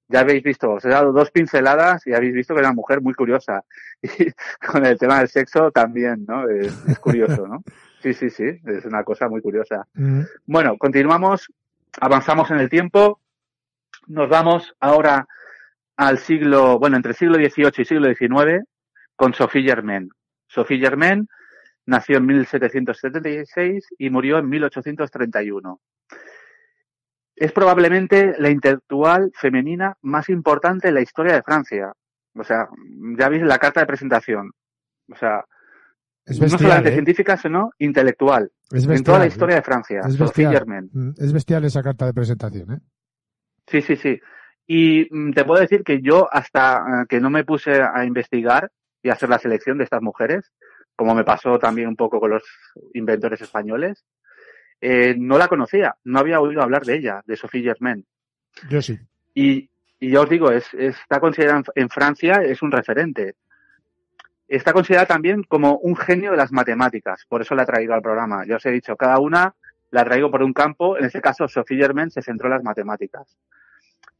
ya 0.09 0.21
habéis 0.21 0.43
visto, 0.43 0.73
os 0.73 0.85
he 0.85 0.89
dado 0.89 1.13
dos 1.13 1.31
pinceladas 1.31 2.07
y 2.07 2.15
habéis 2.15 2.33
visto 2.35 2.55
que 2.55 2.61
era 2.61 2.69
una 2.69 2.77
mujer 2.77 3.01
muy 3.01 3.15
curiosa. 3.15 3.65
Y 4.03 4.33
con 4.67 4.87
el 4.87 4.99
tema 4.99 5.19
del 5.19 5.29
sexo 5.29 5.71
también, 5.71 6.25
¿no? 6.27 6.49
Es, 6.49 6.73
es 6.87 6.99
curioso, 6.99 7.47
¿no? 7.47 7.63
Sí, 8.01 8.15
sí, 8.15 8.31
sí, 8.31 8.45
es 8.65 8.85
una 8.85 9.03
cosa 9.05 9.29
muy 9.29 9.43
curiosa. 9.43 9.87
Mm, 9.95 10.23
Bueno, 10.47 10.79
continuamos, 10.79 11.53
avanzamos 12.01 12.51
en 12.51 12.59
el 12.61 12.71
tiempo, 12.71 13.21
nos 14.07 14.29
vamos 14.29 14.75
ahora 14.81 15.27
al 15.99 16.19
siglo, 16.19 16.79
bueno, 16.79 16.97
entre 16.97 17.11
el 17.11 17.17
siglo 17.17 17.35
XVIII 17.35 17.73
y 17.79 17.85
siglo 17.85 18.15
XIX, 18.15 18.65
con 19.17 19.35
Sophie 19.35 19.65
Germain. 19.65 20.09
Sophie 20.47 20.79
Germain 20.79 21.27
nació 21.87 22.19
en 22.19 22.27
1776 22.27 23.89
y 23.99 24.09
murió 24.09 24.39
en 24.39 24.49
1831. 24.49 25.81
Es 27.35 27.53
probablemente 27.53 28.35
la 28.39 28.49
intelectual 28.49 29.33
femenina 29.35 29.97
más 30.03 30.29
importante 30.29 30.89
en 30.89 30.95
la 30.95 31.01
historia 31.01 31.35
de 31.35 31.43
Francia. 31.43 31.93
O 32.35 32.45
sea, 32.45 32.69
ya 33.19 33.29
veis 33.29 33.43
la 33.43 33.59
carta 33.59 33.81
de 33.81 33.87
presentación. 33.87 34.53
O 35.11 35.17
sea, 35.17 35.45
Es 36.25 36.37
no 36.39 36.43
bestial, 36.43 36.61
solamente 36.61 36.91
¿eh? 36.91 36.93
científica, 36.93 37.37
sino 37.37 37.71
intelectual. 37.79 38.53
Es 38.71 38.87
en 38.87 39.03
toda 39.03 39.19
la 39.19 39.25
¿eh? 39.25 39.29
historia 39.29 39.57
de 39.57 39.63
Francia. 39.63 39.99
Es 40.01 40.15
Sophie 40.15 40.27
bestial. 40.47 40.53
Germain. 40.53 40.91
Mm, 40.93 41.11
Es 41.17 41.33
bestial 41.33 41.65
esa 41.65 41.83
carta 41.83 42.07
de 42.07 42.15
presentación, 42.15 42.73
¿eh? 42.73 42.79
Sí, 43.67 43.83
sí, 43.83 43.97
sí. 43.97 44.21
Y 44.71 45.09
mm, 45.11 45.33
te 45.33 45.45
puedo 45.47 45.61
decir 45.61 45.83
que 45.83 46.01
yo 46.03 46.29
hasta 46.31 46.77
eh, 46.77 47.07
que 47.09 47.21
no 47.21 47.31
me 47.31 47.43
puse 47.43 47.83
a 47.83 48.05
investigar 48.05 48.71
y 49.03 49.09
a 49.09 49.15
hacer 49.15 49.31
la 49.31 49.39
selección 49.39 49.79
de 49.79 49.85
estas 49.85 50.03
mujeres, 50.03 50.53
como 50.95 51.15
me 51.15 51.25
pasó 51.25 51.59
también 51.59 51.89
un 51.89 51.97
poco 51.97 52.21
con 52.21 52.31
los 52.31 52.45
inventores 52.93 53.41
españoles, 53.41 54.05
eh, 54.81 55.15
no 55.19 55.39
la 55.39 55.49
conocía, 55.49 55.97
no 56.05 56.19
había 56.19 56.41
oído 56.41 56.61
hablar 56.61 56.85
de 56.85 56.97
ella, 56.97 57.23
de 57.25 57.37
Sophie 57.37 57.63
Germain. 57.63 58.05
Yo 58.69 58.83
sí. 58.83 58.99
Y, 59.35 59.71
y 59.99 60.11
ya 60.11 60.21
os 60.21 60.29
digo, 60.29 60.51
es, 60.51 60.73
está 60.75 61.19
considerada 61.19 61.63
en 61.75 61.89
Francia, 61.89 62.43
es 62.43 62.61
un 62.61 62.71
referente. 62.71 63.37
Está 64.47 64.75
considerada 64.75 65.07
también 65.07 65.45
como 65.45 65.79
un 65.79 65.97
genio 65.97 66.33
de 66.33 66.37
las 66.37 66.53
matemáticas, 66.53 67.25
por 67.27 67.41
eso 67.41 67.55
la 67.55 67.63
he 67.63 67.67
traído 67.67 67.95
al 67.95 68.03
programa. 68.03 68.45
Ya 68.47 68.57
os 68.57 68.67
he 68.67 68.71
dicho, 68.71 68.97
cada 68.97 69.19
una 69.19 69.55
la 69.91 70.05
traigo 70.05 70.31
por 70.31 70.43
un 70.43 70.53
campo, 70.53 70.99
en 70.99 71.07
este 71.07 71.23
caso 71.23 71.49
Sophie 71.49 71.79
Germain 71.79 72.11
se 72.11 72.21
centró 72.21 72.49
en 72.49 72.55
las 72.55 72.63
matemáticas. 72.63 73.39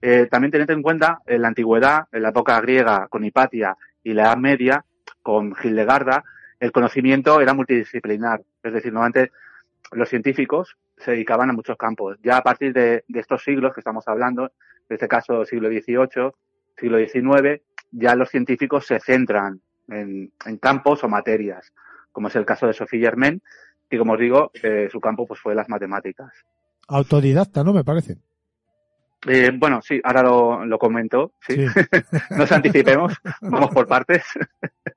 Eh, 0.01 0.29
también 0.31 0.53
tened 0.53 0.71
en 0.71 0.83
cuenta, 0.83 1.21
en 1.27 1.43
la 1.43 1.49
antigüedad, 1.49 2.07
en 2.13 2.23
la 2.23 2.29
época 2.29 2.61
griega 2.61 3.09
con 3.09 3.25
Hipatia 3.25 3.77
y 4.03 4.13
la 4.13 4.25
Edad 4.25 4.37
Media 4.37 4.85
con 5.23 5.55
Hildegarda, 5.63 6.25
el 6.61 6.73
conocimiento 6.73 7.41
era 7.41 7.55
multidisciplinar. 7.55 8.43
Es 8.63 8.73
decir, 8.73 8.93
normalmente 8.93 9.33
los 9.93 10.09
científicos 10.09 10.77
se 10.97 11.13
dedicaban 11.13 11.51
a 11.51 11.53
muchos 11.53 11.77
campos. 11.77 12.19
Ya 12.23 12.37
a 12.37 12.43
partir 12.43 12.73
de, 12.73 13.05
estos 13.09 13.43
siglos 13.43 13.73
que 13.73 13.81
estamos 13.81 14.07
hablando, 14.09 14.45
en 14.45 14.95
este 14.95 15.09
caso 15.09 15.45
siglo 15.45 15.69
XVIII, 15.69 16.33
siglo 16.77 16.99
XIX, 16.99 17.63
ya 17.91 18.15
los 18.15 18.31
científicos 18.31 18.87
se 18.87 19.01
centran 19.01 19.61
en, 19.89 20.33
campos 20.61 21.05
o 21.05 21.09
materias, 21.09 21.73
como 22.13 22.29
es 22.29 22.37
el 22.37 22.45
caso 22.45 22.67
de 22.67 22.73
Sophie 22.73 23.01
Germain, 23.01 23.41
que 23.89 23.99
como 23.99 24.15
os 24.15 24.19
digo, 24.19 24.51
eh, 24.63 24.89
su 24.91 25.01
campo 25.01 25.27
pues 25.27 25.41
fue 25.41 25.55
las 25.55 25.69
matemáticas. 25.69 26.33
Autodidacta, 26.89 27.65
¿no? 27.65 27.73
Me 27.73 27.85
parece. 27.85 28.19
Eh, 29.27 29.51
bueno, 29.53 29.81
sí, 29.83 30.01
ahora 30.05 30.23
lo, 30.23 30.65
lo 30.65 30.79
comento, 30.79 31.33
sí. 31.41 31.57
no 32.31 32.37
nos 32.37 32.53
anticipemos, 32.53 33.15
vamos 33.41 33.71
por 33.71 33.87
partes. 33.87 34.25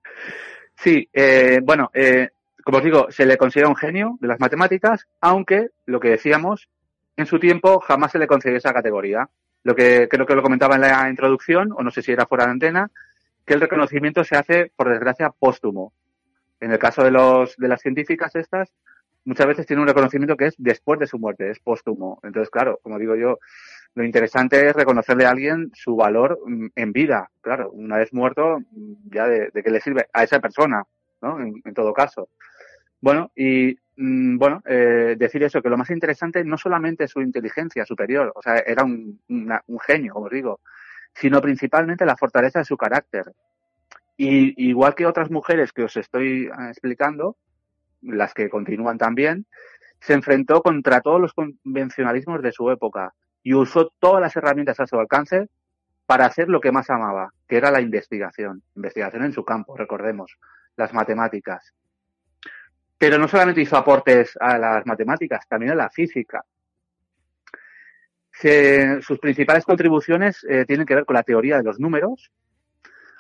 sí, 0.76 1.10
eh, 1.12 1.60
bueno, 1.64 1.90
eh, 1.94 2.30
como 2.64 2.78
os 2.78 2.84
digo, 2.84 3.08
se 3.10 3.26
le 3.26 3.38
considera 3.38 3.70
un 3.70 3.76
genio 3.76 4.18
de 4.22 4.28
las 4.28 4.40
matemáticas, 4.40 5.08
aunque, 5.22 5.70
lo 5.86 6.00
que 6.00 6.10
decíamos, 6.10 6.70
en 7.18 7.26
su 7.26 7.40
tiempo 7.40 7.80
jamás 7.80 8.12
se 8.12 8.20
le 8.20 8.28
concedió 8.28 8.58
esa 8.58 8.74
categoría. 8.74 9.28
Lo 9.64 9.76
que 9.76 10.08
creo 10.10 10.26
que 10.26 10.36
lo 10.36 10.42
comentaba 10.42 10.76
en 10.76 10.82
la 10.82 11.10
introducción, 11.10 11.72
o 11.72 11.84
no 11.84 11.92
sé 11.92 12.02
si 12.02 12.12
era 12.12 12.26
fuera 12.26 12.46
de 12.46 12.52
antena, 12.52 12.92
que 13.46 13.54
el 13.54 13.62
reconocimiento 13.62 14.24
se 14.24 14.36
hace, 14.36 14.72
por 14.76 14.90
desgracia, 14.90 15.32
póstumo. 15.32 15.94
En 16.60 16.72
el 16.72 16.80
caso 16.80 17.04
de, 17.04 17.12
los, 17.12 17.56
de 17.58 17.68
las 17.68 17.82
científicas 17.82 18.36
estas, 18.36 18.72
muchas 19.26 19.48
veces 19.48 19.66
tiene 19.66 19.82
un 19.82 19.88
reconocimiento 19.88 20.38
que 20.38 20.48
es 20.48 20.56
después 20.58 21.00
de 21.00 21.08
su 21.08 21.20
muerte, 21.20 21.50
es 21.50 21.60
póstumo. 21.60 22.20
Entonces, 22.24 22.50
claro, 22.50 22.80
como 22.84 22.98
digo 22.98 23.16
yo, 23.16 23.40
lo 23.96 24.04
interesante 24.04 24.70
es 24.70 24.76
reconocerle 24.76 25.26
a 25.26 25.32
alguien 25.32 25.72
su 25.74 25.96
valor 25.96 26.40
mm, 26.46 26.68
en 26.76 26.92
vida. 26.92 27.30
Claro, 27.42 27.72
una 27.72 27.98
vez 27.98 28.14
muerto, 28.14 28.60
mm, 28.60 28.94
ya 29.14 29.28
de, 29.28 29.50
de 29.54 29.64
qué 29.64 29.70
le 29.70 29.82
sirve 29.82 30.08
a 30.14 30.24
esa 30.24 30.40
persona, 30.40 30.84
¿no? 31.22 31.40
En, 31.40 31.74
todo 31.74 31.94
caso. 31.94 32.30
Bueno, 33.02 33.32
y 33.36 33.78
mm, 33.98 34.38
bueno, 34.38 34.62
eh, 34.66 35.16
decir 35.18 35.44
eso, 35.44 35.62
que 35.62 35.70
lo 35.70 35.78
más 35.78 35.90
interesante 35.90 36.44
no 36.44 36.58
solamente 36.58 37.06
es 37.06 37.12
su 37.12 37.22
inteligencia 37.22 37.86
superior, 37.86 38.32
o 38.36 38.42
sea, 38.42 38.58
era 38.58 38.84
un, 38.84 39.20
un 39.28 39.80
genio, 39.80 40.14
como 40.14 40.28
os 40.28 40.32
digo, 40.32 40.60
sino 41.14 41.42
principalmente 41.42 42.06
la 42.06 42.18
fortaleza 42.18 42.60
de 42.60 42.66
su 42.66 42.78
carácter. 42.78 43.32
Y 44.18 44.70
igual 44.70 44.96
que 44.96 45.06
otras 45.06 45.32
mujeres 45.32 45.74
que 45.74 45.84
os 45.84 45.98
estoy 45.98 46.46
eh, 46.46 46.70
explicando, 46.70 47.38
las 48.02 48.34
que 48.34 48.50
continúan 48.50 48.98
también, 48.98 49.46
se 50.00 50.14
enfrentó 50.14 50.62
contra 50.62 51.02
todos 51.02 51.22
los 51.22 51.34
convencionalismos 51.34 52.42
de 52.42 52.52
su 52.52 52.70
época 52.72 53.14
y 53.44 53.54
usó 53.54 53.92
todas 54.00 54.22
las 54.22 54.36
herramientas 54.36 54.80
a 54.80 54.88
su 54.88 55.00
alcance 55.00 55.48
para 56.06 56.26
hacer 56.26 56.50
lo 56.50 56.60
que 56.60 56.72
más 56.72 56.90
amaba, 56.90 57.32
que 57.48 57.58
era 57.58 57.72
la 57.72 57.82
investigación, 57.82 58.64
investigación 58.76 59.24
en 59.24 59.34
su 59.34 59.46
campo, 59.46 59.78
recordemos, 59.78 60.38
las 60.76 60.94
matemáticas. 60.94 61.74
Pero 62.98 63.18
no 63.18 63.28
solamente 63.28 63.62
hizo 63.62 63.78
aportes 63.78 64.38
a 64.40 64.58
las 64.58 64.86
matemáticas, 64.86 65.48
también 65.48 65.72
a 65.72 65.76
la 65.76 65.90
física. 65.90 66.44
sus 69.02 69.20
principales 69.20 69.66
contribuciones 69.66 70.46
eh, 70.50 70.66
tienen 70.66 70.86
que 70.86 70.96
ver 70.96 71.06
con 71.06 71.16
la 71.16 71.24
teoría 71.24 71.58
de 71.58 71.64
los 71.64 71.80
números, 71.80 72.32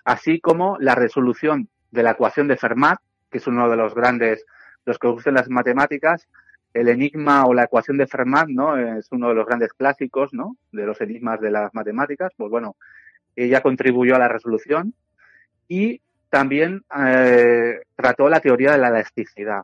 así 0.04 0.40
como 0.40 0.78
la 0.80 0.96
resolución 0.96 1.70
de 1.92 2.04
la 2.04 2.12
ecuación 2.12 2.48
de 2.48 2.58
Fermat, 2.58 3.00
que 3.30 3.38
es 3.38 3.48
uno 3.48 3.70
de 3.70 3.78
los 3.78 3.94
grandes, 3.94 4.46
los 4.86 4.98
que 4.98 5.08
usan 5.08 5.36
las 5.36 5.50
matemáticas, 5.50 6.28
el 6.74 6.90
enigma 6.90 7.46
o 7.46 7.54
la 7.54 7.64
ecuación 7.64 7.98
de 7.98 8.08
Fermat, 8.08 8.48
¿no? 8.48 8.78
Es 8.78 9.08
uno 9.12 9.30
de 9.30 9.36
los 9.36 9.46
grandes 9.46 9.74
clásicos, 9.74 10.34
¿no? 10.34 10.58
De 10.72 10.86
los 10.86 11.02
enigmas 11.02 11.42
de 11.42 11.52
las 11.52 11.74
matemáticas. 11.74 12.32
Pues 12.38 12.50
bueno, 12.50 12.76
ella 13.36 13.62
contribuyó 13.62 14.16
a 14.16 14.20
la 14.20 14.28
resolución 14.28 14.94
y 15.68 16.02
también 16.30 16.84
eh, 16.98 17.82
trató 17.96 18.30
la 18.30 18.40
teoría 18.40 18.72
de 18.72 18.78
la 18.78 18.88
elasticidad. 18.88 19.64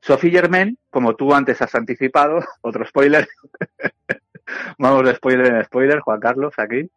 Sophie 0.00 0.30
Germain, 0.30 0.76
como 0.90 1.14
tú 1.14 1.32
antes 1.32 1.62
has 1.62 1.74
anticipado, 1.74 2.40
otro 2.60 2.84
spoiler, 2.84 3.28
vamos 4.78 5.04
de 5.04 5.14
spoiler 5.14 5.54
en 5.54 5.64
spoiler, 5.64 6.00
Juan 6.00 6.20
Carlos, 6.20 6.54
aquí, 6.58 6.90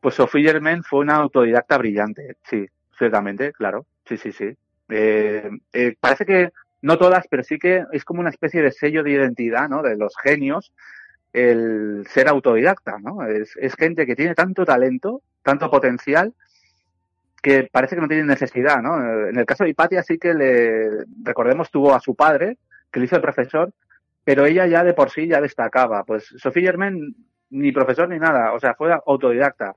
pues 0.00 0.14
Sophie 0.14 0.44
Germain 0.44 0.82
fue 0.82 1.00
una 1.00 1.16
autodidacta 1.16 1.78
brillante, 1.78 2.36
sí, 2.44 2.66
ciertamente, 2.96 3.52
claro, 3.52 3.86
sí, 4.06 4.16
sí, 4.16 4.32
sí. 4.32 4.56
Eh, 4.88 5.50
eh, 5.72 5.96
parece 5.98 6.26
que 6.26 6.50
no 6.82 6.98
todas, 6.98 7.26
pero 7.28 7.42
sí 7.42 7.58
que 7.58 7.84
es 7.92 8.04
como 8.04 8.20
una 8.20 8.30
especie 8.30 8.62
de 8.62 8.70
sello 8.70 9.02
de 9.02 9.12
identidad, 9.12 9.68
¿no? 9.68 9.82
De 9.82 9.96
los 9.96 10.14
genios, 10.22 10.72
el 11.32 12.06
ser 12.08 12.28
autodidacta, 12.28 12.98
¿no? 12.98 13.26
Es, 13.26 13.54
gente 13.74 14.06
que 14.06 14.14
tiene 14.14 14.34
tanto 14.34 14.64
talento, 14.64 15.22
tanto 15.42 15.70
potencial, 15.70 16.34
que 17.42 17.68
parece 17.70 17.94
que 17.94 18.02
no 18.02 18.08
tiene 18.08 18.24
necesidad, 18.24 18.82
¿no? 18.82 19.28
En 19.28 19.36
el 19.38 19.46
caso 19.46 19.64
de 19.64 19.70
Hipatia 19.70 20.02
sí 20.02 20.18
que 20.18 20.34
le, 20.34 21.04
recordemos, 21.22 21.70
tuvo 21.70 21.94
a 21.94 22.00
su 22.00 22.14
padre, 22.14 22.58
que 22.90 23.00
le 23.00 23.06
hizo 23.06 23.16
el 23.16 23.22
profesor, 23.22 23.72
pero 24.22 24.46
ella 24.46 24.66
ya 24.66 24.84
de 24.84 24.94
por 24.94 25.10
sí 25.10 25.26
ya 25.26 25.40
destacaba. 25.40 26.04
Pues 26.04 26.34
Sofía 26.36 26.70
Germain 26.70 27.14
ni 27.50 27.72
profesor 27.72 28.08
ni 28.08 28.18
nada, 28.18 28.52
o 28.52 28.60
sea, 28.60 28.74
fue 28.74 28.92
autodidacta. 29.06 29.74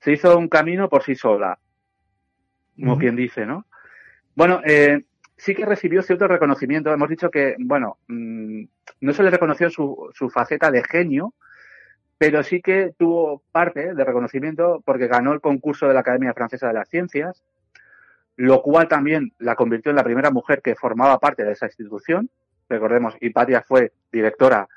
Se 0.00 0.12
hizo 0.12 0.38
un 0.38 0.48
camino 0.48 0.88
por 0.88 1.02
sí 1.02 1.14
sola, 1.14 1.58
como 2.76 2.96
quien 2.96 3.16
dice, 3.16 3.44
¿no? 3.44 3.66
Bueno, 4.38 4.60
eh, 4.64 5.02
sí 5.36 5.52
que 5.52 5.66
recibió 5.66 6.00
cierto 6.00 6.28
reconocimiento. 6.28 6.92
Hemos 6.92 7.08
dicho 7.08 7.28
que, 7.28 7.56
bueno, 7.58 7.98
mm, 8.06 8.62
no 9.00 9.12
se 9.12 9.24
le 9.24 9.30
reconoció 9.30 9.68
su, 9.68 10.10
su 10.14 10.30
faceta 10.30 10.70
de 10.70 10.84
genio, 10.84 11.34
pero 12.18 12.44
sí 12.44 12.62
que 12.62 12.94
tuvo 12.96 13.42
parte 13.50 13.96
de 13.96 14.04
reconocimiento 14.04 14.80
porque 14.86 15.08
ganó 15.08 15.32
el 15.32 15.40
concurso 15.40 15.88
de 15.88 15.94
la 15.94 16.00
Academia 16.00 16.34
Francesa 16.34 16.68
de 16.68 16.74
las 16.74 16.88
Ciencias, 16.88 17.42
lo 18.36 18.62
cual 18.62 18.86
también 18.86 19.32
la 19.40 19.56
convirtió 19.56 19.90
en 19.90 19.96
la 19.96 20.04
primera 20.04 20.30
mujer 20.30 20.62
que 20.62 20.76
formaba 20.76 21.18
parte 21.18 21.42
de 21.42 21.50
esa 21.50 21.66
institución. 21.66 22.30
Recordemos, 22.68 23.16
Hipatia 23.20 23.62
fue 23.62 23.90
directora 24.12 24.68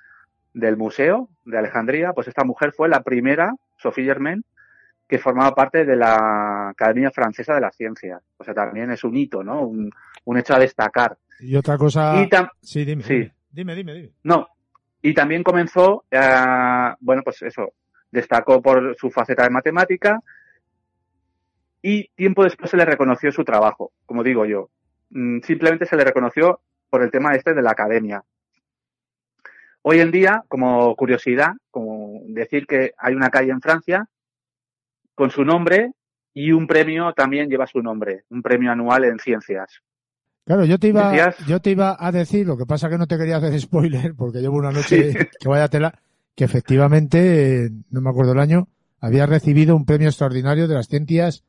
del 0.55 0.75
Museo 0.75 1.29
de 1.45 1.59
Alejandría, 1.59 2.13
pues 2.13 2.27
esta 2.27 2.43
mujer 2.45 2.73
fue 2.73 2.89
la 2.89 3.03
primera, 3.03 3.53
Sophie 3.77 4.05
Germain, 4.05 4.43
que 5.11 5.19
formaba 5.19 5.53
parte 5.53 5.83
de 5.83 5.97
la 5.97 6.69
Academia 6.69 7.11
Francesa 7.11 7.53
de 7.53 7.59
las 7.59 7.75
Ciencias. 7.75 8.23
O 8.37 8.45
sea, 8.45 8.53
también 8.53 8.91
es 8.91 9.03
un 9.03 9.17
hito, 9.17 9.43
¿no? 9.43 9.63
Un, 9.63 10.37
hecho 10.37 10.55
a 10.55 10.59
destacar. 10.59 11.17
Y 11.41 11.53
otra 11.57 11.77
cosa. 11.77 12.15
sí, 12.61 12.85
dime, 12.85 13.03
dime, 13.51 13.75
dime, 13.75 13.93
dime, 13.93 14.09
No. 14.23 14.47
Y 15.01 15.13
también 15.13 15.43
comenzó, 15.43 16.05
eh, 16.09 16.93
bueno, 17.01 17.23
pues 17.25 17.41
eso, 17.41 17.73
destacó 18.09 18.61
por 18.61 18.95
su 18.97 19.11
faceta 19.11 19.43
de 19.43 19.49
matemática 19.49 20.21
y 21.81 22.07
tiempo 22.15 22.45
después 22.45 22.71
se 22.71 22.77
le 22.77 22.85
reconoció 22.85 23.33
su 23.33 23.43
trabajo, 23.43 23.91
como 24.05 24.23
digo 24.23 24.45
yo. 24.45 24.69
Mm, 25.09 25.41
simplemente 25.41 25.87
se 25.87 25.97
le 25.97 26.05
reconoció 26.05 26.61
por 26.89 27.03
el 27.03 27.11
tema 27.11 27.35
este 27.35 27.53
de 27.53 27.61
la 27.61 27.71
academia. 27.71 28.23
Hoy 29.81 29.99
en 29.99 30.11
día, 30.11 30.45
como 30.47 30.95
curiosidad, 30.95 31.51
como 31.69 32.21
decir 32.27 32.65
que 32.65 32.93
hay 32.97 33.13
una 33.13 33.29
calle 33.29 33.51
en 33.51 33.59
Francia 33.59 34.07
con 35.21 35.29
su 35.29 35.45
nombre 35.45 35.91
y 36.33 36.51
un 36.51 36.65
premio 36.65 37.13
también 37.13 37.47
lleva 37.47 37.67
su 37.67 37.79
nombre, 37.79 38.23
un 38.31 38.41
premio 38.41 38.71
anual 38.71 39.03
en 39.03 39.19
ciencias. 39.19 39.83
Claro, 40.45 40.65
yo 40.65 40.79
te 40.79 40.87
iba, 40.87 41.35
yo 41.45 41.59
te 41.61 41.69
iba 41.69 41.95
a 41.99 42.11
decir, 42.11 42.47
lo 42.47 42.57
que 42.57 42.65
pasa 42.65 42.89
que 42.89 42.97
no 42.97 43.05
te 43.05 43.19
quería 43.19 43.37
hacer 43.37 43.59
spoiler, 43.61 44.15
porque 44.15 44.39
llevo 44.39 44.57
una 44.57 44.71
noche 44.71 45.13
que 45.39 45.47
vaya 45.47 45.67
tela, 45.67 45.93
que 46.33 46.43
efectivamente, 46.43 47.69
no 47.91 48.01
me 48.01 48.09
acuerdo 48.09 48.31
el 48.31 48.39
año, 48.39 48.67
había 48.99 49.27
recibido 49.27 49.75
un 49.75 49.85
premio 49.85 50.07
extraordinario 50.07 50.67
de 50.67 50.73
las 50.73 50.87
ciencias 50.87 51.43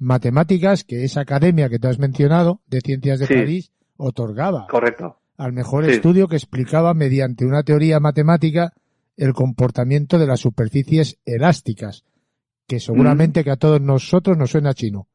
matemáticas 0.00 0.82
que 0.82 1.04
esa 1.04 1.20
academia 1.20 1.68
que 1.68 1.78
tú 1.78 1.86
has 1.86 2.00
mencionado, 2.00 2.62
de 2.66 2.80
Ciencias 2.80 3.20
de 3.20 3.28
París, 3.28 3.70
otorgaba. 3.96 4.66
Correcto. 4.66 5.20
Al 5.36 5.52
mejor 5.52 5.88
estudio 5.88 6.26
que 6.26 6.34
explicaba 6.34 6.94
mediante 6.94 7.46
una 7.46 7.62
teoría 7.62 8.00
matemática 8.00 8.72
el 9.16 9.34
comportamiento 9.34 10.18
de 10.18 10.26
las 10.26 10.40
superficies 10.40 11.20
elásticas 11.24 12.04
que 12.66 12.80
seguramente 12.80 13.44
que 13.44 13.50
a 13.50 13.56
todos 13.56 13.80
nosotros 13.80 14.36
nos 14.36 14.50
suena 14.50 14.74
chino. 14.74 15.08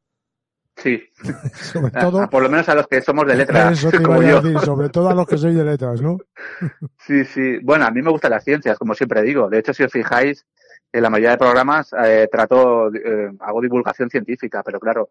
Sí. 0.76 0.98
sobre 1.54 1.90
todo, 1.90 2.28
por 2.30 2.42
lo 2.42 2.48
menos 2.48 2.68
a 2.68 2.74
los 2.74 2.86
que 2.86 3.00
somos 3.02 3.26
de 3.26 3.36
letras. 3.36 3.78
sobre 4.64 4.88
todo 4.88 5.10
a 5.10 5.14
los 5.14 5.26
que 5.26 5.36
sois 5.36 5.54
de 5.54 5.64
letras, 5.64 6.00
¿no? 6.00 6.18
sí, 7.06 7.24
sí. 7.24 7.58
Bueno, 7.62 7.84
a 7.84 7.90
mí 7.90 8.02
me 8.02 8.10
gustan 8.10 8.30
las 8.30 8.44
ciencias, 8.44 8.78
como 8.78 8.94
siempre 8.94 9.22
digo. 9.22 9.48
De 9.48 9.58
hecho, 9.58 9.74
si 9.74 9.82
os 9.82 9.92
fijáis, 9.92 10.46
en 10.92 11.02
la 11.02 11.10
mayoría 11.10 11.32
de 11.32 11.38
programas 11.38 11.92
eh, 12.04 12.28
trato, 12.30 12.92
eh, 12.94 13.30
hago 13.40 13.60
divulgación 13.60 14.08
científica, 14.08 14.62
pero 14.64 14.80
claro, 14.80 15.10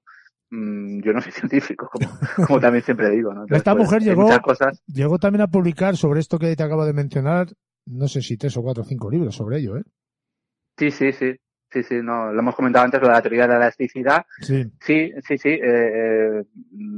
mm, 0.49 1.01
yo 1.01 1.13
no 1.13 1.21
soy 1.21 1.31
científico, 1.31 1.89
como, 2.35 2.59
también 2.59 2.83
siempre 2.83 3.09
digo. 3.11 3.33
¿no? 3.33 3.45
Esta 3.49 3.73
pues, 3.73 3.85
mujer 3.85 4.01
llegó, 4.01 4.29
llegó 4.87 5.19
también 5.19 5.41
a 5.41 5.47
publicar 5.47 5.95
sobre 5.95 6.19
esto 6.19 6.39
que 6.39 6.55
te 6.55 6.63
acabo 6.63 6.85
de 6.85 6.93
mencionar, 6.93 7.47
no 7.85 8.07
sé 8.07 8.21
si 8.21 8.37
tres 8.37 8.57
o 8.57 8.61
cuatro 8.63 8.83
o 8.83 8.85
cinco 8.85 9.09
libros 9.09 9.35
sobre 9.35 9.59
ello, 9.59 9.77
¿eh? 9.77 9.83
Sí, 10.77 10.91
sí, 10.91 11.11
sí. 11.11 11.35
Sí, 11.71 11.83
sí, 11.83 11.95
no, 12.01 12.31
lo 12.31 12.39
hemos 12.39 12.55
comentado 12.55 12.85
antes, 12.85 13.01
lo 13.01 13.07
de 13.07 13.13
la 13.13 13.21
teoría 13.21 13.43
de 13.43 13.47
la 13.49 13.57
elasticidad. 13.57 14.25
Sí, 14.41 14.63
sí, 14.79 15.11
sí, 15.27 15.37
sí 15.37 15.49
eh, 15.49 15.61
eh, 15.63 16.43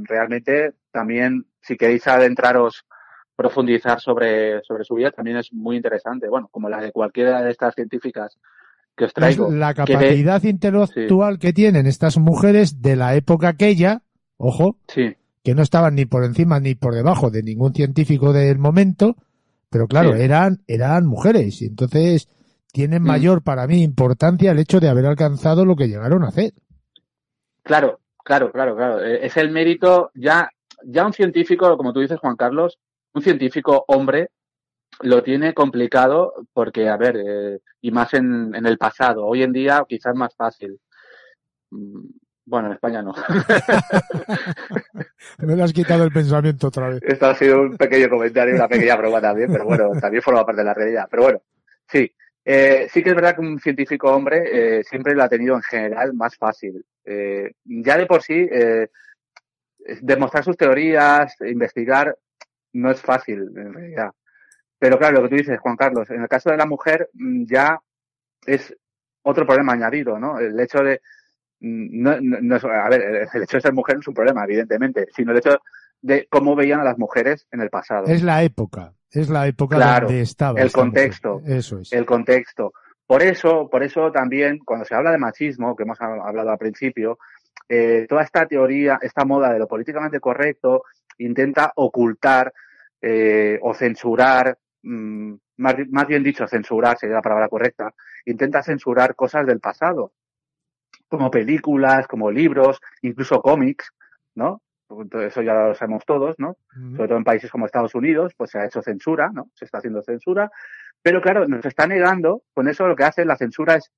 realmente 0.04 0.72
también, 0.90 1.46
si 1.60 1.76
queréis 1.76 2.06
adentraros, 2.06 2.84
profundizar 3.36 4.00
sobre, 4.00 4.62
sobre 4.62 4.84
su 4.84 4.94
vida, 4.94 5.10
también 5.10 5.38
es 5.38 5.52
muy 5.52 5.76
interesante. 5.76 6.28
Bueno, 6.28 6.48
como 6.50 6.68
la 6.68 6.80
de 6.80 6.92
cualquiera 6.92 7.42
de 7.42 7.50
estas 7.50 7.74
científicas 7.74 8.38
que 8.96 9.06
os 9.06 9.14
traigo. 9.14 9.48
Es 9.48 9.54
la 9.54 9.74
capacidad 9.74 10.42
intelectual 10.42 11.38
que 11.38 11.52
tienen 11.52 11.86
estas 11.86 12.18
mujeres 12.18 12.82
de 12.82 12.96
la 12.96 13.14
época 13.14 13.48
aquella, 13.48 14.02
ojo, 14.36 14.76
sí. 14.88 15.16
que 15.42 15.54
no 15.54 15.62
estaban 15.62 15.94
ni 15.94 16.04
por 16.04 16.24
encima 16.24 16.60
ni 16.60 16.74
por 16.74 16.94
debajo 16.94 17.30
de 17.30 17.42
ningún 17.42 17.74
científico 17.74 18.32
del 18.32 18.58
momento, 18.58 19.16
pero 19.70 19.86
claro, 19.86 20.14
Sí. 20.14 20.22
eran, 20.22 20.60
eran 20.66 21.06
mujeres 21.06 21.62
y 21.62 21.66
entonces 21.66 22.28
tienen 22.72 23.02
Mm. 23.02 23.06
mayor 23.06 23.42
para 23.42 23.66
mí 23.66 23.82
importancia 23.82 24.50
el 24.50 24.58
hecho 24.58 24.80
de 24.80 24.88
haber 24.88 25.06
alcanzado 25.06 25.64
lo 25.64 25.76
que 25.76 25.88
llegaron 25.88 26.24
a 26.24 26.28
hacer. 26.28 26.52
Claro, 27.62 28.00
claro, 28.24 28.50
claro, 28.50 28.74
claro. 28.76 29.04
Eh, 29.04 29.26
Es 29.26 29.36
el 29.36 29.50
mérito, 29.50 30.10
ya, 30.14 30.50
ya 30.84 31.06
un 31.06 31.12
científico, 31.12 31.76
como 31.76 31.92
tú 31.92 32.00
dices, 32.00 32.18
Juan 32.18 32.36
Carlos, 32.36 32.78
un 33.14 33.22
científico 33.22 33.84
hombre 33.88 34.30
lo 35.02 35.22
tiene 35.22 35.54
complicado 35.54 36.34
porque, 36.52 36.88
a 36.88 36.96
ver, 36.96 37.16
eh, 37.16 37.58
y 37.80 37.90
más 37.90 38.12
en, 38.14 38.54
en 38.54 38.66
el 38.66 38.78
pasado. 38.78 39.24
Hoy 39.26 39.42
en 39.42 39.52
día 39.52 39.84
quizás 39.88 40.14
más 40.14 40.34
fácil. 40.34 40.78
Mm, 41.70 42.06
Bueno, 42.44 42.68
en 42.68 42.74
España 42.74 43.02
no. 43.02 43.14
Me 45.38 45.56
lo 45.56 45.64
has 45.64 45.72
quitado 45.72 46.04
el 46.04 46.12
pensamiento 46.12 46.68
otra 46.68 46.88
vez. 46.88 47.02
Esto 47.02 47.26
ha 47.26 47.34
sido 47.34 47.62
un 47.62 47.76
pequeño 47.76 48.08
comentario, 48.08 48.54
una 48.54 48.68
pequeña 48.68 48.96
broma 48.96 49.20
también, 49.20 49.50
pero 49.52 49.64
bueno, 49.64 49.90
también 50.00 50.22
forma 50.22 50.44
parte 50.44 50.60
de 50.62 50.66
la 50.66 50.74
realidad. 50.74 51.06
Pero 51.10 51.22
bueno, 51.24 51.42
sí. 51.88 52.10
Eh, 52.44 52.88
sí 52.92 53.02
que 53.02 53.10
es 53.10 53.14
verdad 53.14 53.34
que 53.36 53.40
un 53.40 53.58
científico 53.60 54.10
hombre 54.12 54.78
eh, 54.80 54.84
siempre 54.84 55.14
lo 55.14 55.22
ha 55.22 55.28
tenido 55.28 55.54
en 55.54 55.62
general 55.62 56.12
más 56.14 56.36
fácil. 56.36 56.84
Eh, 57.04 57.52
ya 57.64 57.96
de 57.96 58.06
por 58.06 58.22
sí, 58.22 58.48
eh, 58.50 58.88
demostrar 60.00 60.44
sus 60.44 60.56
teorías, 60.56 61.34
investigar, 61.40 62.16
no 62.74 62.90
es 62.90 63.00
fácil 63.00 63.50
en 63.56 63.72
realidad. 63.72 64.10
Pero 64.78 64.98
claro, 64.98 65.16
lo 65.16 65.22
que 65.22 65.28
tú 65.28 65.36
dices, 65.36 65.60
Juan 65.60 65.76
Carlos, 65.76 66.10
en 66.10 66.22
el 66.22 66.28
caso 66.28 66.50
de 66.50 66.56
la 66.56 66.66
mujer 66.66 67.08
mm, 67.12 67.44
ya 67.46 67.78
es 68.46 68.74
otro 69.22 69.46
problema 69.46 69.72
añadido, 69.74 70.18
¿no? 70.18 70.38
El 70.40 70.58
hecho 70.58 70.82
de 70.82 71.00
mm, 71.60 72.02
no, 72.02 72.20
no- 72.20 72.38
no 72.40 72.56
es- 72.56 72.64
a 72.64 72.88
ver, 72.88 73.28
el 73.32 73.42
hecho 73.42 73.56
de 73.56 73.60
ser 73.60 73.72
mujer 73.72 73.96
no 73.96 74.00
es 74.00 74.08
un 74.08 74.14
problema, 74.14 74.44
evidentemente, 74.44 75.06
sino 75.14 75.30
el 75.32 75.38
hecho 75.38 75.58
de 76.00 76.26
cómo 76.28 76.56
veían 76.56 76.80
a 76.80 76.84
las 76.84 76.98
mujeres 76.98 77.46
en 77.52 77.60
el 77.60 77.70
pasado. 77.70 78.06
Es 78.06 78.22
la 78.24 78.42
época, 78.42 78.94
es 79.12 79.28
la 79.28 79.46
época 79.46 79.76
Claro, 79.76 80.06
donde 80.06 80.22
estaba. 80.22 80.58
el 80.60 80.66
mujer. 80.66 80.72
contexto. 80.72 81.40
Eso 81.46 81.78
es. 81.78 81.92
el 81.92 82.04
contexto. 82.06 82.72
Por 83.06 83.22
eso, 83.22 83.68
por 83.70 83.82
eso 83.82 84.10
también, 84.10 84.58
cuando 84.64 84.84
se 84.86 84.94
habla 84.94 85.10
de 85.12 85.18
machismo, 85.18 85.76
que 85.76 85.82
hemos 85.82 85.98
hab- 85.98 86.26
hablado 86.26 86.50
al 86.50 86.58
principio, 86.58 87.18
eh, 87.68 88.06
toda 88.08 88.22
esta 88.22 88.46
teoría, 88.46 88.98
esta 89.02 89.24
moda 89.24 89.52
de 89.52 89.58
lo 89.58 89.68
políticamente 89.68 90.18
correcto, 90.20 90.84
intenta 91.18 91.72
ocultar 91.76 92.52
eh, 93.00 93.58
o 93.62 93.74
censurar, 93.74 94.56
mm, 94.82 95.34
más, 95.58 95.74
más 95.90 96.06
bien 96.06 96.22
dicho, 96.22 96.46
censurar 96.46 96.96
sería 96.98 97.16
la 97.16 97.22
palabra 97.22 97.48
correcta, 97.48 97.92
intenta 98.24 98.62
censurar 98.62 99.14
cosas 99.14 99.44
del 99.46 99.60
pasado, 99.60 100.12
como 101.08 101.30
películas, 101.30 102.06
como 102.06 102.30
libros, 102.30 102.80
incluso 103.02 103.42
cómics, 103.42 103.90
¿no? 104.36 104.62
Eso 105.12 105.42
ya 105.42 105.54
lo 105.54 105.74
sabemos 105.74 106.04
todos, 106.04 106.38
¿no? 106.38 106.56
Sobre 106.96 107.08
todo 107.08 107.18
en 107.18 107.24
países 107.24 107.50
como 107.50 107.66
Estados 107.66 107.94
Unidos, 107.94 108.32
pues 108.36 108.50
se 108.50 108.58
ha 108.58 108.66
hecho 108.66 108.82
censura, 108.82 109.30
¿no? 109.32 109.50
Se 109.54 109.64
está 109.64 109.78
haciendo 109.78 110.02
censura. 110.02 110.50
Pero 111.02 111.20
claro, 111.20 111.46
nos 111.48 111.64
está 111.64 111.86
negando, 111.86 112.42
con 112.54 112.68
eso 112.68 112.86
lo 112.86 112.96
que 112.96 113.04
hace 113.04 113.24
la 113.24 113.36
censura 113.36 113.76
es, 113.76 113.90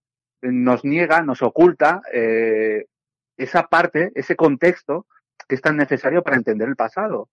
nos 0.42 0.84
niega, 0.84 1.22
nos 1.22 1.42
oculta 1.42 2.02
eh, 2.12 2.86
esa 3.36 3.64
parte, 3.64 4.12
ese 4.14 4.36
contexto 4.36 5.06
que 5.48 5.54
es 5.54 5.60
tan 5.60 5.76
necesario 5.76 6.22
para 6.22 6.36
entender 6.36 6.68
el 6.68 6.76
pasado. 6.76 7.28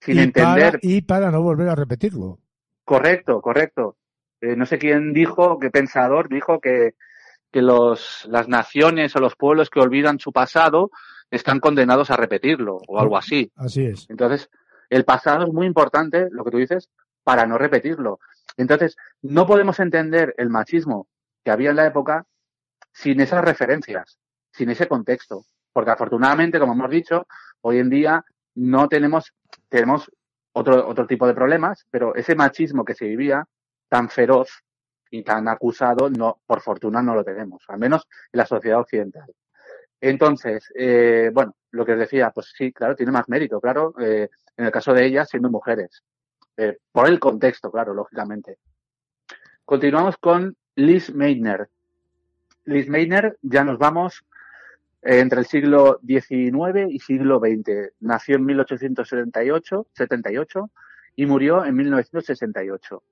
Sin 0.00 0.18
y, 0.18 0.22
entender, 0.22 0.72
para, 0.72 0.78
y 0.82 1.02
para 1.02 1.30
no 1.30 1.42
volver 1.42 1.68
a 1.68 1.74
repetirlo. 1.74 2.38
correcto, 2.84 3.40
correcto. 3.40 3.96
Eh, 4.40 4.54
no 4.56 4.66
sé 4.66 4.78
quién 4.78 5.12
dijo, 5.12 5.58
qué 5.58 5.70
pensador 5.70 6.28
dijo 6.28 6.60
que, 6.60 6.94
que 7.50 7.62
los, 7.62 8.26
las 8.30 8.48
naciones 8.48 9.16
o 9.16 9.20
los 9.20 9.34
pueblos 9.34 9.70
que 9.70 9.80
olvidan 9.80 10.18
su 10.18 10.32
pasado 10.32 10.90
están 11.30 11.60
condenados 11.60 12.10
a 12.10 12.16
repetirlo 12.16 12.80
o 12.86 13.00
algo 13.00 13.16
así. 13.16 13.50
Así 13.56 13.86
es. 13.86 14.06
Entonces, 14.08 14.48
el 14.90 15.04
pasado 15.04 15.44
es 15.44 15.52
muy 15.52 15.66
importante, 15.66 16.28
lo 16.30 16.44
que 16.44 16.50
tú 16.50 16.58
dices, 16.58 16.90
para 17.24 17.46
no 17.46 17.58
repetirlo. 17.58 18.20
Entonces, 18.56 18.96
no 19.22 19.46
podemos 19.46 19.80
entender 19.80 20.34
el 20.38 20.48
machismo 20.48 21.08
que 21.44 21.50
había 21.50 21.70
en 21.70 21.76
la 21.76 21.86
época 21.86 22.26
sin 22.92 23.20
esas 23.20 23.44
referencias, 23.44 24.18
sin 24.52 24.70
ese 24.70 24.86
contexto. 24.86 25.44
Porque 25.72 25.90
afortunadamente, 25.90 26.58
como 26.58 26.72
hemos 26.72 26.90
dicho, 26.90 27.26
hoy 27.60 27.78
en 27.78 27.90
día 27.90 28.24
no 28.54 28.88
tenemos, 28.88 29.34
tenemos 29.68 30.10
otro, 30.52 30.88
otro 30.88 31.06
tipo 31.06 31.26
de 31.26 31.34
problemas, 31.34 31.86
pero 31.90 32.14
ese 32.14 32.34
machismo 32.34 32.84
que 32.84 32.94
se 32.94 33.06
vivía 33.06 33.46
tan 33.88 34.08
feroz 34.08 34.48
y 35.10 35.22
tan 35.22 35.48
acusado, 35.48 36.08
no, 36.10 36.40
por 36.46 36.60
fortuna 36.60 37.02
no 37.02 37.14
lo 37.14 37.24
tenemos, 37.24 37.62
al 37.68 37.78
menos 37.78 38.06
en 38.32 38.38
la 38.38 38.46
sociedad 38.46 38.80
occidental. 38.80 39.26
Entonces, 40.00 40.70
eh, 40.74 41.30
bueno, 41.32 41.54
lo 41.70 41.84
que 41.84 41.96
decía, 41.96 42.30
pues 42.30 42.52
sí, 42.56 42.72
claro, 42.72 42.94
tiene 42.94 43.12
más 43.12 43.28
mérito, 43.28 43.60
claro, 43.60 43.94
eh, 44.00 44.28
en 44.56 44.64
el 44.66 44.70
caso 44.70 44.92
de 44.92 45.06
ellas 45.06 45.28
siendo 45.28 45.50
mujeres, 45.50 46.02
eh, 46.56 46.78
por 46.92 47.08
el 47.08 47.18
contexto, 47.18 47.70
claro, 47.70 47.94
lógicamente. 47.94 48.58
Continuamos 49.64 50.16
con 50.18 50.56
Liz 50.76 51.12
Meitner. 51.12 51.68
Liz 52.64 52.88
Meitner, 52.88 53.38
ya 53.42 53.64
nos 53.64 53.78
vamos 53.78 54.24
eh, 55.02 55.20
entre 55.20 55.40
el 55.40 55.46
siglo 55.46 56.00
XIX 56.06 56.90
y 56.90 56.98
siglo 56.98 57.38
XX. 57.38 57.92
Nació 58.00 58.36
en 58.36 58.44
1878 58.44 59.86
78, 59.92 60.70
y 61.16 61.26
murió 61.26 61.64
en 61.64 61.76
1968. 61.76 63.02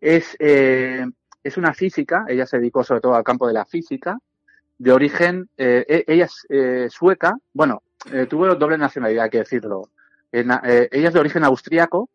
Es, 0.00 0.36
eh, 0.38 1.06
es 1.42 1.56
una 1.56 1.74
física, 1.74 2.24
ella 2.28 2.46
se 2.46 2.58
dedicó 2.58 2.82
sobre 2.84 3.00
todo 3.00 3.14
al 3.14 3.24
campo 3.24 3.46
de 3.46 3.52
la 3.52 3.64
física, 3.64 4.18
de 4.82 4.90
origen, 4.90 5.48
eh, 5.56 5.84
e- 5.88 6.04
ella 6.08 6.24
es 6.24 6.44
eh, 6.48 6.88
sueca, 6.90 7.36
bueno, 7.52 7.84
eh, 8.10 8.26
tuvo 8.26 8.52
doble 8.56 8.76
nacionalidad, 8.76 9.24
hay 9.24 9.30
que 9.30 9.38
decirlo. 9.38 9.90
En- 10.32 10.50
eh, 10.64 10.88
ella 10.90 11.06
es 11.08 11.14
de 11.14 11.20
origen 11.20 11.44
austríaco, 11.44 12.10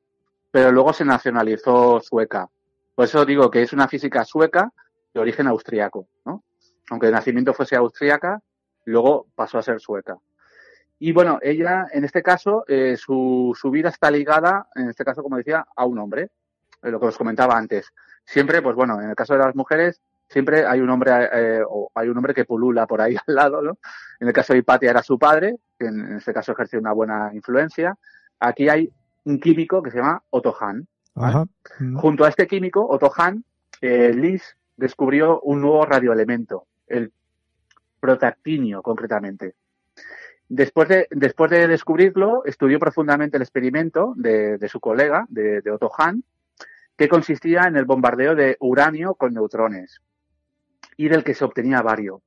pero 0.51 0.69
luego 0.73 0.91
se 0.91 1.05
nacionalizó 1.05 2.01
sueca. 2.01 2.49
Por 2.93 3.05
eso 3.05 3.23
digo 3.25 3.49
que 3.49 3.61
es 3.61 3.71
una 3.71 3.87
física 3.87 4.25
sueca 4.25 4.69
de 5.13 5.19
origen 5.21 5.47
austríaco, 5.47 6.09
¿no? 6.25 6.43
Aunque 6.89 7.05
de 7.05 7.13
nacimiento 7.13 7.53
fuese 7.53 7.77
austríaca, 7.77 8.41
luego 8.83 9.27
pasó 9.33 9.59
a 9.59 9.63
ser 9.63 9.79
sueca. 9.79 10.17
Y 10.99 11.13
bueno, 11.13 11.39
ella, 11.41 11.87
en 11.93 12.03
este 12.03 12.21
caso, 12.21 12.65
eh, 12.67 12.97
su, 12.97 13.55
su 13.57 13.71
vida 13.71 13.87
está 13.89 14.11
ligada, 14.11 14.67
en 14.75 14.89
este 14.89 15.05
caso, 15.05 15.23
como 15.23 15.37
decía, 15.37 15.65
a 15.73 15.85
un 15.85 15.99
hombre, 15.99 16.31
eh, 16.83 16.91
lo 16.91 16.99
que 16.99 17.05
os 17.05 17.17
comentaba 17.17 17.55
antes. 17.55 17.93
Siempre, 18.25 18.61
pues 18.61 18.75
bueno, 18.75 18.99
en 19.01 19.09
el 19.09 19.15
caso 19.15 19.33
de 19.35 19.39
las 19.39 19.55
mujeres, 19.55 20.01
siempre 20.27 20.65
hay 20.65 20.79
un 20.79 20.89
hombre, 20.89 21.11
eh, 21.33 21.61
o 21.67 21.91
hay 21.95 22.09
un 22.09 22.17
hombre 22.17 22.33
que 22.33 22.45
pulula 22.45 22.85
por 22.85 23.01
ahí 23.01 23.15
al 23.27 23.35
lado, 23.35 23.61
¿no? 23.61 23.77
En 24.19 24.27
el 24.27 24.33
caso 24.33 24.53
de 24.53 24.59
Hipatia 24.59 24.89
era 24.89 25.03
su 25.03 25.17
padre, 25.17 25.55
que 25.77 25.87
en, 25.87 25.99
en 25.99 26.17
este 26.17 26.33
caso 26.33 26.51
ejerció 26.51 26.79
una 26.79 26.93
buena 26.93 27.31
influencia. 27.33 27.97
Aquí 28.39 28.69
hay 28.69 28.91
un 29.25 29.39
químico 29.39 29.81
que 29.81 29.91
se 29.91 29.97
llama 29.97 30.21
Otto 30.29 30.55
Hahn. 30.59 30.87
Ajá. 31.15 31.45
Junto 31.95 32.25
a 32.25 32.29
este 32.29 32.45
químico, 32.45 32.87
Otto 32.87 33.11
Hahn, 33.15 33.43
eh, 33.81 34.13
Liz 34.13 34.55
descubrió 34.75 35.41
un 35.41 35.61
nuevo 35.61 35.83
radioelemento, 35.85 36.67
el 36.87 37.11
protactinio, 37.99 38.83
concretamente. 38.83 39.55
Después 40.47 40.87
de, 40.87 41.07
después 41.09 41.49
de 41.49 41.67
descubrirlo, 41.67 42.45
estudió 42.45 42.79
profundamente 42.79 43.37
el 43.37 43.43
experimento 43.43 44.13
de, 44.15 44.57
de 44.59 44.69
su 44.69 44.79
colega, 44.79 45.25
de, 45.29 45.61
de 45.61 45.71
Otto 45.71 45.91
Hahn, 45.97 46.23
que 46.95 47.09
consistía 47.09 47.63
en 47.63 47.75
el 47.75 47.85
bombardeo 47.85 48.35
de 48.35 48.55
uranio 48.59 49.15
con 49.15 49.33
neutrones 49.33 50.01
y 50.97 51.07
del 51.09 51.23
que 51.23 51.33
se 51.33 51.45
obtenía 51.45 51.81
bario. 51.81 52.21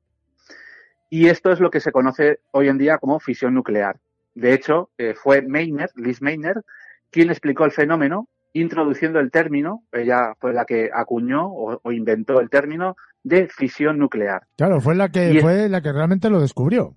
Y 1.11 1.27
esto 1.29 1.51
es 1.51 1.61
lo 1.61 1.71
que 1.71 1.81
se 1.81 1.93
conoce 1.93 2.41
hoy 2.53 2.69
en 2.69 2.79
día 2.79 2.99
como 2.99 3.19
fisión 3.21 3.55
nuclear. 3.55 3.99
De 4.35 4.53
hecho, 4.55 4.91
eh, 4.97 5.15
fue 5.15 5.43
Meitner, 5.43 5.91
Liz 5.97 6.23
Meitner, 6.23 6.63
quien 7.11 7.31
explicó 7.31 7.65
el 7.65 7.73
fenómeno 7.73 8.29
introduciendo 8.53 9.21
el 9.21 9.31
término, 9.31 9.85
ella 9.93 10.35
fue 10.41 10.53
la 10.53 10.65
que 10.65 10.91
acuñó 10.93 11.47
o, 11.47 11.81
o 11.83 11.93
inventó 11.93 12.41
el 12.41 12.51
término 12.51 12.97
de 13.23 13.49
fisión 13.49 13.99
nuclear. 13.99 14.43
Claro, 14.57 14.81
fue 14.81 14.95
la 14.97 15.09
que 15.11 15.33
Y 15.33 15.37
es- 15.37 15.43
fue 15.43 15.69
la 15.69 15.81
que 15.81 15.93
realmente 15.93 16.31
lo 16.31 16.41
descubrió. 16.41 16.97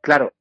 Claro. 0.00 0.32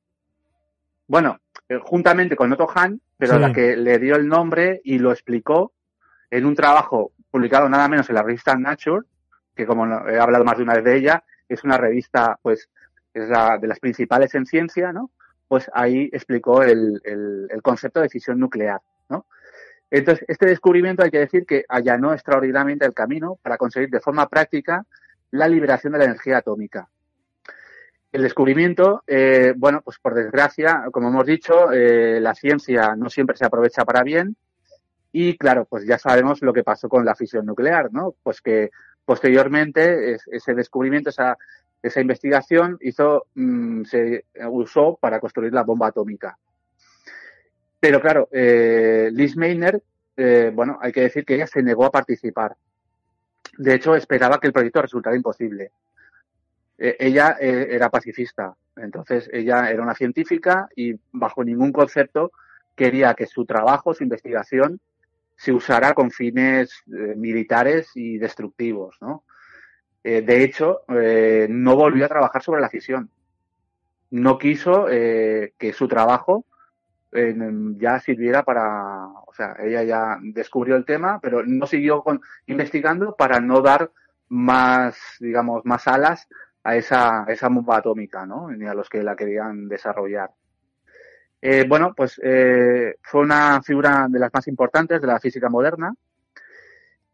Bueno, 1.08 1.40
eh, 1.70 1.80
juntamente 1.84 2.36
con 2.36 2.52
Otto 2.54 2.68
Hahn, 2.76 3.02
pero 3.18 3.34
Sí. 3.36 3.40
la 3.40 3.54
que 3.54 3.76
le 3.76 3.98
dio 4.00 4.16
el 4.16 4.28
nombre 4.28 4.82
y 4.84 5.00
lo 5.00 5.12
explicó 5.12 5.74
en 6.30 6.46
un 6.46 6.56
trabajo 6.56 7.12
publicado 7.32 7.68
nada 7.70 7.88
menos 7.88 8.10
en 8.10 8.16
la 8.16 8.24
revista 8.24 8.56
Nature, 8.56 9.06
que 9.56 9.66
como 9.66 9.86
he 10.10 10.20
hablado 10.20 10.44
más 10.44 10.58
de 10.58 10.64
una 10.64 10.76
vez 10.76 10.84
de 10.84 10.96
ella, 10.98 11.24
es 11.48 11.64
una 11.64 11.78
revista, 11.78 12.38
pues, 12.42 12.70
es 13.14 13.30
la 13.30 13.58
de 13.58 13.68
las 13.68 13.80
principales 13.80 14.36
en 14.36 14.46
ciencia, 14.46 14.92
¿no? 14.92 15.12
Pues 15.48 15.70
ahí 15.74 16.10
explicó 16.12 16.64
el, 16.64 17.02
el- 17.04 17.48
el 17.50 17.62
concepto 17.62 18.02
de 18.02 18.10
fisión 18.10 18.40
nuclear, 18.40 18.82
¿no? 19.10 19.26
Entonces, 19.92 20.26
este 20.28 20.48
descubrimiento 20.48 21.04
hay 21.04 21.12
que 21.12 21.20
decir 21.20 21.46
que 21.46 21.64
allanó 21.70 22.14
extraordinariamente 22.14 22.86
el 22.86 22.94
camino 22.94 23.38
para 23.42 23.58
conseguir 23.58 23.90
de 23.90 24.02
forma 24.02 24.28
práctica 24.28 24.84
la 25.32 25.48
liberación 25.48 25.94
de 25.94 26.00
la 26.00 26.06
energía 26.06 26.38
atómica. 26.40 26.90
El 28.12 28.24
descubrimiento, 28.24 29.04
eh, 29.08 29.54
bueno, 29.58 29.82
pues 29.84 30.00
por 30.00 30.14
desgracia, 30.16 30.86
como 30.92 31.10
hemos 31.10 31.26
dicho, 31.26 31.72
eh, 31.72 32.20
la 32.22 32.34
ciencia 32.34 32.96
no 32.96 33.10
siempre 33.10 33.36
se 33.38 33.46
aprovecha 33.46 33.84
para 33.86 34.04
bien 34.04 34.36
y 35.12 35.38
claro, 35.38 35.66
pues 35.66 35.86
ya 35.86 35.98
sabemos 35.98 36.42
lo 36.42 36.54
que 36.54 36.64
pasó 36.64 36.88
con 36.90 37.06
la 37.06 37.16
fisión 37.16 37.46
nuclear, 37.46 37.92
¿no? 37.94 38.16
Pues 38.24 38.42
que 38.42 38.72
posteriormente 39.06 40.18
ese 40.32 40.54
descubrimiento, 40.54 41.10
esa, 41.10 41.38
esa 41.82 42.02
investigación 42.02 42.78
hizo, 42.82 43.28
mm, 43.36 43.84
se 43.84 44.26
usó 44.50 44.98
para 45.00 45.20
construir 45.20 45.54
la 45.54 45.64
bomba 45.64 45.88
atómica. 45.88 46.38
Pero 47.80 48.02
claro, 48.02 48.28
eh, 48.32 49.10
Liz 49.14 49.38
Meitner, 49.38 49.82
eh, 50.18 50.52
bueno, 50.54 50.80
hay 50.82 50.92
que 50.92 51.02
decir 51.02 51.24
que 51.24 51.36
ella 51.36 51.48
se 51.48 51.62
negó 51.62 51.86
a 51.86 51.92
participar. 51.92 52.56
De 53.58 53.76
hecho, 53.76 53.96
esperaba 53.96 54.40
que 54.40 54.48
el 54.48 54.54
proyecto 54.54 54.82
resultara 54.82 55.16
imposible. 55.16 55.72
Eh, 56.78 56.98
ella 57.00 57.38
eh, 57.40 57.68
era 57.72 57.90
pacifista, 57.90 58.54
entonces 58.76 59.30
ella 59.32 59.70
era 59.70 59.82
una 59.82 59.96
científica 59.96 60.68
y 60.76 60.94
bajo 61.12 61.44
ningún 61.44 61.72
concepto 61.72 62.32
quería 62.76 63.14
que 63.14 63.28
su 63.28 63.46
trabajo, 63.46 63.94
su 63.94 64.04
investigación, 64.04 64.82
se 65.36 65.52
usara 65.52 65.94
con 65.94 66.12
fines 66.12 66.84
eh, 66.88 67.14
militares 67.16 67.92
y 67.96 68.18
destructivos, 68.18 68.98
¿no? 69.02 69.24
Eh, 70.04 70.22
de 70.22 70.44
hecho, 70.44 70.82
eh, 70.90 71.48
no 71.50 71.76
volvió 71.76 72.06
a 72.06 72.10
trabajar 72.10 72.42
sobre 72.42 72.62
la 72.62 72.70
fisión. 72.70 73.10
No 74.12 74.38
quiso 74.38 74.86
que 74.86 75.74
su 75.74 75.88
trabajo 75.88 76.46
ya 77.12 78.00
sirviera 78.00 78.44
para, 78.44 79.08
o 79.08 79.34
sea, 79.34 79.56
ella 79.60 79.84
ya 79.84 80.18
descubrió 80.22 80.76
el 80.76 80.86
tema, 80.86 81.20
pero 81.22 81.44
no 81.44 81.66
siguió 81.66 82.02
con, 82.04 82.22
investigando 82.46 83.16
para 83.16 83.40
no 83.40 83.62
dar 83.62 83.92
más, 84.30 84.96
digamos, 85.20 85.66
más 85.66 85.88
alas 85.88 86.28
a 86.64 86.76
esa, 86.76 87.26
esa 87.28 87.50
bomba 87.50 87.78
atómica, 87.78 88.26
¿no? 88.26 88.50
Ni 88.52 88.66
a 88.68 88.74
los 88.74 88.90
que 88.90 89.04
la 89.04 89.16
querían 89.16 89.68
desarrollar. 89.68 90.30
Eh, 91.42 91.66
bueno, 91.68 91.94
pues 91.96 92.20
eh, 92.24 92.96
fue 93.02 93.22
una 93.22 93.62
figura 93.62 94.08
de 94.10 94.20
las 94.20 94.34
más 94.34 94.48
importantes 94.48 95.02
de 95.02 95.08
la 95.08 95.20
física 95.20 95.50
moderna. 95.50 95.94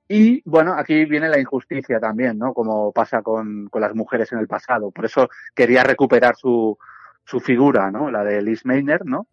Y 0.07 0.41
bueno, 0.49 0.73
aquí 0.73 1.05
viene 1.05 1.29
la 1.29 1.39
injusticia 1.39 1.99
también, 1.99 2.37
¿no? 2.37 2.53
Como 2.53 2.91
pasa 2.91 3.21
con, 3.21 3.69
las 3.73 3.95
mujeres 3.95 4.31
en 4.31 4.39
el 4.39 4.47
pasado. 4.47 4.91
Por 4.91 5.05
eso 5.05 5.29
quería 5.55 5.83
recuperar 5.83 6.35
su, 6.35 6.77
su 7.23 7.39
figura, 7.39 7.91
¿no? 7.91 8.11
La 8.11 8.23
de 8.23 8.41
Liz 8.41 8.65
Meitner, 8.65 9.05
¿no? 9.05 9.27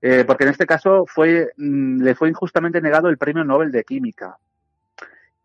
Eh, 0.00 0.24
porque 0.26 0.44
en 0.44 0.50
este 0.50 0.66
caso 0.66 1.06
fue, 1.06 1.52
mm, 1.56 2.02
le 2.02 2.14
fue 2.14 2.28
injustamente 2.28 2.80
negado 2.80 3.08
el 3.08 3.18
premio 3.18 3.44
Nobel 3.44 3.72
de 3.72 3.84
Química, 3.84 4.38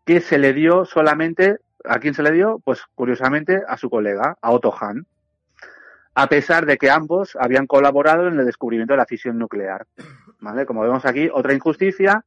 que 0.04 0.20
se 0.20 0.38
le 0.38 0.52
dio 0.52 0.84
solamente, 0.84 1.58
¿a 1.84 1.98
quién 1.98 2.14
se 2.14 2.22
le 2.22 2.30
dio? 2.30 2.60
Pues 2.64 2.82
curiosamente 2.94 3.62
a 3.66 3.76
su 3.76 3.90
colega, 3.90 4.36
a 4.40 4.50
Otto 4.50 4.72
Hahn 4.72 5.06
a 6.14 6.28
pesar 6.28 6.64
de 6.64 6.76
que 6.78 6.90
ambos 6.90 7.36
habían 7.38 7.66
colaborado 7.66 8.28
en 8.28 8.38
el 8.38 8.46
descubrimiento 8.46 8.94
de 8.94 8.98
la 8.98 9.06
fisión 9.06 9.38
nuclear. 9.38 9.86
¿Vale? 10.38 10.64
Como 10.64 10.82
vemos 10.82 11.04
aquí, 11.04 11.28
otra 11.32 11.54
injusticia. 11.54 12.24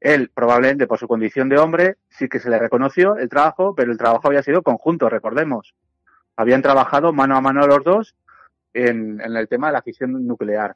Él, 0.00 0.30
probablemente 0.34 0.86
por 0.86 0.98
su 0.98 1.06
condición 1.06 1.48
de 1.48 1.58
hombre, 1.58 1.96
sí 2.08 2.28
que 2.28 2.40
se 2.40 2.50
le 2.50 2.58
reconoció 2.58 3.16
el 3.16 3.28
trabajo, 3.28 3.74
pero 3.74 3.92
el 3.92 3.98
trabajo 3.98 4.28
había 4.28 4.42
sido 4.42 4.62
conjunto, 4.62 5.08
recordemos. 5.08 5.74
Habían 6.36 6.62
trabajado 6.62 7.12
mano 7.12 7.36
a 7.36 7.40
mano 7.40 7.66
los 7.66 7.84
dos 7.84 8.16
en, 8.72 9.20
en 9.20 9.36
el 9.36 9.46
tema 9.46 9.68
de 9.68 9.74
la 9.74 9.82
fisión 9.82 10.26
nuclear. 10.26 10.74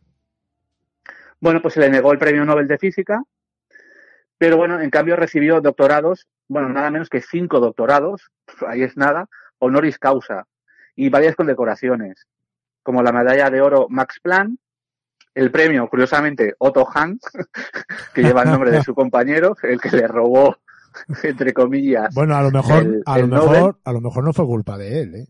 Bueno, 1.40 1.60
pues 1.60 1.74
se 1.74 1.80
le 1.80 1.90
negó 1.90 2.12
el 2.12 2.18
premio 2.18 2.44
Nobel 2.44 2.68
de 2.68 2.78
Física, 2.78 3.22
pero 4.38 4.56
bueno, 4.56 4.80
en 4.80 4.90
cambio 4.90 5.16
recibió 5.16 5.60
doctorados, 5.60 6.28
bueno, 6.48 6.68
nada 6.68 6.90
menos 6.90 7.08
que 7.08 7.20
cinco 7.20 7.60
doctorados, 7.60 8.30
ahí 8.68 8.82
es 8.82 8.96
nada, 8.96 9.28
honoris 9.58 9.98
causa, 9.98 10.46
y 10.94 11.08
varias 11.08 11.34
condecoraciones 11.34 12.26
como 12.84 13.02
la 13.02 13.10
medalla 13.10 13.50
de 13.50 13.60
oro 13.60 13.88
Max 13.90 14.20
Planck, 14.22 14.56
el 15.34 15.50
premio, 15.50 15.88
curiosamente, 15.88 16.54
Otto 16.58 16.86
Hahn, 16.86 17.18
que 18.14 18.22
lleva 18.22 18.42
el 18.42 18.50
nombre 18.50 18.70
de 18.70 18.82
su 18.82 18.94
compañero, 18.94 19.56
el 19.64 19.80
que 19.80 19.90
le 19.90 20.06
robó, 20.06 20.56
entre 21.24 21.52
comillas. 21.52 22.14
Bueno, 22.14 22.36
a 22.36 22.42
lo 22.42 22.52
mejor, 22.52 22.82
el, 22.84 23.02
a 23.04 23.18
lo 23.18 23.26
mejor, 23.26 23.78
a 23.82 23.92
lo 23.92 24.00
mejor 24.00 24.24
no 24.24 24.32
fue 24.32 24.46
culpa 24.46 24.78
de 24.78 25.02
él, 25.02 25.14
¿eh? 25.16 25.26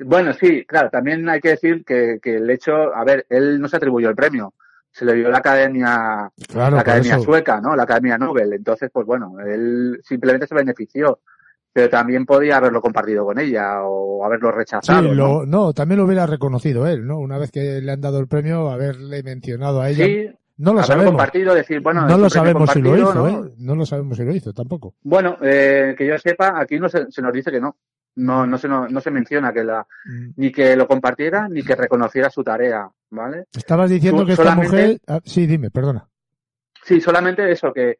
Bueno, 0.00 0.32
sí, 0.32 0.64
claro, 0.66 0.90
también 0.90 1.28
hay 1.28 1.40
que 1.40 1.50
decir 1.50 1.84
que, 1.84 2.18
que, 2.20 2.36
el 2.36 2.50
hecho, 2.50 2.92
a 2.92 3.04
ver, 3.04 3.26
él 3.28 3.60
no 3.60 3.68
se 3.68 3.76
atribuyó 3.76 4.08
el 4.08 4.16
premio, 4.16 4.52
se 4.90 5.04
le 5.04 5.14
dio 5.14 5.30
la 5.30 5.38
academia, 5.38 6.30
claro, 6.48 6.74
la 6.74 6.82
academia 6.82 7.20
sueca, 7.20 7.60
¿no? 7.60 7.76
La 7.76 7.84
academia 7.84 8.18
Nobel. 8.18 8.52
Entonces, 8.54 8.90
pues 8.92 9.06
bueno, 9.06 9.38
él 9.38 10.00
simplemente 10.02 10.48
se 10.48 10.54
benefició 10.54 11.20
pero 11.74 11.90
también 11.90 12.24
podía 12.24 12.56
haberlo 12.56 12.80
compartido 12.80 13.24
con 13.26 13.38
ella 13.38 13.82
o 13.82 14.24
haberlo 14.24 14.50
rechazado. 14.52 15.02
Sí, 15.10 15.14
lo, 15.14 15.44
¿no? 15.44 15.46
no, 15.46 15.72
también 15.74 15.98
lo 15.98 16.06
hubiera 16.06 16.24
reconocido 16.26 16.86
él, 16.86 17.04
¿no? 17.06 17.18
Una 17.18 17.36
vez 17.36 17.50
que 17.50 17.82
le 17.82 17.92
han 17.92 18.00
dado 18.00 18.18
el 18.20 18.28
premio, 18.28 18.70
haberle 18.70 19.22
mencionado 19.24 19.82
a 19.82 19.90
ella. 19.90 20.06
Sí, 20.06 20.28
no 20.58 20.72
lo 20.72 20.82
sabemos. 20.84 21.10
compartido, 21.10 21.52
decir, 21.52 21.80
bueno, 21.80 22.06
no 22.06 22.16
lo 22.16 22.30
sabemos 22.30 22.70
si 22.70 22.80
lo 22.80 22.96
hizo, 22.96 23.12
¿no? 23.12 23.28
¿eh? 23.28 23.52
No 23.58 23.74
lo 23.74 23.84
sabemos 23.84 24.16
si 24.16 24.24
lo 24.24 24.32
hizo 24.32 24.52
tampoco. 24.52 24.94
Bueno, 25.02 25.36
eh, 25.42 25.94
que 25.98 26.06
yo 26.06 26.16
sepa, 26.16 26.54
aquí 26.60 26.78
no 26.78 26.88
se, 26.88 27.10
se 27.10 27.20
nos 27.20 27.32
dice 27.32 27.50
que 27.50 27.60
no. 27.60 27.76
No, 28.16 28.46
no 28.46 28.56
se, 28.58 28.68
no, 28.68 28.88
no 28.88 29.00
se 29.00 29.10
menciona 29.10 29.52
que 29.52 29.64
la, 29.64 29.84
Mm. 30.06 30.30
ni 30.36 30.52
que 30.52 30.76
lo 30.76 30.86
compartiera 30.86 31.48
ni 31.48 31.64
que 31.64 31.74
reconociera 31.74 32.30
su 32.30 32.44
tarea, 32.44 32.88
¿vale? 33.10 33.46
Estabas 33.52 33.90
diciendo 33.90 34.20
Tú 34.20 34.26
que 34.26 34.32
esta 34.34 34.44
solamente- 34.44 34.70
mujer. 34.76 35.00
ah, 35.08 35.20
sí, 35.24 35.46
dime, 35.48 35.72
perdona. 35.72 36.06
Sí, 36.84 37.00
solamente 37.00 37.50
eso, 37.50 37.72
que 37.72 37.98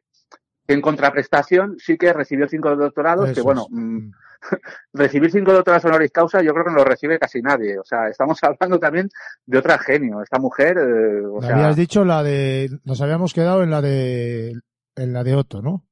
en 0.67 0.81
contraprestación 0.81 1.75
sí 1.79 1.97
que 1.97 2.11
recibió 2.13 2.47
cinco 2.47 2.75
doctorados, 2.75 3.29
Eso 3.29 3.35
que 3.35 3.41
bueno, 3.41 3.61
es. 3.69 3.71
mm, 3.71 4.11
recibir 4.93 5.31
cinco 5.31 5.53
doctorados 5.53 5.85
honoris 5.85 6.11
causa 6.11 6.41
yo 6.41 6.53
creo 6.53 6.65
que 6.65 6.71
no 6.71 6.77
lo 6.77 6.83
recibe 6.85 7.19
casi 7.19 7.41
nadie. 7.41 7.77
O 7.79 7.83
sea, 7.83 8.07
estamos 8.09 8.39
hablando 8.43 8.79
también 8.79 9.09
de 9.45 9.57
otra 9.57 9.77
genio. 9.77 10.21
Esta 10.21 10.39
mujer, 10.39 10.77
eh, 10.77 11.25
o 11.25 11.41
sea, 11.41 11.55
habías 11.55 11.75
dicho 11.75 12.03
la 12.05 12.23
de. 12.23 12.69
Nos 12.83 13.01
habíamos 13.01 13.33
quedado 13.33 13.63
en 13.63 13.69
la 13.71 13.81
de. 13.81 14.53
En 14.95 15.13
la 15.13 15.23
de 15.23 15.35
Otto, 15.35 15.61
¿no? 15.61 15.85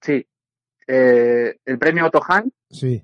sí. 0.00 0.26
Eh, 0.86 1.56
el 1.64 1.78
premio 1.78 2.04
Otto 2.06 2.20
Hahn 2.28 2.52
Sí. 2.68 3.02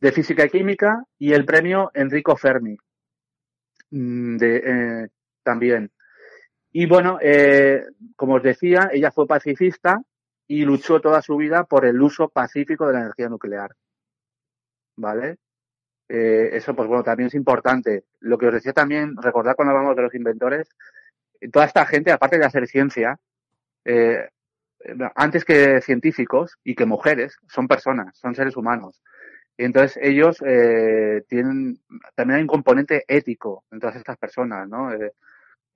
de 0.00 0.12
Física 0.12 0.44
y 0.44 0.50
Química 0.50 1.02
y 1.18 1.32
el 1.32 1.46
premio 1.46 1.90
Enrico 1.94 2.36
Fermi 2.36 2.76
mm, 3.90 4.36
de, 4.36 4.56
eh, 4.66 5.08
también. 5.42 5.90
Y 6.78 6.84
bueno, 6.84 7.18
eh, 7.22 7.86
como 8.16 8.34
os 8.34 8.42
decía, 8.42 8.90
ella 8.92 9.10
fue 9.10 9.26
pacifista 9.26 9.98
y 10.46 10.62
luchó 10.62 11.00
toda 11.00 11.22
su 11.22 11.34
vida 11.38 11.64
por 11.64 11.86
el 11.86 11.98
uso 12.02 12.28
pacífico 12.28 12.86
de 12.86 12.92
la 12.92 13.00
energía 13.00 13.30
nuclear. 13.30 13.70
¿Vale? 14.96 15.38
Eh, 16.06 16.50
eso, 16.52 16.76
pues 16.76 16.86
bueno, 16.86 17.02
también 17.02 17.28
es 17.28 17.34
importante. 17.34 18.04
Lo 18.20 18.36
que 18.36 18.48
os 18.48 18.52
decía 18.52 18.74
también, 18.74 19.16
recordad 19.16 19.56
cuando 19.56 19.72
hablamos 19.72 19.96
de 19.96 20.02
los 20.02 20.14
inventores, 20.14 20.68
toda 21.50 21.64
esta 21.64 21.86
gente, 21.86 22.12
aparte 22.12 22.38
de 22.38 22.44
hacer 22.44 22.66
ciencia, 22.66 23.18
eh, 23.86 24.28
antes 25.14 25.46
que 25.46 25.80
científicos 25.80 26.58
y 26.62 26.74
que 26.74 26.84
mujeres, 26.84 27.38
son 27.48 27.68
personas, 27.68 28.18
son 28.18 28.34
seres 28.34 28.54
humanos. 28.54 29.02
Y 29.56 29.64
entonces 29.64 29.98
ellos 30.02 30.36
tienen, 31.26 31.78
también 32.14 32.36
hay 32.36 32.42
un 32.42 32.48
componente 32.48 33.02
ético 33.08 33.64
en 33.70 33.80
todas 33.80 33.96
estas 33.96 34.18
personas, 34.18 34.68
¿no? 34.68 34.90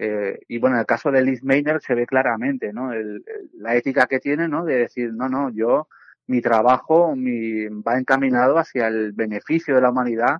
Eh, 0.02 0.38
y 0.48 0.58
bueno, 0.58 0.76
en 0.76 0.80
el 0.80 0.86
caso 0.86 1.10
de 1.10 1.22
Liz 1.22 1.42
Meitner 1.44 1.80
se 1.82 1.94
ve 1.94 2.06
claramente, 2.06 2.72
¿no? 2.72 2.92
El- 2.92 3.22
el- 3.26 3.50
la 3.54 3.74
ética 3.76 4.06
que 4.06 4.18
tiene, 4.20 4.48
¿no? 4.48 4.64
De 4.64 4.76
decir, 4.78 5.12
no, 5.12 5.28
no, 5.28 5.50
yo, 5.50 5.88
mi 6.26 6.40
trabajo 6.40 7.14
mi, 7.16 7.66
va 7.68 7.98
encaminado 7.98 8.56
hacia 8.58 8.88
el 8.88 9.12
beneficio 9.12 9.74
de 9.74 9.82
la 9.82 9.90
humanidad 9.90 10.38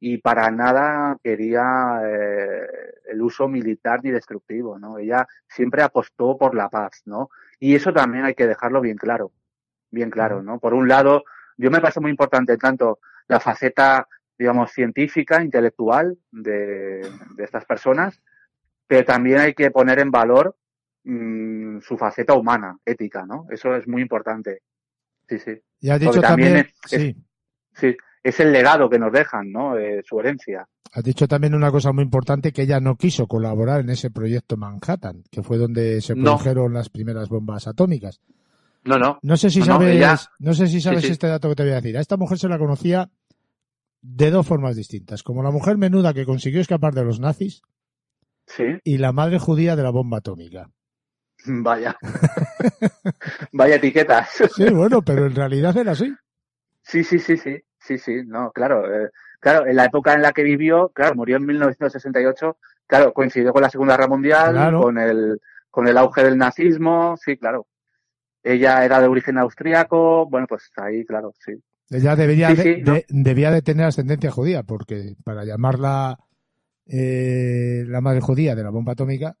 y 0.00 0.18
para 0.18 0.50
nada 0.50 1.16
quería 1.22 2.00
eh, 2.04 2.66
el 3.10 3.22
uso 3.22 3.48
militar 3.48 4.00
ni 4.02 4.10
destructivo, 4.10 4.78
¿no? 4.78 4.98
Ella 4.98 5.26
siempre 5.48 5.82
apostó 5.82 6.36
por 6.38 6.54
la 6.54 6.68
paz, 6.70 7.02
¿no? 7.06 7.30
Y 7.58 7.74
eso 7.76 7.92
también 7.92 8.24
hay 8.24 8.34
que 8.34 8.46
dejarlo 8.46 8.80
bien 8.80 8.96
claro, 8.98 9.32
bien 9.90 10.10
claro, 10.10 10.42
¿no? 10.42 10.58
Por 10.58 10.74
un 10.74 10.88
lado, 10.88 11.24
yo 11.56 11.70
me 11.70 11.80
parece 11.80 12.00
muy 12.00 12.10
importante 12.10 12.56
tanto 12.58 13.00
la 13.28 13.40
faceta, 13.40 14.08
digamos, 14.38 14.72
científica, 14.72 15.42
intelectual 15.44 16.18
de, 16.30 17.02
de 17.36 17.44
estas 17.44 17.64
personas, 17.66 18.20
pero 18.90 19.04
también 19.04 19.38
hay 19.38 19.54
que 19.54 19.70
poner 19.70 20.00
en 20.00 20.10
valor 20.10 20.56
mm, 21.04 21.78
su 21.80 21.96
faceta 21.96 22.34
humana, 22.34 22.76
ética, 22.84 23.24
¿no? 23.24 23.46
Eso 23.48 23.76
es 23.76 23.86
muy 23.86 24.02
importante. 24.02 24.62
Sí, 25.28 25.38
sí. 25.38 25.52
Y 25.80 25.90
has 25.90 26.00
dicho 26.00 26.10
Porque 26.10 26.26
también 26.26 26.48
también. 26.54 26.66
es- 26.86 26.92
es- 26.92 27.00
sí. 27.02 27.16
Sí, 27.72 27.96
es 28.24 28.40
el 28.40 28.50
legado 28.50 28.90
que 28.90 28.98
nos 28.98 29.12
dejan, 29.12 29.52
¿no? 29.52 29.78
Eh, 29.78 30.02
su 30.04 30.18
herencia. 30.18 30.66
Has 30.92 31.04
dicho 31.04 31.28
también 31.28 31.54
una 31.54 31.70
cosa 31.70 31.92
muy 31.92 32.02
importante 32.02 32.50
que 32.52 32.62
ella 32.62 32.80
no 32.80 32.96
quiso 32.96 33.28
colaborar 33.28 33.80
en 33.80 33.90
ese 33.90 34.10
proyecto 34.10 34.56
Manhattan, 34.56 35.22
que 35.30 35.44
fue 35.44 35.56
donde 35.56 36.00
se 36.00 36.16
No. 36.16 36.24
produjeron 36.24 36.74
las 36.74 36.88
primeras 36.90 37.28
bombas 37.28 37.68
atómicas. 37.68 38.20
No, 38.84 38.98
no. 38.98 39.20
No 39.22 39.36
sé 39.36 39.50
si 39.50 39.60
No, 39.60 39.66
no, 39.66 39.72
sabes, 39.74 39.94
ella- 39.96 40.18
no 40.40 40.52
sé 40.52 40.66
si 40.66 40.80
sabes 40.80 41.02
sí. 41.04 41.12
este 41.12 41.28
dato 41.28 41.48
que 41.48 41.54
te 41.54 41.62
voy 41.62 41.72
a 41.72 41.76
decir. 41.76 41.96
A 41.96 42.00
esta 42.00 42.16
mujer 42.16 42.38
se 42.38 42.48
la 42.48 42.58
conocía 42.58 43.08
de 44.02 44.30
dos 44.32 44.44
formas 44.46 44.74
distintas, 44.74 45.22
como 45.22 45.44
la 45.44 45.52
mujer 45.52 45.78
menuda 45.78 46.12
que 46.12 46.26
consiguió 46.26 46.60
escapar 46.60 46.92
de 46.92 47.04
los 47.04 47.20
nazis 47.20 47.62
Sí, 48.56 48.64
y 48.82 48.98
la 48.98 49.12
madre 49.12 49.38
judía 49.38 49.76
de 49.76 49.82
la 49.82 49.90
bomba 49.90 50.18
atómica. 50.18 50.68
vaya. 51.46 51.96
vaya 53.52 53.76
etiquetas. 53.76 54.28
Sí, 54.56 54.70
bueno, 54.70 55.02
pero 55.02 55.26
en 55.26 55.34
realidad 55.34 55.76
era 55.76 55.92
así. 55.92 56.12
Sí, 56.82 57.04
sí, 57.04 57.18
sí, 57.18 57.36
sí. 57.36 57.58
Sí, 57.78 57.96
sí, 57.96 58.22
no, 58.26 58.50
claro. 58.50 58.84
Eh, 58.92 59.10
claro, 59.40 59.66
en 59.66 59.76
la 59.76 59.86
época 59.86 60.12
en 60.14 60.22
la 60.22 60.32
que 60.32 60.42
vivió, 60.42 60.90
claro, 60.90 61.14
murió 61.14 61.36
en 61.36 61.46
1968, 61.46 62.58
claro, 62.86 63.12
coincidió 63.12 63.52
con 63.52 63.62
la 63.62 63.70
Segunda 63.70 63.96
Guerra 63.96 64.08
Mundial, 64.08 64.72
con 64.80 64.98
el 64.98 65.40
con 65.70 65.86
el 65.86 65.96
auge 65.96 66.24
del 66.24 66.36
nazismo, 66.36 67.16
sí, 67.16 67.36
claro. 67.36 67.66
Ella 68.42 68.84
era 68.84 69.00
de 69.00 69.06
origen 69.06 69.38
austríaco, 69.38 70.28
bueno, 70.28 70.46
pues 70.48 70.70
ahí, 70.76 71.04
claro, 71.04 71.32
sí. 71.38 71.52
Ella 71.90 72.16
debería, 72.16 72.54
de, 72.54 73.04
debía 73.08 73.50
de 73.50 73.62
tener 73.62 73.86
ascendencia 73.86 74.30
judía, 74.30 74.62
porque 74.62 75.14
para 75.24 75.44
llamarla 75.44 76.18
eh, 76.90 77.84
la 77.86 78.00
madre 78.00 78.20
judía 78.20 78.54
de 78.54 78.64
la 78.64 78.70
bomba 78.70 78.92
atómica. 78.92 79.36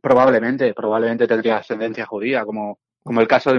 Probablemente, 0.00 0.74
probablemente 0.74 1.26
tendría 1.28 1.58
ascendencia 1.58 2.06
judía, 2.06 2.44
como, 2.44 2.78
como 3.02 3.20
el 3.20 3.28
caso 3.28 3.52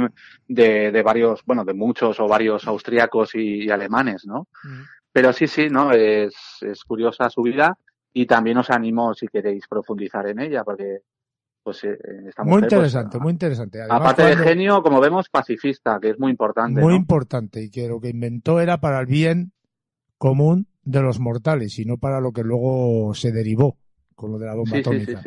de, 0.47 0.91
de, 0.91 1.01
varios, 1.03 1.41
bueno, 1.45 1.63
de 1.63 1.73
muchos 1.73 2.19
o 2.19 2.27
varios 2.27 2.67
austríacos 2.67 3.35
y, 3.35 3.69
alemanes, 3.69 4.25
¿no? 4.25 4.47
Mm. 4.63 4.81
Pero 5.11 5.31
sí, 5.33 5.47
sí, 5.47 5.69
¿no? 5.69 5.91
Es, 5.91 6.33
es 6.61 6.83
curiosa 6.83 7.29
su 7.29 7.43
vida 7.43 7.77
y 8.13 8.25
también 8.25 8.57
os 8.57 8.69
animo 8.69 9.13
si 9.13 9.27
queréis 9.27 9.67
profundizar 9.67 10.27
en 10.27 10.39
ella, 10.39 10.63
porque 10.63 11.01
pues 11.63 11.83
eh, 11.83 11.97
muy 12.43 12.61
pues, 12.61 12.63
interesante, 12.63 13.19
muy 13.19 13.31
interesante. 13.31 13.81
aparte 13.87 14.23
de 14.23 14.35
genio, 14.35 14.81
como 14.81 14.99
vemos, 14.99 15.29
pacifista, 15.29 15.99
que 16.01 16.09
es 16.09 16.19
muy 16.19 16.31
importante. 16.31 16.81
Muy 16.81 16.95
importante 16.95 17.61
y 17.61 17.69
que 17.69 17.87
lo 17.87 18.01
que 18.01 18.09
inventó 18.09 18.59
era 18.59 18.81
para 18.81 18.99
el 18.99 19.05
bien 19.05 19.53
común 20.17 20.67
de 20.83 21.01
los 21.01 21.19
mortales 21.19 21.77
y 21.79 21.85
no 21.85 21.97
para 21.97 22.19
lo 22.19 22.31
que 22.31 22.43
luego 22.43 23.13
se 23.13 23.31
derivó 23.31 23.77
con 24.15 24.31
lo 24.31 24.39
de 24.39 24.45
la 24.45 24.55
bomba 24.55 24.77
atómica. 24.77 25.21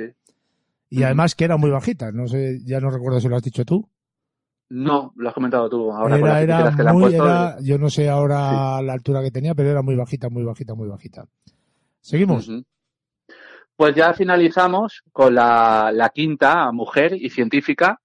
y 0.90 1.02
además 1.02 1.34
que 1.34 1.44
era 1.44 1.56
muy 1.56 1.70
bajita, 1.70 2.12
no 2.12 2.28
sé, 2.28 2.60
ya 2.64 2.80
no 2.80 2.90
recuerdo 2.90 3.20
si 3.20 3.28
lo 3.28 3.36
has 3.36 3.42
dicho 3.42 3.64
tú. 3.64 3.88
No, 4.70 5.12
lo 5.16 5.28
has 5.28 5.34
comentado 5.34 5.68
tú. 5.68 5.92
Ahora 5.92 6.16
era, 6.40 6.74
que 6.74 6.82
muy, 6.84 7.14
era, 7.14 7.58
yo 7.60 7.78
no 7.78 7.90
sé 7.90 8.08
ahora 8.08 8.80
la 8.82 8.92
altura 8.94 9.22
que 9.22 9.30
tenía, 9.30 9.54
pero 9.54 9.70
era 9.70 9.82
muy 9.82 9.94
bajita, 9.94 10.28
muy 10.30 10.42
bajita, 10.42 10.74
muy 10.74 10.88
bajita. 10.88 11.26
Seguimos. 12.00 12.50
Pues 13.76 13.94
ya 13.94 14.14
finalizamos 14.14 15.02
con 15.12 15.34
la, 15.34 15.90
la, 15.92 16.08
quinta 16.08 16.70
mujer 16.72 17.14
y 17.14 17.30
científica, 17.30 18.00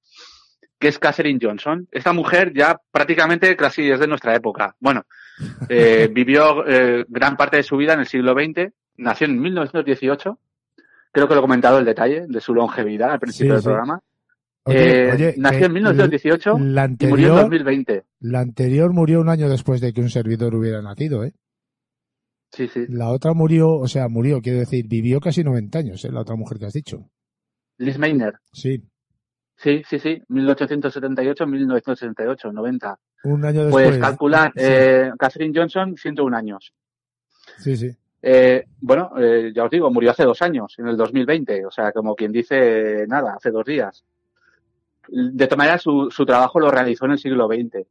que 0.80 0.90
es 0.90 1.00
Catherine 1.00 1.40
Johnson. 1.42 1.88
Esta 1.92 2.14
mujer 2.14 2.54
ya 2.54 2.80
prácticamente 2.92 3.56
casi 3.56 3.90
es 3.90 4.00
de 4.00 4.08
nuestra 4.08 4.36
época. 4.36 4.76
Bueno, 4.80 5.06
eh, 5.70 6.10
vivió 6.12 6.68
eh, 6.68 7.06
gran 7.08 7.38
parte 7.38 7.58
de 7.58 7.64
su 7.64 7.78
vida 7.78 7.94
en 7.94 8.02
el 8.02 8.06
siglo 8.06 8.34
XX, 8.34 8.72
nació 8.98 9.28
en 9.28 9.40
1918, 9.40 10.38
creo 11.12 11.28
que 11.28 11.34
lo 11.34 11.40
he 11.40 11.44
comentado 11.44 11.80
el 11.80 11.86
detalle 11.86 12.26
de 12.28 12.42
su 12.42 12.54
longevidad 12.54 13.12
al 13.12 13.20
principio 13.20 13.56
del 13.56 13.64
programa. 13.64 14.00
eh, 14.68 15.34
nació 15.38 15.66
en 15.68 15.74
1918 15.74 16.58
y 17.00 17.08
murió 17.08 17.30
en 17.30 17.36
2020. 17.42 18.04
La 18.20 18.42
anterior 18.42 18.94
murió 18.94 19.22
un 19.22 19.30
año 19.30 19.50
después 19.50 19.82
de 19.82 19.94
que 19.94 20.02
un 20.02 20.10
servidor 20.10 20.54
hubiera 20.56 20.82
nacido, 20.82 21.24
¿eh? 21.24 21.34
Sí, 22.52 22.68
sí. 22.68 22.86
La 22.90 23.10
otra 23.10 23.34
murió, 23.34 23.70
o 23.70 23.88
sea, 23.88 24.10
murió, 24.10 24.42
quiero 24.42 24.60
decir, 24.60 24.88
vivió 24.88 25.20
casi 25.20 25.44
90 25.44 25.80
años, 25.80 26.04
¿eh? 26.04 26.12
la 26.12 26.22
otra 26.22 26.36
mujer 26.36 26.58
que 26.58 26.66
has 26.66 26.74
dicho. 26.74 27.08
Liz 27.78 28.00
Meiner. 28.00 28.40
Sí. 28.52 28.84
Sí, 29.56 29.84
sí, 29.88 30.00
sí, 30.00 30.24
1878-1968, 30.30 32.52
90. 32.54 33.00
Un 33.24 33.46
año 33.46 33.66
después. 33.66 33.88
Pues 33.90 34.00
calcular, 34.00 34.52
eh, 34.56 35.12
Catherine 35.18 35.54
Johnson, 35.56 35.96
101 35.98 36.36
años. 36.36 36.74
Sí, 37.58 37.76
sí. 37.76 37.96
Eh, 38.22 38.66
bueno, 38.82 39.12
eh, 39.18 39.52
ya 39.54 39.64
os 39.64 39.70
digo, 39.70 39.90
murió 39.92 40.12
hace 40.12 40.24
dos 40.24 40.42
años, 40.42 40.76
en 40.78 40.88
el 40.88 40.98
2020, 40.98 41.66
o 41.66 41.72
sea, 41.72 41.92
como 41.92 42.16
quien 42.16 42.32
dice, 42.32 43.06
nada, 43.08 43.36
hace 43.36 43.52
dos 43.52 43.66
días. 43.66 44.04
De 45.08 45.48
todas 45.48 45.58
maneras, 45.58 45.82
su, 45.82 46.10
su 46.12 46.26
trabajo 46.26 46.60
lo 46.60 46.70
realizó 46.70 47.06
en 47.06 47.12
el 47.12 47.20
siglo 47.20 47.48
XX. 47.48 47.88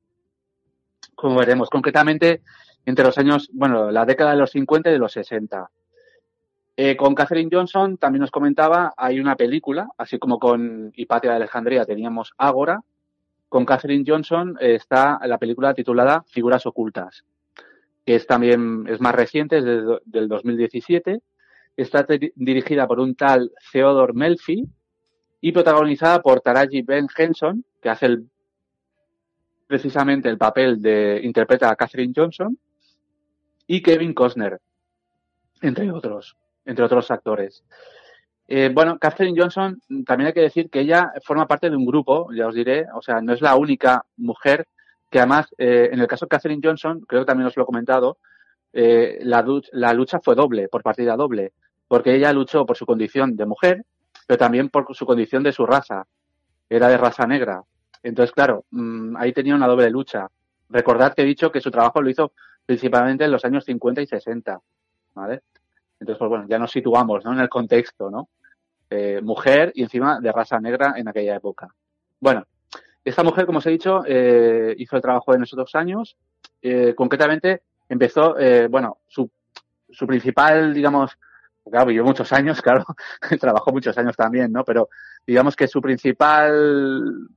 Como 1.14 1.36
veremos, 1.36 1.68
concretamente, 1.68 2.42
entre 2.84 3.04
los 3.04 3.18
años, 3.18 3.50
bueno, 3.52 3.90
la 3.90 4.04
década 4.04 4.32
de 4.32 4.38
los 4.38 4.50
50 4.50 4.88
y 4.88 4.92
de 4.92 4.98
los 4.98 5.12
60. 5.12 5.70
Eh, 6.80 6.96
con 6.96 7.14
Catherine 7.14 7.50
Johnson 7.52 7.96
también 7.96 8.20
nos 8.20 8.30
comentaba, 8.30 8.94
hay 8.96 9.18
una 9.18 9.34
película, 9.34 9.88
así 9.98 10.18
como 10.18 10.38
con 10.38 10.92
Hipatia 10.94 11.30
de 11.30 11.36
Alejandría 11.36 11.84
teníamos 11.84 12.34
Ágora, 12.38 12.82
con 13.48 13.64
Catherine 13.64 14.04
Johnson 14.06 14.56
está 14.60 15.18
la 15.26 15.38
película 15.38 15.74
titulada 15.74 16.24
Figuras 16.28 16.66
ocultas, 16.66 17.24
que 18.04 18.14
es 18.14 18.26
también, 18.26 18.86
es 18.88 19.00
más 19.00 19.14
reciente, 19.14 19.58
es 19.58 19.64
del 20.04 20.28
2017, 20.28 21.20
está 21.76 22.06
dirigida 22.34 22.86
por 22.86 23.00
un 23.00 23.14
tal 23.14 23.52
Theodore 23.72 24.12
Melfi 24.12 24.64
y 25.40 25.52
protagonizada 25.52 26.20
por 26.20 26.40
Taraji 26.40 26.82
Ben 26.82 27.06
Henson, 27.16 27.64
que 27.80 27.88
hace 27.88 28.06
el, 28.06 28.28
precisamente 29.66 30.28
el 30.28 30.38
papel 30.38 30.82
de, 30.82 31.20
interpreta 31.22 31.70
a 31.70 31.76
Catherine 31.76 32.12
Johnson, 32.14 32.58
y 33.66 33.82
Kevin 33.82 34.14
Costner, 34.14 34.58
entre 35.60 35.92
otros, 35.92 36.36
entre 36.64 36.84
otros 36.84 37.10
actores. 37.10 37.64
Eh, 38.50 38.70
bueno, 38.72 38.98
Catherine 38.98 39.38
Johnson, 39.38 39.82
también 40.06 40.28
hay 40.28 40.32
que 40.32 40.40
decir 40.40 40.70
que 40.70 40.80
ella 40.80 41.12
forma 41.22 41.46
parte 41.46 41.68
de 41.68 41.76
un 41.76 41.84
grupo, 41.84 42.32
ya 42.32 42.46
os 42.46 42.54
diré, 42.54 42.86
o 42.94 43.02
sea, 43.02 43.20
no 43.20 43.34
es 43.34 43.42
la 43.42 43.54
única 43.56 44.06
mujer 44.16 44.66
que 45.10 45.18
además, 45.18 45.48
eh, 45.58 45.90
en 45.92 46.00
el 46.00 46.06
caso 46.06 46.24
de 46.24 46.30
Catherine 46.30 46.62
Johnson, 46.64 47.00
creo 47.06 47.22
que 47.22 47.26
también 47.26 47.46
os 47.46 47.56
lo 47.56 47.64
he 47.64 47.66
comentado, 47.66 48.16
eh, 48.72 49.18
la, 49.22 49.42
lucha 49.92 50.20
fue 50.20 50.34
doble, 50.34 50.68
por 50.68 50.82
partida 50.82 51.14
doble, 51.14 51.52
porque 51.86 52.14
ella 52.14 52.32
luchó 52.32 52.64
por 52.64 52.76
su 52.76 52.86
condición 52.86 53.36
de 53.36 53.44
mujer, 53.44 53.84
pero 54.26 54.38
también 54.38 54.70
por 54.70 54.94
su 54.94 55.04
condición 55.04 55.42
de 55.42 55.52
su 55.52 55.66
raza, 55.66 56.06
era 56.70 56.88
de 56.88 56.96
raza 56.96 57.26
negra. 57.26 57.62
Entonces, 58.02 58.32
claro, 58.32 58.64
mm, 58.70 59.16
ahí 59.16 59.32
tenía 59.34 59.54
una 59.54 59.66
doble 59.66 59.90
lucha. 59.90 60.26
Recordad 60.70 61.14
que 61.14 61.22
he 61.22 61.26
dicho 61.26 61.52
que 61.52 61.60
su 61.60 61.70
trabajo 61.70 62.00
lo 62.00 62.08
hizo 62.10 62.32
principalmente 62.64 63.24
en 63.24 63.32
los 63.32 63.44
años 63.44 63.64
50 63.64 64.02
y 64.02 64.06
60, 64.06 64.58
¿vale? 65.14 65.42
Entonces, 66.00 66.18
pues 66.18 66.28
bueno, 66.28 66.46
ya 66.48 66.58
nos 66.58 66.70
situamos, 66.70 67.24
¿no? 67.24 67.32
En 67.32 67.40
el 67.40 67.48
contexto, 67.48 68.10
¿no? 68.10 68.28
Eh, 68.90 69.20
mujer 69.22 69.70
y 69.74 69.82
encima 69.82 70.18
de 70.18 70.32
raza 70.32 70.58
negra 70.60 70.94
en 70.96 71.08
aquella 71.08 71.36
época. 71.36 71.68
Bueno, 72.20 72.46
esta 73.04 73.22
mujer, 73.22 73.44
como 73.44 73.58
os 73.58 73.66
he 73.66 73.70
dicho, 73.70 74.02
eh, 74.06 74.74
hizo 74.78 74.96
el 74.96 75.02
trabajo 75.02 75.34
en 75.34 75.42
esos 75.42 75.58
dos 75.58 75.74
años. 75.74 76.16
Eh, 76.62 76.94
concretamente, 76.96 77.62
empezó, 77.88 78.34
bueno, 78.70 78.98
su, 79.06 79.30
su 79.90 80.06
principal, 80.06 80.72
digamos, 80.72 81.18
claro, 81.70 81.86
vivió 81.86 82.04
muchos 82.04 82.32
años, 82.32 82.62
claro, 82.62 82.84
trabajó 83.38 83.72
muchos 83.72 83.96
años 83.98 84.16
también, 84.16 84.52
¿no? 84.52 84.64
Pero 84.64 84.88
digamos 85.26 85.54
que 85.54 85.68
su 85.68 85.82
principal, 85.82 87.28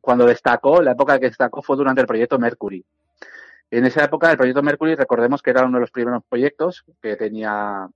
cuando 0.00 0.26
destacó, 0.26 0.80
la 0.80 0.92
época 0.92 1.18
que 1.18 1.26
destacó 1.26 1.60
fue 1.60 1.76
durante 1.76 2.02
el 2.02 2.06
proyecto 2.06 2.38
Mercury. 2.38 2.84
En 3.70 3.84
esa 3.84 4.04
época, 4.04 4.30
el 4.30 4.36
proyecto 4.36 4.62
Mercury, 4.62 4.94
recordemos 4.94 5.42
que 5.42 5.50
era 5.50 5.64
uno 5.64 5.78
de 5.78 5.80
los 5.80 5.90
primeros 5.90 6.22
proyectos 6.28 6.84
que 7.02 7.16
tenía 7.16 7.88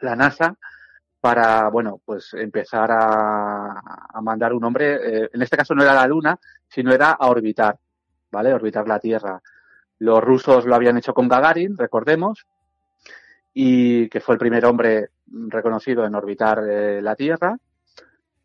la 0.00 0.16
NASA 0.16 0.56
para, 1.22 1.70
bueno, 1.70 2.00
pues 2.04 2.34
empezar 2.34 2.90
a, 2.90 3.80
mandar 4.22 4.52
un 4.52 4.64
hombre, 4.64 4.94
eh, 4.94 5.30
en 5.32 5.40
este 5.40 5.56
caso 5.56 5.72
no 5.72 5.84
era 5.84 5.94
la 5.94 6.08
Luna, 6.08 6.36
sino 6.68 6.92
era 6.92 7.12
a 7.12 7.28
orbitar, 7.28 7.78
¿vale? 8.32 8.52
Orbitar 8.52 8.88
la 8.88 8.98
Tierra. 8.98 9.40
Los 10.00 10.20
rusos 10.20 10.66
lo 10.66 10.74
habían 10.74 10.98
hecho 10.98 11.14
con 11.14 11.28
Gagarin, 11.28 11.78
recordemos, 11.78 12.44
y 13.54 14.08
que 14.08 14.20
fue 14.20 14.34
el 14.34 14.40
primer 14.40 14.66
hombre 14.66 15.10
reconocido 15.26 16.04
en 16.04 16.16
orbitar 16.16 16.60
eh, 16.68 17.00
la 17.00 17.14
Tierra. 17.14 17.56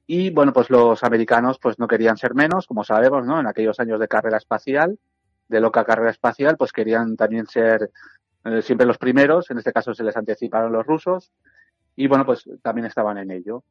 Y 0.05 0.30
bueno, 0.30 0.53
pues 0.53 0.69
los 0.69 1.03
americanos 1.03 1.57
pues 1.59 1.80
no 1.80 1.88
querían 1.88 2.15
ser 2.15 2.36
menos, 2.36 2.67
como 2.67 2.84
sabemos, 2.84 3.25
¿no? 3.25 3.39
En 3.39 3.47
aquellos 3.47 3.80
años 3.80 3.99
de 3.99 4.07
carrera 4.07 4.38
espacial 4.38 4.99
de 5.47 5.59
loca 5.59 5.84
carrera 5.84 6.11
espacial, 6.11 6.57
pues 6.57 6.71
querían 6.71 7.15
también 7.15 7.47
ser 7.47 7.89
eh, 8.45 8.61
siempre 8.61 8.86
los 8.86 8.97
primeros, 8.97 9.49
en 9.49 9.57
este 9.57 9.73
caso 9.73 9.93
se 9.93 10.03
les 10.03 10.15
anticiparon 10.15 10.71
los 10.71 10.86
rusos, 10.86 11.32
y 11.98 12.08
bueno, 12.08 12.26
pues 12.26 12.48
también 12.62 12.86
estaban 12.86 13.18
en 13.18 13.32
ello. 13.32 13.64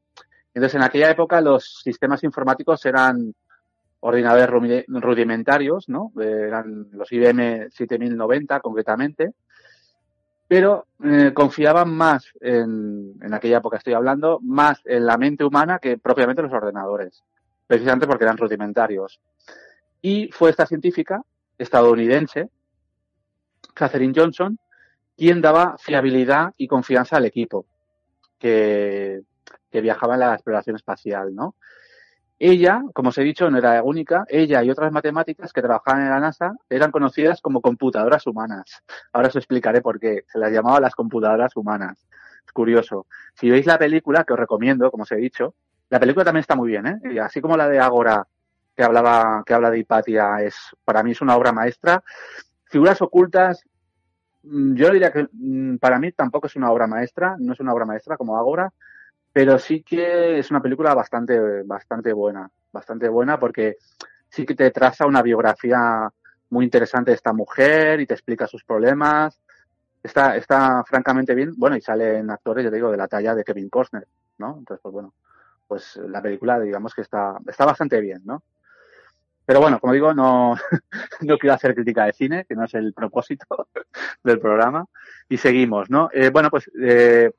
Entonces, 0.52 0.74
en 0.74 0.82
aquella 0.82 1.10
época 1.10 1.40
los 1.40 1.80
sistemas 1.82 2.22
informáticos 2.24 2.84
eran 2.84 3.34
ordenadores 4.00 4.84
rudimentarios, 4.88 5.88
¿no? 5.88 6.12
Eran 6.20 6.88
los 6.92 7.10
IBM 7.12 7.70
7090 7.70 8.60
concretamente, 8.60 9.32
pero 10.48 10.86
eh, 11.04 11.32
confiaban 11.32 11.94
más 11.94 12.26
en, 12.40 13.14
en 13.22 13.32
aquella 13.32 13.58
época 13.58 13.78
estoy 13.78 13.94
hablando, 13.94 14.40
más 14.42 14.80
en 14.84 15.06
la 15.06 15.16
mente 15.16 15.44
humana 15.44 15.78
que 15.78 15.96
propiamente 15.96 16.42
los 16.42 16.52
ordenadores, 16.52 17.22
precisamente 17.66 18.08
porque 18.08 18.24
eran 18.24 18.38
rudimentarios. 18.38 19.20
Y 20.02 20.30
fue 20.32 20.50
esta 20.50 20.66
científica 20.66 21.22
estadounidense, 21.58 22.50
Catherine 23.72 24.14
Johnson, 24.16 24.58
quien 25.16 25.40
daba 25.40 25.76
fiabilidad 25.78 26.52
y 26.56 26.66
confianza 26.66 27.18
al 27.18 27.24
equipo 27.24 27.66
que, 28.38 29.22
que 29.70 29.80
viajaba 29.80 30.14
en 30.14 30.20
la 30.20 30.34
exploración 30.34 30.76
espacial, 30.76 31.34
¿no? 31.34 31.54
Ella, 32.38 32.82
como 32.92 33.08
os 33.08 33.18
he 33.18 33.22
dicho, 33.22 33.50
no 33.50 33.56
era 33.56 33.82
única. 33.82 34.24
Ella 34.28 34.62
y 34.62 34.70
otras 34.70 34.92
matemáticas 34.92 35.52
que 35.52 35.62
trabajaban 35.62 36.02
en 36.02 36.10
la 36.10 36.20
NASA 36.20 36.54
eran 36.68 36.90
conocidas 36.90 37.40
como 37.40 37.62
computadoras 37.62 38.26
humanas. 38.26 38.82
Ahora 39.12 39.28
os 39.28 39.36
explicaré 39.36 39.80
por 39.80 39.98
qué. 39.98 40.24
Se 40.28 40.38
las 40.38 40.52
llamaba 40.52 40.78
las 40.80 40.94
computadoras 40.94 41.56
humanas. 41.56 42.06
Es 42.44 42.52
curioso. 42.52 43.06
Si 43.34 43.48
veis 43.50 43.64
la 43.64 43.78
película, 43.78 44.24
que 44.24 44.34
os 44.34 44.38
recomiendo, 44.38 44.90
como 44.90 45.04
os 45.04 45.12
he 45.12 45.16
dicho, 45.16 45.54
la 45.88 45.98
película 45.98 46.24
también 46.24 46.42
está 46.42 46.56
muy 46.56 46.68
bien, 46.68 46.86
¿eh? 46.86 47.00
Y 47.10 47.18
así 47.18 47.40
como 47.40 47.56
la 47.56 47.68
de 47.68 47.78
Agora 47.78 48.26
que 48.76 48.84
hablaba, 48.84 49.42
que 49.46 49.54
habla 49.54 49.70
de 49.70 49.78
Hipatia, 49.78 50.42
es, 50.42 50.54
para 50.84 51.02
mí 51.02 51.12
es 51.12 51.22
una 51.22 51.36
obra 51.36 51.52
maestra. 51.52 52.02
Figuras 52.64 53.00
ocultas, 53.00 53.64
yo 54.48 54.90
diría 54.90 55.12
que 55.12 55.28
mm, 55.32 55.76
para 55.78 55.98
mí 55.98 56.12
tampoco 56.12 56.46
es 56.46 56.56
una 56.56 56.70
obra 56.70 56.86
maestra, 56.86 57.36
no 57.38 57.52
es 57.52 57.60
una 57.60 57.72
obra 57.72 57.84
maestra 57.84 58.16
como 58.16 58.36
Agora, 58.36 58.72
pero 59.32 59.58
sí 59.58 59.82
que 59.82 60.38
es 60.38 60.50
una 60.50 60.62
película 60.62 60.94
bastante, 60.94 61.62
bastante 61.62 62.12
buena, 62.12 62.48
bastante 62.72 63.08
buena 63.08 63.38
porque 63.38 63.76
sí 64.28 64.46
que 64.46 64.54
te 64.54 64.70
traza 64.70 65.06
una 65.06 65.22
biografía 65.22 66.08
muy 66.50 66.64
interesante 66.64 67.10
de 67.10 67.16
esta 67.16 67.32
mujer 67.32 68.00
y 68.00 68.06
te 68.06 68.14
explica 68.14 68.46
sus 68.46 68.64
problemas. 68.64 69.38
Está, 70.02 70.36
está 70.36 70.84
francamente 70.84 71.34
bien, 71.34 71.52
bueno, 71.56 71.76
y 71.76 71.80
salen 71.80 72.30
actores, 72.30 72.64
yo 72.64 72.70
digo, 72.70 72.90
de 72.90 72.96
la 72.96 73.08
talla 73.08 73.34
de 73.34 73.42
Kevin 73.42 73.68
Costner, 73.68 74.06
¿no? 74.38 74.56
Entonces, 74.58 74.80
pues 74.80 74.92
bueno, 74.92 75.14
pues 75.66 75.96
la 75.96 76.22
película, 76.22 76.60
digamos 76.60 76.94
que 76.94 77.00
está, 77.00 77.36
está 77.46 77.64
bastante 77.64 78.00
bien, 78.00 78.22
¿no? 78.24 78.42
Pero 79.46 79.60
bueno, 79.60 79.80
como 79.80 79.92
digo, 79.92 80.12
no, 80.12 80.56
no 81.20 81.38
quiero 81.38 81.54
hacer 81.54 81.74
crítica 81.74 82.04
de 82.04 82.12
cine, 82.12 82.44
que 82.44 82.54
no 82.54 82.64
es 82.64 82.74
el 82.74 82.92
propósito 82.92 83.46
del 84.24 84.40
programa. 84.40 84.84
Y 85.28 85.38
seguimos, 85.38 85.88
¿no? 85.88 86.10
Eh, 86.12 86.30
bueno, 86.30 86.50
pues 86.50 86.70
eh, 86.80 87.30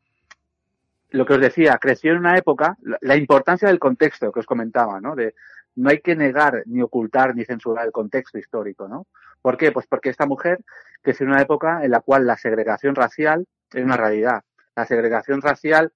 lo 1.10 1.26
que 1.26 1.34
os 1.34 1.42
decía, 1.42 1.78
creció 1.80 2.14
en 2.14 2.20
una 2.20 2.38
época, 2.38 2.78
la, 2.82 2.98
la, 3.02 3.16
importancia 3.16 3.68
del 3.68 3.80
contexto 3.80 4.32
que 4.32 4.40
os 4.40 4.46
comentaba, 4.46 5.00
¿no? 5.00 5.16
De, 5.16 5.36
no 5.76 5.90
hay 5.90 6.00
que 6.00 6.16
negar, 6.16 6.64
ni 6.66 6.82
ocultar, 6.82 7.36
ni 7.36 7.46
censurar 7.46 7.86
el 7.86 7.92
contexto 7.92 8.40
histórico, 8.40 8.88
¿no? 8.88 9.06
¿Por 9.42 9.58
qué? 9.58 9.72
Pues 9.72 9.86
porque 9.88 10.10
esta 10.10 10.26
mujer 10.26 10.60
creció 11.02 11.26
en 11.26 11.32
una 11.32 11.42
época 11.42 11.84
en 11.84 11.92
la 11.92 12.02
cual 12.02 12.26
la 12.26 12.36
segregación 12.36 12.96
racial 12.96 13.46
es 13.72 13.84
una 13.84 13.96
realidad. 13.96 14.42
La 14.76 14.86
segregación 14.86 15.42
racial, 15.42 15.92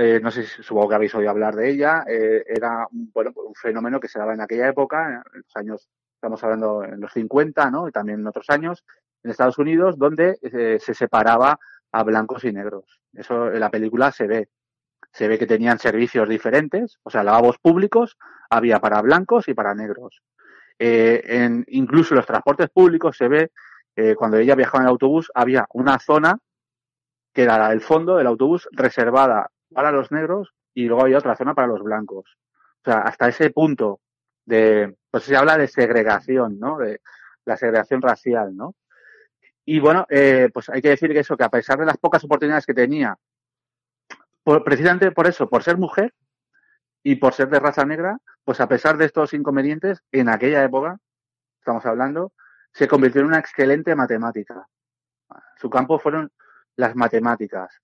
eh, 0.00 0.20
no 0.22 0.30
sé 0.30 0.44
si 0.44 0.62
supongo 0.62 0.90
que 0.90 0.94
habéis 0.94 1.14
oído 1.16 1.30
hablar 1.30 1.56
de 1.56 1.70
ella, 1.70 2.04
eh, 2.06 2.44
era 2.46 2.86
bueno, 2.90 3.32
un 3.34 3.54
fenómeno 3.56 3.98
que 3.98 4.06
se 4.06 4.20
daba 4.20 4.32
en 4.32 4.40
aquella 4.40 4.68
época, 4.68 5.24
en 5.34 5.40
los 5.40 5.56
años, 5.56 5.88
estamos 6.14 6.42
hablando 6.44 6.84
en 6.84 7.00
los 7.00 7.12
50, 7.12 7.68
¿no? 7.72 7.88
Y 7.88 7.90
también 7.90 8.20
en 8.20 8.26
otros 8.28 8.48
años, 8.48 8.84
en 9.24 9.32
Estados 9.32 9.58
Unidos, 9.58 9.98
donde 9.98 10.38
eh, 10.40 10.78
se 10.80 10.94
separaba 10.94 11.58
a 11.90 12.02
blancos 12.04 12.44
y 12.44 12.52
negros. 12.52 13.00
Eso 13.12 13.50
en 13.52 13.58
la 13.58 13.70
película 13.70 14.12
se 14.12 14.28
ve 14.28 14.48
se 15.10 15.26
ve 15.26 15.36
que 15.36 15.46
tenían 15.46 15.80
servicios 15.80 16.28
diferentes, 16.28 16.98
o 17.02 17.10
sea, 17.10 17.24
lavabos 17.24 17.58
públicos 17.58 18.18
había 18.50 18.78
para 18.78 19.00
blancos 19.02 19.48
y 19.48 19.54
para 19.54 19.74
negros. 19.74 20.22
En, 20.78 21.64
incluso 21.68 22.14
en 22.14 22.18
los 22.18 22.26
transportes 22.26 22.68
públicos 22.68 23.16
se 23.16 23.26
ve, 23.26 23.50
cuando 24.16 24.36
ella 24.36 24.54
viajaba 24.54 24.80
en 24.80 24.84
el 24.84 24.90
autobús, 24.90 25.32
había 25.34 25.66
una 25.72 25.98
zona 25.98 26.38
que 27.32 27.42
era 27.42 27.72
el 27.72 27.80
fondo 27.80 28.16
del 28.16 28.26
autobús 28.26 28.68
reservada 28.72 29.50
para 29.72 29.92
los 29.92 30.10
negros 30.12 30.54
y 30.74 30.86
luego 30.86 31.02
había 31.02 31.18
otra 31.18 31.36
zona 31.36 31.54
para 31.54 31.68
los 31.68 31.82
blancos. 31.82 32.38
O 32.82 32.90
sea, 32.90 33.00
hasta 33.00 33.28
ese 33.28 33.50
punto 33.50 34.00
de, 34.44 34.96
pues 35.10 35.24
se 35.24 35.36
habla 35.36 35.58
de 35.58 35.68
segregación, 35.68 36.58
¿no? 36.58 36.78
De 36.78 37.00
la 37.44 37.56
segregación 37.56 38.02
racial, 38.02 38.56
¿no? 38.56 38.74
Y 39.64 39.80
bueno, 39.80 40.06
eh, 40.08 40.48
pues 40.52 40.68
hay 40.70 40.80
que 40.80 40.90
decir 40.90 41.12
que 41.12 41.20
eso, 41.20 41.36
que 41.36 41.44
a 41.44 41.50
pesar 41.50 41.78
de 41.78 41.86
las 41.86 41.98
pocas 41.98 42.24
oportunidades 42.24 42.64
que 42.64 42.74
tenía 42.74 43.18
por, 44.42 44.64
precisamente 44.64 45.10
por 45.10 45.26
eso, 45.26 45.48
por 45.48 45.62
ser 45.62 45.76
mujer 45.76 46.14
y 47.02 47.16
por 47.16 47.34
ser 47.34 47.50
de 47.50 47.60
raza 47.60 47.84
negra, 47.84 48.18
pues 48.44 48.60
a 48.60 48.68
pesar 48.68 48.96
de 48.96 49.04
estos 49.04 49.34
inconvenientes, 49.34 50.02
en 50.10 50.30
aquella 50.30 50.64
época, 50.64 50.98
estamos 51.60 51.84
hablando, 51.84 52.32
se 52.72 52.88
convirtió 52.88 53.20
en 53.20 53.26
una 53.26 53.38
excelente 53.40 53.94
matemática. 53.94 54.66
Su 55.56 55.68
campo 55.68 55.98
fueron 55.98 56.32
las 56.76 56.96
matemáticas. 56.96 57.78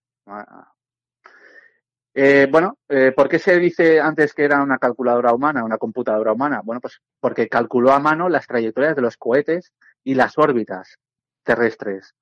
Eh, 2.15 2.47
bueno, 2.51 2.79
eh, 2.89 3.13
¿por 3.15 3.29
qué 3.29 3.39
se 3.39 3.59
dice 3.59 4.01
antes 4.01 4.35
que 4.35 4.45
era 4.45 4.63
una 4.63 4.79
calculadora 4.79 5.33
humana, 5.35 5.65
una 5.65 5.79
computadora 5.79 6.33
humana? 6.33 6.61
Bueno, 6.65 6.81
pues 6.81 7.01
porque 7.21 7.49
calculó 7.49 7.93
a 7.93 7.99
mano 7.99 8.29
las 8.29 8.47
trayectorias 8.47 8.95
de 8.95 9.03
los 9.03 9.17
cohetes 9.17 9.73
y 10.05 10.15
las 10.15 10.39
órbitas 10.39 10.99
terrestres. 11.43 12.15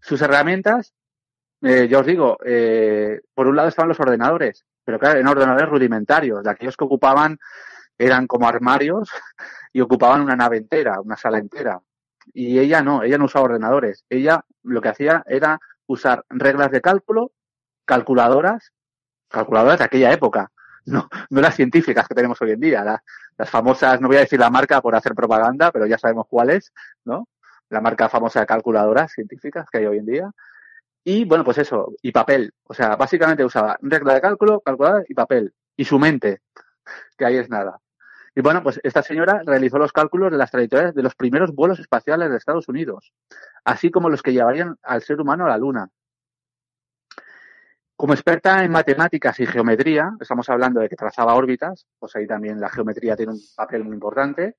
Sus 0.00 0.20
herramientas 0.20 0.92
eh, 1.62 1.88
yo 1.88 2.00
os 2.00 2.06
digo, 2.06 2.38
eh, 2.44 3.20
por 3.34 3.46
un 3.46 3.56
lado 3.56 3.68
estaban 3.68 3.88
los 3.88 4.00
ordenadores, 4.00 4.64
pero 4.84 4.98
claro, 4.98 5.18
en 5.18 5.26
ordenadores 5.26 5.68
rudimentarios, 5.68 6.42
de 6.44 6.50
aquellos 6.50 6.76
que 6.76 6.84
ocupaban, 6.84 7.38
eran 7.98 8.26
como 8.26 8.46
armarios 8.46 9.10
y 9.72 9.80
ocupaban 9.80 10.20
una 10.20 10.36
nave 10.36 10.58
entera, 10.58 11.00
una 11.00 11.16
sala 11.16 11.38
entera. 11.38 11.80
Y 12.34 12.58
ella 12.58 12.82
no, 12.82 13.02
ella 13.02 13.18
no 13.18 13.24
usaba 13.24 13.46
ordenadores. 13.46 14.04
Ella 14.10 14.44
lo 14.62 14.80
que 14.82 14.88
hacía 14.88 15.22
era 15.26 15.60
usar 15.86 16.24
reglas 16.28 16.70
de 16.70 16.80
cálculo, 16.80 17.32
calculadoras, 17.84 18.72
calculadoras 19.36 19.78
de 19.78 19.84
aquella 19.84 20.12
época, 20.12 20.50
no, 20.86 21.08
no 21.30 21.40
las 21.40 21.54
científicas 21.54 22.06
que 22.08 22.14
tenemos 22.14 22.40
hoy 22.42 22.52
en 22.52 22.60
día, 22.60 22.84
las, 22.84 23.00
las 23.38 23.50
famosas, 23.50 24.00
no 24.00 24.08
voy 24.08 24.16
a 24.16 24.20
decir 24.20 24.40
la 24.40 24.50
marca 24.50 24.80
por 24.80 24.94
hacer 24.94 25.14
propaganda, 25.14 25.70
pero 25.70 25.86
ya 25.86 25.98
sabemos 25.98 26.26
cuál 26.28 26.50
es, 26.50 26.72
¿no? 27.04 27.28
La 27.68 27.80
marca 27.80 28.08
famosa 28.08 28.40
de 28.40 28.46
calculadoras 28.46 29.12
científicas 29.12 29.66
que 29.70 29.78
hay 29.78 29.86
hoy 29.86 29.98
en 29.98 30.06
día. 30.06 30.30
Y 31.04 31.24
bueno, 31.24 31.44
pues 31.44 31.58
eso, 31.58 31.92
y 32.02 32.12
papel. 32.12 32.52
O 32.64 32.74
sea, 32.74 32.96
básicamente 32.96 33.44
usaba 33.44 33.76
regla 33.80 34.14
de 34.14 34.20
cálculo, 34.20 34.60
calculadora 34.60 35.04
y 35.08 35.14
papel. 35.14 35.52
Y 35.76 35.84
su 35.84 35.98
mente, 35.98 36.40
que 37.16 37.24
ahí 37.24 37.36
es 37.36 37.50
nada. 37.50 37.78
Y 38.34 38.42
bueno, 38.42 38.62
pues 38.62 38.78
esta 38.82 39.02
señora 39.02 39.42
realizó 39.44 39.78
los 39.78 39.92
cálculos 39.92 40.30
de 40.30 40.36
las 40.36 40.50
trayectorias 40.50 40.94
de 40.94 41.02
los 41.02 41.14
primeros 41.14 41.54
vuelos 41.54 41.78
espaciales 41.78 42.30
de 42.30 42.36
Estados 42.36 42.68
Unidos, 42.68 43.12
así 43.64 43.90
como 43.90 44.10
los 44.10 44.20
que 44.20 44.32
llevarían 44.32 44.76
al 44.82 45.02
ser 45.02 45.20
humano 45.20 45.46
a 45.46 45.48
la 45.48 45.56
Luna. 45.56 45.88
Como 47.96 48.12
experta 48.12 48.62
en 48.62 48.70
matemáticas 48.70 49.40
y 49.40 49.46
geometría, 49.46 50.12
estamos 50.20 50.48
hablando 50.50 50.80
de 50.80 50.88
que 50.88 50.96
trazaba 50.96 51.34
órbitas, 51.34 51.86
pues 51.98 52.14
ahí 52.14 52.26
también 52.26 52.60
la 52.60 52.68
geometría 52.68 53.16
tiene 53.16 53.32
un 53.32 53.40
papel 53.56 53.84
muy 53.84 53.94
importante. 53.94 54.56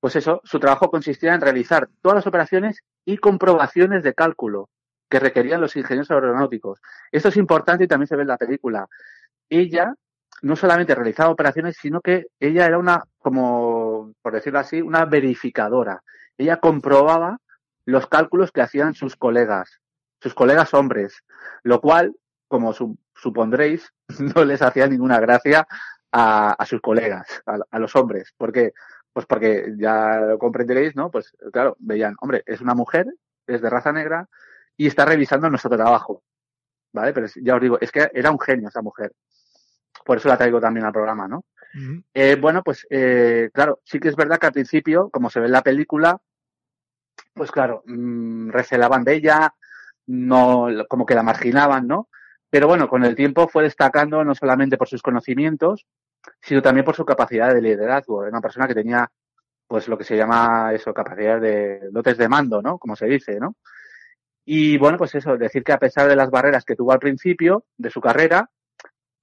Pues 0.00 0.16
eso, 0.16 0.40
su 0.44 0.58
trabajo 0.58 0.90
consistía 0.90 1.34
en 1.34 1.40
realizar 1.40 1.88
todas 2.02 2.16
las 2.16 2.26
operaciones 2.26 2.80
y 3.04 3.18
comprobaciones 3.18 4.02
de 4.02 4.12
cálculo 4.12 4.70
que 5.08 5.20
requerían 5.20 5.60
los 5.60 5.76
ingenieros 5.76 6.10
aeronáuticos. 6.10 6.80
Esto 7.12 7.28
es 7.28 7.36
importante 7.36 7.84
y 7.84 7.86
también 7.86 8.08
se 8.08 8.16
ve 8.16 8.22
en 8.22 8.28
la 8.28 8.36
película. 8.36 8.88
Ella 9.48 9.94
no 10.42 10.56
solamente 10.56 10.94
realizaba 10.94 11.30
operaciones, 11.30 11.76
sino 11.80 12.00
que 12.00 12.26
ella 12.40 12.66
era 12.66 12.78
una, 12.78 13.04
como 13.18 14.12
por 14.20 14.34
decirlo 14.34 14.58
así, 14.58 14.82
una 14.82 15.04
verificadora. 15.04 16.02
Ella 16.36 16.58
comprobaba 16.58 17.38
los 17.86 18.08
cálculos 18.08 18.50
que 18.50 18.62
hacían 18.62 18.94
sus 18.94 19.14
colegas, 19.14 19.80
sus 20.20 20.34
colegas 20.34 20.74
hombres, 20.74 21.22
lo 21.62 21.80
cual, 21.80 22.16
como 22.54 22.72
su, 22.72 22.96
supondréis, 23.16 23.92
no 24.36 24.44
les 24.44 24.62
hacía 24.62 24.86
ninguna 24.86 25.18
gracia 25.18 25.66
a, 26.12 26.52
a 26.52 26.66
sus 26.66 26.80
colegas, 26.80 27.26
a, 27.46 27.58
a, 27.68 27.78
los 27.80 27.96
hombres. 27.96 28.32
¿Por 28.36 28.52
qué? 28.52 28.72
Pues 29.12 29.26
porque 29.26 29.74
ya 29.76 30.20
lo 30.20 30.38
comprenderéis, 30.38 30.94
¿no? 30.94 31.10
Pues 31.10 31.32
claro, 31.52 31.76
veían, 31.80 32.14
hombre, 32.20 32.44
es 32.46 32.60
una 32.60 32.74
mujer, 32.74 33.06
es 33.48 33.60
de 33.60 33.68
raza 33.68 33.90
negra, 33.90 34.28
y 34.76 34.86
está 34.86 35.04
revisando 35.04 35.50
nuestro 35.50 35.76
trabajo. 35.76 36.22
¿Vale? 36.92 37.12
Pero 37.12 37.26
ya 37.42 37.56
os 37.56 37.60
digo, 37.60 37.76
es 37.80 37.90
que 37.90 38.08
era 38.14 38.30
un 38.30 38.38
genio 38.38 38.68
esa 38.68 38.82
mujer. 38.82 39.10
Por 40.04 40.18
eso 40.18 40.28
la 40.28 40.38
traigo 40.38 40.60
también 40.60 40.86
al 40.86 40.92
programa, 40.92 41.26
¿no? 41.26 41.38
Uh 41.74 41.78
-huh. 41.78 42.04
eh, 42.14 42.36
bueno, 42.40 42.62
pues 42.62 42.86
eh, 42.88 43.50
claro, 43.52 43.80
sí 43.84 43.98
que 43.98 44.10
es 44.10 44.14
verdad 44.14 44.38
que 44.38 44.46
al 44.46 44.52
principio, 44.52 45.10
como 45.10 45.28
se 45.28 45.40
ve 45.40 45.46
en 45.46 45.52
la 45.52 45.62
película, 45.62 46.20
pues 47.32 47.50
claro, 47.50 47.82
mmm, 47.86 48.50
recelaban 48.50 49.02
de 49.02 49.14
ella, 49.14 49.52
no, 50.06 50.68
como 50.88 51.04
que 51.04 51.16
la 51.16 51.24
marginaban, 51.24 51.88
¿no? 51.88 52.08
Pero 52.54 52.68
bueno, 52.68 52.88
con 52.88 53.04
el 53.04 53.16
tiempo 53.16 53.48
fue 53.48 53.64
destacando 53.64 54.22
no 54.22 54.32
solamente 54.32 54.76
por 54.76 54.86
sus 54.86 55.02
conocimientos, 55.02 55.88
sino 56.40 56.62
también 56.62 56.84
por 56.84 56.94
su 56.94 57.04
capacidad 57.04 57.52
de 57.52 57.60
liderazgo. 57.60 58.22
Era 58.22 58.30
una 58.30 58.40
persona 58.40 58.68
que 58.68 58.76
tenía, 58.76 59.10
pues 59.66 59.88
lo 59.88 59.98
que 59.98 60.04
se 60.04 60.16
llama 60.16 60.72
eso, 60.72 60.94
capacidad 60.94 61.40
de 61.40 61.80
dotes 61.90 62.16
de 62.16 62.28
mando, 62.28 62.62
¿no? 62.62 62.78
Como 62.78 62.94
se 62.94 63.06
dice, 63.06 63.40
¿no? 63.40 63.56
Y 64.44 64.78
bueno, 64.78 64.98
pues 64.98 65.16
eso, 65.16 65.36
decir 65.36 65.64
que 65.64 65.72
a 65.72 65.80
pesar 65.80 66.06
de 66.06 66.14
las 66.14 66.30
barreras 66.30 66.64
que 66.64 66.76
tuvo 66.76 66.92
al 66.92 67.00
principio 67.00 67.64
de 67.76 67.90
su 67.90 68.00
carrera, 68.00 68.48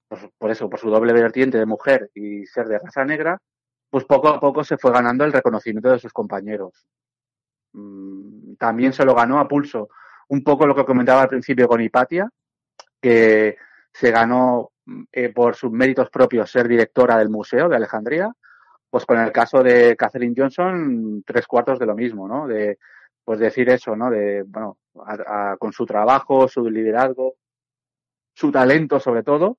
pues 0.08 0.28
por 0.36 0.50
eso, 0.50 0.68
por 0.68 0.78
su 0.78 0.90
doble 0.90 1.14
vertiente 1.14 1.56
de 1.56 1.64
mujer 1.64 2.10
y 2.14 2.44
ser 2.44 2.68
de 2.68 2.80
raza 2.80 3.02
negra, 3.06 3.40
pues 3.88 4.04
poco 4.04 4.28
a 4.28 4.40
poco 4.40 4.62
se 4.62 4.76
fue 4.76 4.92
ganando 4.92 5.24
el 5.24 5.32
reconocimiento 5.32 5.90
de 5.90 6.00
sus 6.00 6.12
compañeros. 6.12 6.84
Mm, 7.72 8.56
también 8.56 8.92
se 8.92 9.06
lo 9.06 9.14
ganó 9.14 9.40
a 9.40 9.48
pulso. 9.48 9.88
Un 10.28 10.44
poco 10.44 10.66
lo 10.66 10.74
que 10.74 10.84
comentaba 10.84 11.22
al 11.22 11.28
principio 11.28 11.66
con 11.66 11.80
Hipatia, 11.80 12.28
que 13.02 13.58
se 13.92 14.10
ganó 14.10 14.70
eh, 15.12 15.28
por 15.28 15.54
sus 15.54 15.70
méritos 15.70 16.08
propios 16.08 16.50
ser 16.50 16.68
directora 16.68 17.18
del 17.18 17.28
Museo 17.28 17.68
de 17.68 17.76
Alejandría, 17.76 18.32
pues 18.88 19.04
con 19.04 19.18
el 19.18 19.32
caso 19.32 19.62
de 19.62 19.96
Catherine 19.96 20.34
Johnson, 20.36 21.22
tres 21.26 21.46
cuartos 21.46 21.78
de 21.78 21.86
lo 21.86 21.94
mismo, 21.94 22.28
¿no? 22.28 22.46
De, 22.46 22.78
pues 23.24 23.38
decir 23.38 23.68
eso, 23.70 23.96
¿no? 23.96 24.10
De, 24.10 24.44
bueno, 24.46 24.78
a, 25.06 25.56
con 25.58 25.72
su 25.72 25.84
trabajo, 25.86 26.48
su 26.48 26.68
liderazgo, 26.68 27.34
su 28.34 28.50
talento 28.50 29.00
sobre 29.00 29.22
todo, 29.22 29.58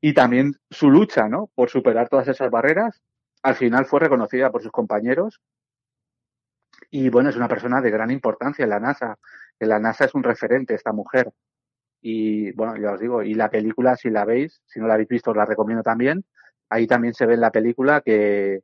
y 0.00 0.14
también 0.14 0.54
su 0.70 0.90
lucha, 0.90 1.28
¿no? 1.28 1.50
Por 1.54 1.68
superar 1.68 2.08
todas 2.08 2.28
esas 2.28 2.50
barreras, 2.50 3.02
al 3.42 3.54
final 3.54 3.86
fue 3.86 4.00
reconocida 4.00 4.50
por 4.50 4.62
sus 4.62 4.72
compañeros. 4.72 5.40
Y 6.90 7.08
bueno, 7.08 7.30
es 7.30 7.36
una 7.36 7.48
persona 7.48 7.80
de 7.80 7.90
gran 7.90 8.10
importancia 8.10 8.62
en 8.62 8.70
la 8.70 8.80
NASA. 8.80 9.18
En 9.58 9.68
la 9.68 9.78
NASA 9.78 10.06
es 10.06 10.14
un 10.14 10.22
referente 10.22 10.74
esta 10.74 10.92
mujer. 10.92 11.30
Y 12.00 12.52
bueno, 12.52 12.76
ya 12.76 12.92
os 12.92 13.00
digo, 13.00 13.22
y 13.22 13.34
la 13.34 13.50
película, 13.50 13.96
si 13.96 14.10
la 14.10 14.24
veis, 14.24 14.60
si 14.66 14.80
no 14.80 14.86
la 14.86 14.94
habéis 14.94 15.08
visto, 15.08 15.30
os 15.30 15.36
la 15.36 15.44
recomiendo 15.44 15.82
también. 15.82 16.24
Ahí 16.70 16.86
también 16.86 17.14
se 17.14 17.26
ve 17.26 17.34
en 17.34 17.40
la 17.40 17.50
película 17.50 18.00
que, 18.00 18.62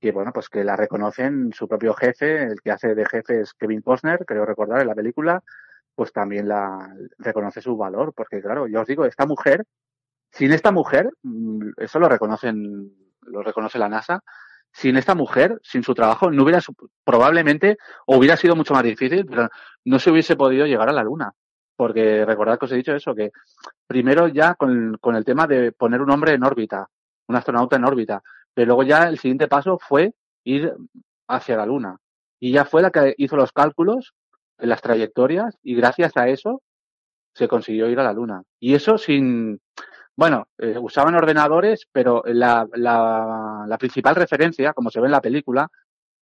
que 0.00 0.12
bueno, 0.12 0.32
pues 0.32 0.48
que 0.48 0.64
la 0.64 0.76
reconocen 0.76 1.52
su 1.52 1.68
propio 1.68 1.94
jefe, 1.94 2.44
el 2.44 2.60
que 2.60 2.70
hace 2.70 2.94
de 2.94 3.06
jefe 3.06 3.40
es 3.40 3.54
Kevin 3.54 3.82
Costner, 3.82 4.24
creo 4.26 4.44
recordar 4.44 4.80
en 4.80 4.88
la 4.88 4.94
película, 4.94 5.42
pues 5.94 6.12
también 6.12 6.48
la 6.48 6.94
reconoce 7.18 7.62
su 7.62 7.76
valor, 7.76 8.12
porque 8.14 8.42
claro, 8.42 8.66
ya 8.66 8.82
os 8.82 8.86
digo, 8.86 9.06
esta 9.06 9.26
mujer, 9.26 9.64
sin 10.30 10.52
esta 10.52 10.70
mujer, 10.72 11.10
mm, 11.22 11.70
eso 11.78 11.98
lo 11.98 12.08
reconocen, 12.08 12.92
lo 13.22 13.42
reconoce 13.42 13.78
la 13.78 13.88
NASA, 13.88 14.22
sin 14.72 14.96
esta 14.96 15.14
mujer, 15.14 15.58
sin 15.62 15.82
su 15.82 15.94
trabajo, 15.94 16.30
no 16.30 16.44
hubiera 16.44 16.60
probablemente 17.04 17.78
hubiera 18.06 18.36
sido 18.36 18.54
mucho 18.54 18.74
más 18.74 18.82
difícil, 18.82 19.24
pero 19.24 19.48
no 19.84 19.98
se 19.98 20.10
hubiese 20.10 20.36
podido 20.36 20.66
llegar 20.66 20.90
a 20.90 20.92
la 20.92 21.02
Luna. 21.02 21.32
Porque 21.76 22.24
recordad 22.24 22.58
que 22.58 22.64
os 22.64 22.72
he 22.72 22.76
dicho 22.76 22.94
eso, 22.94 23.14
que 23.14 23.30
primero 23.86 24.28
ya 24.28 24.54
con, 24.54 24.96
con 25.00 25.14
el 25.14 25.24
tema 25.24 25.46
de 25.46 25.72
poner 25.72 26.00
un 26.00 26.10
hombre 26.10 26.32
en 26.32 26.44
órbita, 26.44 26.88
un 27.28 27.36
astronauta 27.36 27.76
en 27.76 27.84
órbita, 27.84 28.22
pero 28.54 28.68
luego 28.68 28.82
ya 28.82 29.04
el 29.04 29.18
siguiente 29.18 29.48
paso 29.48 29.78
fue 29.78 30.14
ir 30.44 30.72
hacia 31.28 31.56
la 31.56 31.66
Luna. 31.66 31.98
Y 32.40 32.52
ya 32.52 32.64
fue 32.64 32.82
la 32.82 32.90
que 32.90 33.14
hizo 33.18 33.36
los 33.36 33.52
cálculos 33.52 34.14
las 34.58 34.80
trayectorias 34.80 35.58
y 35.62 35.74
gracias 35.74 36.16
a 36.16 36.28
eso 36.28 36.62
se 37.34 37.48
consiguió 37.48 37.88
ir 37.88 38.00
a 38.00 38.04
la 38.04 38.12
Luna. 38.12 38.42
Y 38.58 38.74
eso 38.74 38.96
sin, 38.96 39.60
bueno, 40.16 40.48
eh, 40.58 40.78
usaban 40.80 41.14
ordenadores, 41.14 41.86
pero 41.92 42.22
la, 42.24 42.66
la, 42.72 43.66
la, 43.68 43.78
principal 43.78 44.14
referencia, 44.14 44.72
como 44.72 44.90
se 44.90 45.00
ve 45.00 45.06
en 45.06 45.12
la 45.12 45.20
película, 45.20 45.68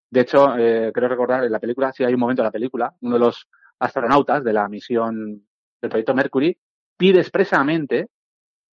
de 0.10 0.22
hecho, 0.22 0.58
eh, 0.58 0.92
creo 0.94 1.10
recordar 1.10 1.44
en 1.44 1.52
la 1.52 1.60
película, 1.60 1.92
si 1.92 2.04
hay 2.04 2.14
un 2.14 2.20
momento 2.20 2.42
en 2.42 2.46
la 2.48 2.52
película, 2.52 2.94
uno 3.02 3.16
de 3.16 3.20
los 3.20 3.48
astronautas 3.84 4.44
de 4.44 4.54
la 4.54 4.68
misión 4.70 5.46
del 5.82 5.90
proyecto 5.90 6.14
Mercury 6.14 6.58
pide 6.98 7.20
expresamente, 7.20 8.10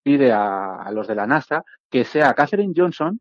pide 0.03 0.33
a, 0.33 0.77
a 0.77 0.93
los 0.93 1.09
de 1.09 1.15
la 1.15 1.27
NASA 1.27 1.65
que 1.91 2.05
sea 2.05 2.35
Catherine 2.35 2.75
Johnson 2.77 3.21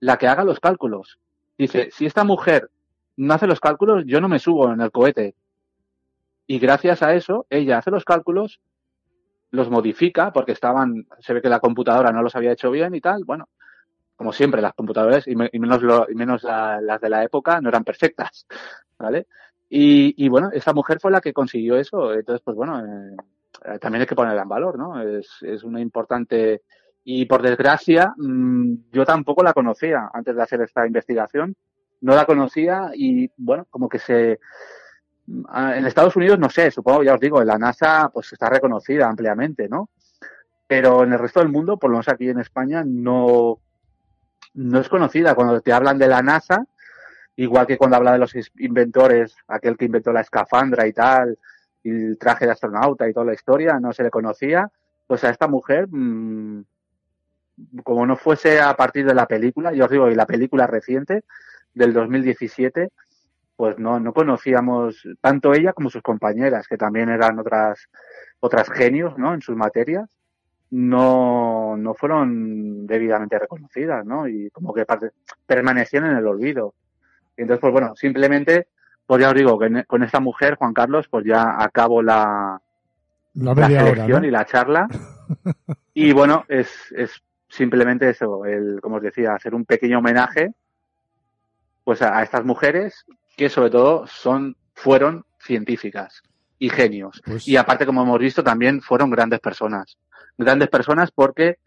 la 0.00 0.18
que 0.18 0.28
haga 0.28 0.44
los 0.44 0.60
cálculos. 0.60 1.18
Dice, 1.56 1.90
si 1.92 2.06
esta 2.06 2.24
mujer 2.24 2.70
no 3.16 3.34
hace 3.34 3.46
los 3.46 3.60
cálculos, 3.60 4.04
yo 4.06 4.20
no 4.20 4.28
me 4.28 4.38
subo 4.38 4.72
en 4.72 4.80
el 4.80 4.90
cohete. 4.90 5.34
Y 6.46 6.58
gracias 6.58 7.02
a 7.02 7.14
eso, 7.14 7.46
ella 7.48 7.78
hace 7.78 7.90
los 7.90 8.04
cálculos, 8.04 8.60
los 9.50 9.70
modifica, 9.70 10.32
porque 10.32 10.52
estaban, 10.52 11.06
se 11.20 11.32
ve 11.32 11.40
que 11.40 11.48
la 11.48 11.60
computadora 11.60 12.10
no 12.12 12.22
los 12.22 12.36
había 12.36 12.52
hecho 12.52 12.70
bien 12.70 12.94
y 12.94 13.00
tal. 13.00 13.24
Bueno, 13.24 13.48
como 14.16 14.32
siempre, 14.32 14.60
las 14.60 14.74
computadoras, 14.74 15.26
y, 15.26 15.36
menos, 15.36 15.82
lo, 15.82 16.06
y 16.10 16.14
menos 16.14 16.42
las 16.42 17.00
de 17.00 17.08
la 17.08 17.24
época, 17.24 17.60
no 17.60 17.68
eran 17.68 17.84
perfectas, 17.84 18.46
¿vale? 18.98 19.26
Y, 19.68 20.14
y, 20.24 20.28
bueno, 20.28 20.50
esa 20.52 20.72
mujer 20.72 20.98
fue 21.00 21.10
la 21.10 21.20
que 21.20 21.32
consiguió 21.32 21.76
eso. 21.76 22.12
Entonces, 22.12 22.42
pues 22.44 22.56
bueno, 22.56 22.80
eh, 22.80 23.78
también 23.80 24.02
hay 24.02 24.06
que 24.06 24.14
ponerla 24.14 24.42
en 24.42 24.48
valor, 24.48 24.78
¿no? 24.78 25.00
Es, 25.00 25.28
es 25.42 25.64
una 25.64 25.80
importante 25.80 26.62
y 27.04 27.26
por 27.26 27.42
desgracia, 27.42 28.14
mm, 28.16 28.74
yo 28.90 29.04
tampoco 29.04 29.42
la 29.42 29.52
conocía 29.52 30.10
antes 30.12 30.34
de 30.34 30.42
hacer 30.42 30.62
esta 30.62 30.86
investigación. 30.86 31.54
No 32.00 32.14
la 32.14 32.24
conocía 32.24 32.90
y, 32.94 33.30
bueno, 33.36 33.66
como 33.70 33.88
que 33.88 33.98
se. 33.98 34.40
Mm, 35.26 35.44
en 35.74 35.86
Estados 35.86 36.16
Unidos, 36.16 36.38
no 36.38 36.48
sé, 36.48 36.70
supongo, 36.70 37.02
ya 37.02 37.14
os 37.14 37.20
digo, 37.20 37.40
en 37.40 37.48
la 37.48 37.58
NASA, 37.58 38.10
pues 38.12 38.32
está 38.32 38.48
reconocida 38.48 39.06
ampliamente, 39.06 39.68
¿no? 39.68 39.90
Pero 40.66 41.04
en 41.04 41.12
el 41.12 41.18
resto 41.18 41.40
del 41.40 41.50
mundo, 41.50 41.78
por 41.78 41.90
lo 41.90 41.96
menos 41.96 42.08
aquí 42.08 42.28
en 42.30 42.40
España, 42.40 42.82
no, 42.86 43.58
no 44.54 44.80
es 44.80 44.88
conocida. 44.88 45.34
Cuando 45.34 45.60
te 45.60 45.72
hablan 45.74 45.98
de 45.98 46.08
la 46.08 46.22
NASA, 46.22 46.66
igual 47.36 47.66
que 47.66 47.78
cuando 47.78 47.96
habla 47.96 48.12
de 48.12 48.18
los 48.18 48.34
inventores, 48.58 49.36
aquel 49.48 49.76
que 49.76 49.86
inventó 49.86 50.12
la 50.12 50.20
escafandra 50.20 50.86
y 50.86 50.92
tal, 50.92 51.38
y 51.82 51.90
el 51.90 52.18
traje 52.18 52.46
de 52.46 52.52
astronauta 52.52 53.08
y 53.08 53.12
toda 53.12 53.26
la 53.26 53.34
historia, 53.34 53.78
no 53.80 53.92
se 53.92 54.02
le 54.02 54.10
conocía. 54.10 54.70
Pues 55.06 55.22
a 55.24 55.30
esta 55.30 55.48
mujer, 55.48 55.86
mmm, 55.90 56.62
como 57.82 58.06
no 58.06 58.16
fuese 58.16 58.60
a 58.60 58.74
partir 58.74 59.06
de 59.06 59.14
la 59.14 59.26
película, 59.26 59.72
yo 59.72 59.84
os 59.84 59.90
digo, 59.90 60.10
y 60.10 60.14
la 60.14 60.26
película 60.26 60.66
reciente 60.66 61.24
del 61.74 61.92
2017, 61.92 62.90
pues 63.56 63.78
no, 63.78 64.00
no 64.00 64.12
conocíamos 64.12 65.06
tanto 65.20 65.54
ella 65.54 65.72
como 65.72 65.90
sus 65.90 66.02
compañeras, 66.02 66.66
que 66.66 66.76
también 66.76 67.08
eran 67.08 67.38
otras, 67.38 67.88
otras 68.40 68.68
genios, 68.70 69.16
¿no? 69.18 69.34
En 69.34 69.42
sus 69.42 69.56
materias, 69.56 70.10
no, 70.70 71.76
no 71.76 71.94
fueron 71.94 72.86
debidamente 72.86 73.38
reconocidas, 73.38 74.04
¿no? 74.04 74.26
Y 74.26 74.50
como 74.50 74.74
que 74.74 74.84
permanecían 75.46 76.06
en 76.06 76.16
el 76.16 76.26
olvido. 76.26 76.74
Y 77.36 77.42
entonces, 77.42 77.60
pues 77.60 77.72
bueno, 77.72 77.94
simplemente, 77.96 78.68
pues 79.06 79.20
ya 79.20 79.28
os 79.28 79.34
digo, 79.34 79.58
que 79.58 79.84
con 79.84 80.02
esta 80.02 80.20
mujer, 80.20 80.56
Juan 80.56 80.72
Carlos, 80.74 81.08
pues 81.08 81.24
ya 81.24 81.62
acabo 81.62 82.02
la, 82.02 82.60
la, 83.34 83.54
selección 83.54 84.24
y 84.24 84.30
la 84.30 84.44
charla. 84.44 84.88
y 85.94 86.12
bueno, 86.12 86.44
es, 86.48 86.70
es 86.96 87.22
simplemente 87.48 88.10
eso, 88.10 88.44
el, 88.44 88.80
como 88.80 88.96
os 88.96 89.02
decía, 89.02 89.34
hacer 89.34 89.54
un 89.54 89.64
pequeño 89.64 89.98
homenaje 89.98 90.52
pues 91.84 92.00
a, 92.02 92.22
estas 92.22 92.44
mujeres 92.44 93.04
que 93.36 93.48
sobre 93.48 93.70
todo 93.70 94.06
son, 94.06 94.56
fueron 94.74 95.24
científicas 95.38 96.22
y 96.58 96.70
genios. 96.70 97.20
Pues 97.24 97.46
y 97.46 97.56
aparte, 97.56 97.84
como 97.84 98.02
hemos 98.02 98.18
visto, 98.18 98.42
también 98.42 98.80
fueron 98.80 99.10
grandes 99.10 99.40
personas. 99.40 99.98
Grandes 100.38 100.68
personas 100.68 101.10
porque 101.10 101.58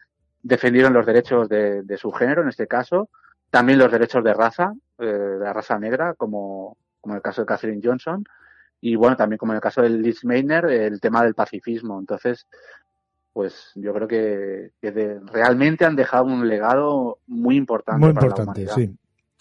defendieron 0.42 0.92
los 0.92 1.06
derechos 1.06 1.48
de, 1.48 1.82
de 1.82 1.96
su 1.96 2.10
género, 2.10 2.42
en 2.42 2.48
este 2.48 2.66
caso, 2.66 3.08
también 3.50 3.78
los 3.78 3.90
derechos 3.90 4.22
de 4.22 4.34
raza, 4.34 4.72
eh, 4.98 5.04
de 5.04 5.38
la 5.38 5.52
raza 5.52 5.78
negra, 5.78 6.14
como, 6.14 6.76
como 7.00 7.14
en 7.14 7.16
el 7.16 7.22
caso 7.22 7.42
de 7.42 7.46
Catherine 7.46 7.80
Johnson, 7.82 8.24
y 8.80 8.96
bueno, 8.96 9.16
también 9.16 9.38
como 9.38 9.52
en 9.52 9.56
el 9.56 9.62
caso 9.62 9.82
de 9.82 9.90
Liz 9.90 10.24
Meitner, 10.24 10.66
el 10.66 11.00
tema 11.00 11.24
del 11.24 11.34
pacifismo. 11.34 11.98
Entonces, 11.98 12.46
pues 13.32 13.72
yo 13.74 13.92
creo 13.92 14.08
que, 14.08 14.72
realmente 15.32 15.84
han 15.84 15.96
dejado 15.96 16.24
un 16.24 16.48
legado 16.48 17.18
muy 17.26 17.56
importante, 17.56 18.00
muy 18.00 18.10
importante 18.10 18.66
para 18.66 18.66
la 18.66 18.74
Sí. 18.74 18.96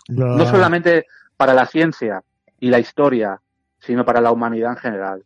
No 0.10 0.46
solamente 0.46 1.06
para 1.36 1.54
la 1.54 1.66
ciencia 1.66 2.24
y 2.60 2.70
la 2.70 2.80
historia, 2.80 3.42
sino 3.80 4.06
para 4.06 4.22
la 4.22 4.32
humanidad 4.32 4.72
en 4.72 4.78
general. 4.78 5.24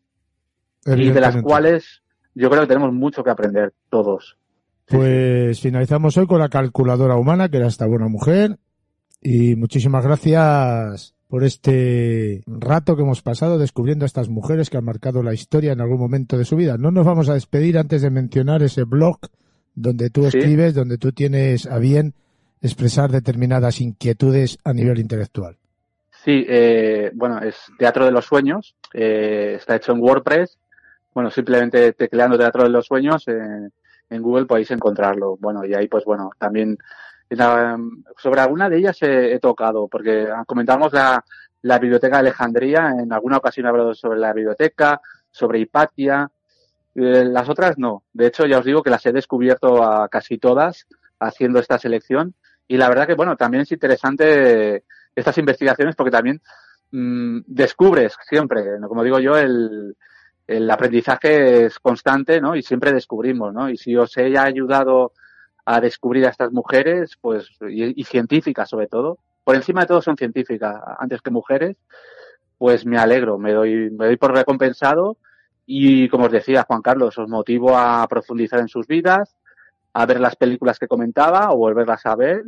Y 0.85 1.11
de 1.11 1.21
las 1.21 1.41
cuales 1.41 2.01
yo 2.33 2.49
creo 2.49 2.61
que 2.61 2.67
tenemos 2.67 2.91
mucho 2.91 3.23
que 3.23 3.29
aprender 3.29 3.73
todos. 3.89 4.37
Pues 4.85 5.59
finalizamos 5.61 6.17
hoy 6.17 6.27
con 6.27 6.39
la 6.39 6.49
calculadora 6.49 7.15
humana, 7.15 7.49
que 7.49 7.57
era 7.57 7.67
esta 7.67 7.85
buena 7.85 8.07
mujer. 8.07 8.57
Y 9.21 9.55
muchísimas 9.55 10.03
gracias 10.03 11.13
por 11.27 11.43
este 11.43 12.43
rato 12.47 12.95
que 12.95 13.03
hemos 13.03 13.21
pasado 13.21 13.57
descubriendo 13.57 14.03
a 14.03 14.07
estas 14.07 14.29
mujeres 14.29 14.69
que 14.69 14.77
han 14.77 14.83
marcado 14.83 15.21
la 15.23 15.33
historia 15.33 15.71
en 15.71 15.79
algún 15.79 15.99
momento 15.99 16.37
de 16.37 16.43
su 16.43 16.55
vida. 16.55 16.77
No 16.77 16.91
nos 16.91 17.05
vamos 17.05 17.29
a 17.29 17.35
despedir 17.35 17.77
antes 17.77 18.01
de 18.01 18.09
mencionar 18.09 18.63
ese 18.63 18.83
blog 18.83 19.19
donde 19.75 20.09
tú 20.09 20.25
escribes, 20.25 20.73
donde 20.73 20.97
tú 20.97 21.11
tienes 21.11 21.67
a 21.67 21.77
bien 21.77 22.15
expresar 22.61 23.11
determinadas 23.11 23.79
inquietudes 23.79 24.57
a 24.63 24.73
nivel 24.73 24.99
intelectual. 24.99 25.55
Sí, 26.09 26.45
eh, 26.49 27.11
bueno, 27.13 27.39
es 27.39 27.55
Teatro 27.77 28.05
de 28.05 28.11
los 28.11 28.25
Sueños, 28.25 28.75
eh, 28.93 29.53
está 29.55 29.75
hecho 29.75 29.93
en 29.93 30.01
WordPress. 30.01 30.57
Bueno, 31.13 31.29
simplemente 31.31 31.93
tecleando 31.93 32.37
Teatro 32.37 32.63
de 32.63 32.69
los 32.69 32.87
Sueños 32.87 33.25
en 33.27 34.21
Google 34.21 34.45
podéis 34.45 34.71
encontrarlo. 34.71 35.37
Bueno, 35.39 35.63
y 35.65 35.73
ahí 35.73 35.87
pues 35.87 36.03
bueno, 36.05 36.31
también 36.37 36.77
sobre 38.17 38.41
alguna 38.41 38.69
de 38.69 38.77
ellas 38.77 38.97
he, 39.01 39.39
tocado, 39.39 39.87
porque 39.87 40.27
comentamos 40.45 40.91
la, 40.93 41.23
la, 41.61 41.79
biblioteca 41.79 42.17
de 42.17 42.27
Alejandría, 42.27 42.93
en 42.99 43.13
alguna 43.13 43.37
ocasión 43.37 43.65
he 43.65 43.69
hablado 43.69 43.93
sobre 43.93 44.19
la 44.19 44.33
biblioteca, 44.33 44.99
sobre 45.31 45.59
Hipatia, 45.59 46.29
eh, 46.95 47.25
las 47.25 47.47
otras 47.49 47.77
no. 47.77 48.03
De 48.13 48.27
hecho, 48.27 48.45
ya 48.45 48.59
os 48.59 48.65
digo 48.65 48.83
que 48.83 48.89
las 48.89 49.05
he 49.05 49.13
descubierto 49.13 49.83
a 49.83 50.09
casi 50.09 50.37
todas 50.37 50.87
haciendo 51.19 51.59
esta 51.59 51.79
selección 51.79 52.33
y 52.67 52.77
la 52.77 52.89
verdad 52.89 53.07
que, 53.07 53.15
bueno, 53.15 53.35
también 53.37 53.63
es 53.63 53.71
interesante 53.71 54.83
estas 55.15 55.37
investigaciones 55.37 55.95
porque 55.95 56.11
también 56.11 56.41
mmm, 56.91 57.39
descubres 57.45 58.15
siempre, 58.27 58.63
como 58.87 59.03
digo 59.03 59.19
yo, 59.19 59.37
el, 59.37 59.95
el 60.47 60.69
aprendizaje 60.69 61.65
es 61.65 61.79
constante, 61.79 62.41
¿no? 62.41 62.55
Y 62.55 62.61
siempre 62.61 62.91
descubrimos, 62.91 63.53
¿no? 63.53 63.69
Y 63.69 63.77
si 63.77 63.95
os 63.95 64.15
he 64.17 64.37
ayudado 64.37 65.13
a 65.65 65.81
descubrir 65.81 66.25
a 66.25 66.29
estas 66.29 66.51
mujeres, 66.51 67.17
pues, 67.21 67.49
y, 67.69 68.03
científicas 68.03 68.69
sobre 68.69 68.87
todo. 68.87 69.17
Por 69.43 69.55
encima 69.55 69.81
de 69.81 69.87
todo 69.87 70.01
son 70.01 70.17
científicas 70.17 70.75
antes 70.99 71.21
que 71.21 71.31
mujeres, 71.31 71.77
pues 72.57 72.85
me 72.85 72.97
alegro, 72.97 73.37
me 73.37 73.53
doy, 73.53 73.89
me 73.89 74.05
doy 74.05 74.17
por 74.17 74.33
recompensado 74.33 75.17
y 75.65 76.09
como 76.09 76.25
os 76.25 76.31
decía 76.31 76.65
Juan 76.67 76.81
Carlos, 76.81 77.17
os 77.17 77.29
motivo 77.29 77.77
a 77.77 78.07
profundizar 78.07 78.59
en 78.59 78.67
sus 78.67 78.87
vidas, 78.87 79.35
a 79.93 80.05
ver 80.05 80.19
las 80.19 80.35
películas 80.35 80.79
que 80.79 80.87
comentaba 80.87 81.51
o 81.51 81.57
volverlas 81.57 82.05
a 82.05 82.15
ver. 82.15 82.43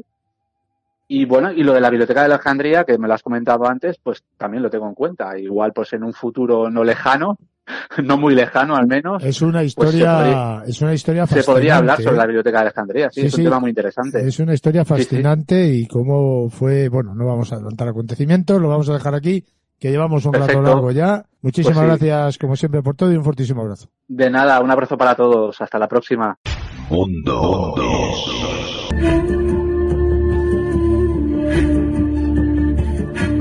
Y 1.08 1.26
bueno, 1.26 1.52
y 1.52 1.64
lo 1.64 1.74
de 1.74 1.82
la 1.82 1.90
Biblioteca 1.90 2.22
de 2.22 2.26
Alejandría, 2.28 2.86
que 2.86 2.98
me 2.98 3.08
lo 3.08 3.14
has 3.14 3.24
comentado 3.24 3.68
antes, 3.68 3.98
pues 3.98 4.24
también 4.38 4.64
lo 4.64 4.70
tengo 4.70 4.88
en 4.88 4.96
cuenta. 4.96 5.38
Igual 5.38 5.74
pues 5.74 5.94
en 5.94 6.04
un 6.04 6.14
futuro 6.14 6.70
no 6.70 6.84
lejano, 6.84 7.38
no 8.04 8.18
muy 8.18 8.36
lejano 8.36 8.76
al 8.76 8.88
menos. 8.88 9.24
Es 9.24 9.42
una 9.42 9.60
pues 9.60 9.68
historia, 9.68 10.64
es 10.66 10.82
una 10.82 10.94
historia 10.94 11.24
fascinante. 11.24 11.46
Se 11.46 11.52
podría 11.52 11.78
hablar 11.78 12.02
sobre 12.02 12.18
la 12.18 12.26
biblioteca 12.26 12.58
de 12.58 12.62
Alejandría, 12.62 13.10
sí, 13.12 13.22
es 13.22 13.34
un 13.38 13.44
tema 13.44 13.60
muy 13.60 13.70
interesante. 13.70 14.28
Es 14.28 14.40
una 14.40 14.54
historia 14.54 14.86
fascinante 14.86 15.68
y 15.68 15.88
cómo 15.88 16.50
fue, 16.50 16.90
bueno, 16.90 17.14
no 17.16 17.26
vamos 17.26 17.52
a 17.52 17.56
adelantar 17.56 17.88
acontecimientos, 17.88 18.62
lo 18.62 18.70
vamos 18.70 18.90
a 18.90 18.94
dejar 18.94 19.16
aquí, 19.16 19.46
que 19.80 19.92
llevamos 19.92 20.26
un 20.26 20.34
rato 20.34 20.62
largo 20.62 20.92
ya. 20.92 21.26
Muchísimas 21.42 21.78
pues 21.78 21.88
gracias, 21.88 22.38
como 22.38 22.56
siempre, 22.56 22.82
por 22.82 22.96
todo 22.96 23.12
y 23.12 23.18
un 23.18 23.24
fortísimo 23.24 23.62
abrazo. 23.62 23.90
De 24.08 24.30
nada, 24.30 24.62
un 24.62 24.72
abrazo 24.72 24.98
para 24.98 25.14
todos. 25.14 25.60
Hasta 25.60 25.78
la 25.78 25.90
próxima. 25.90 26.38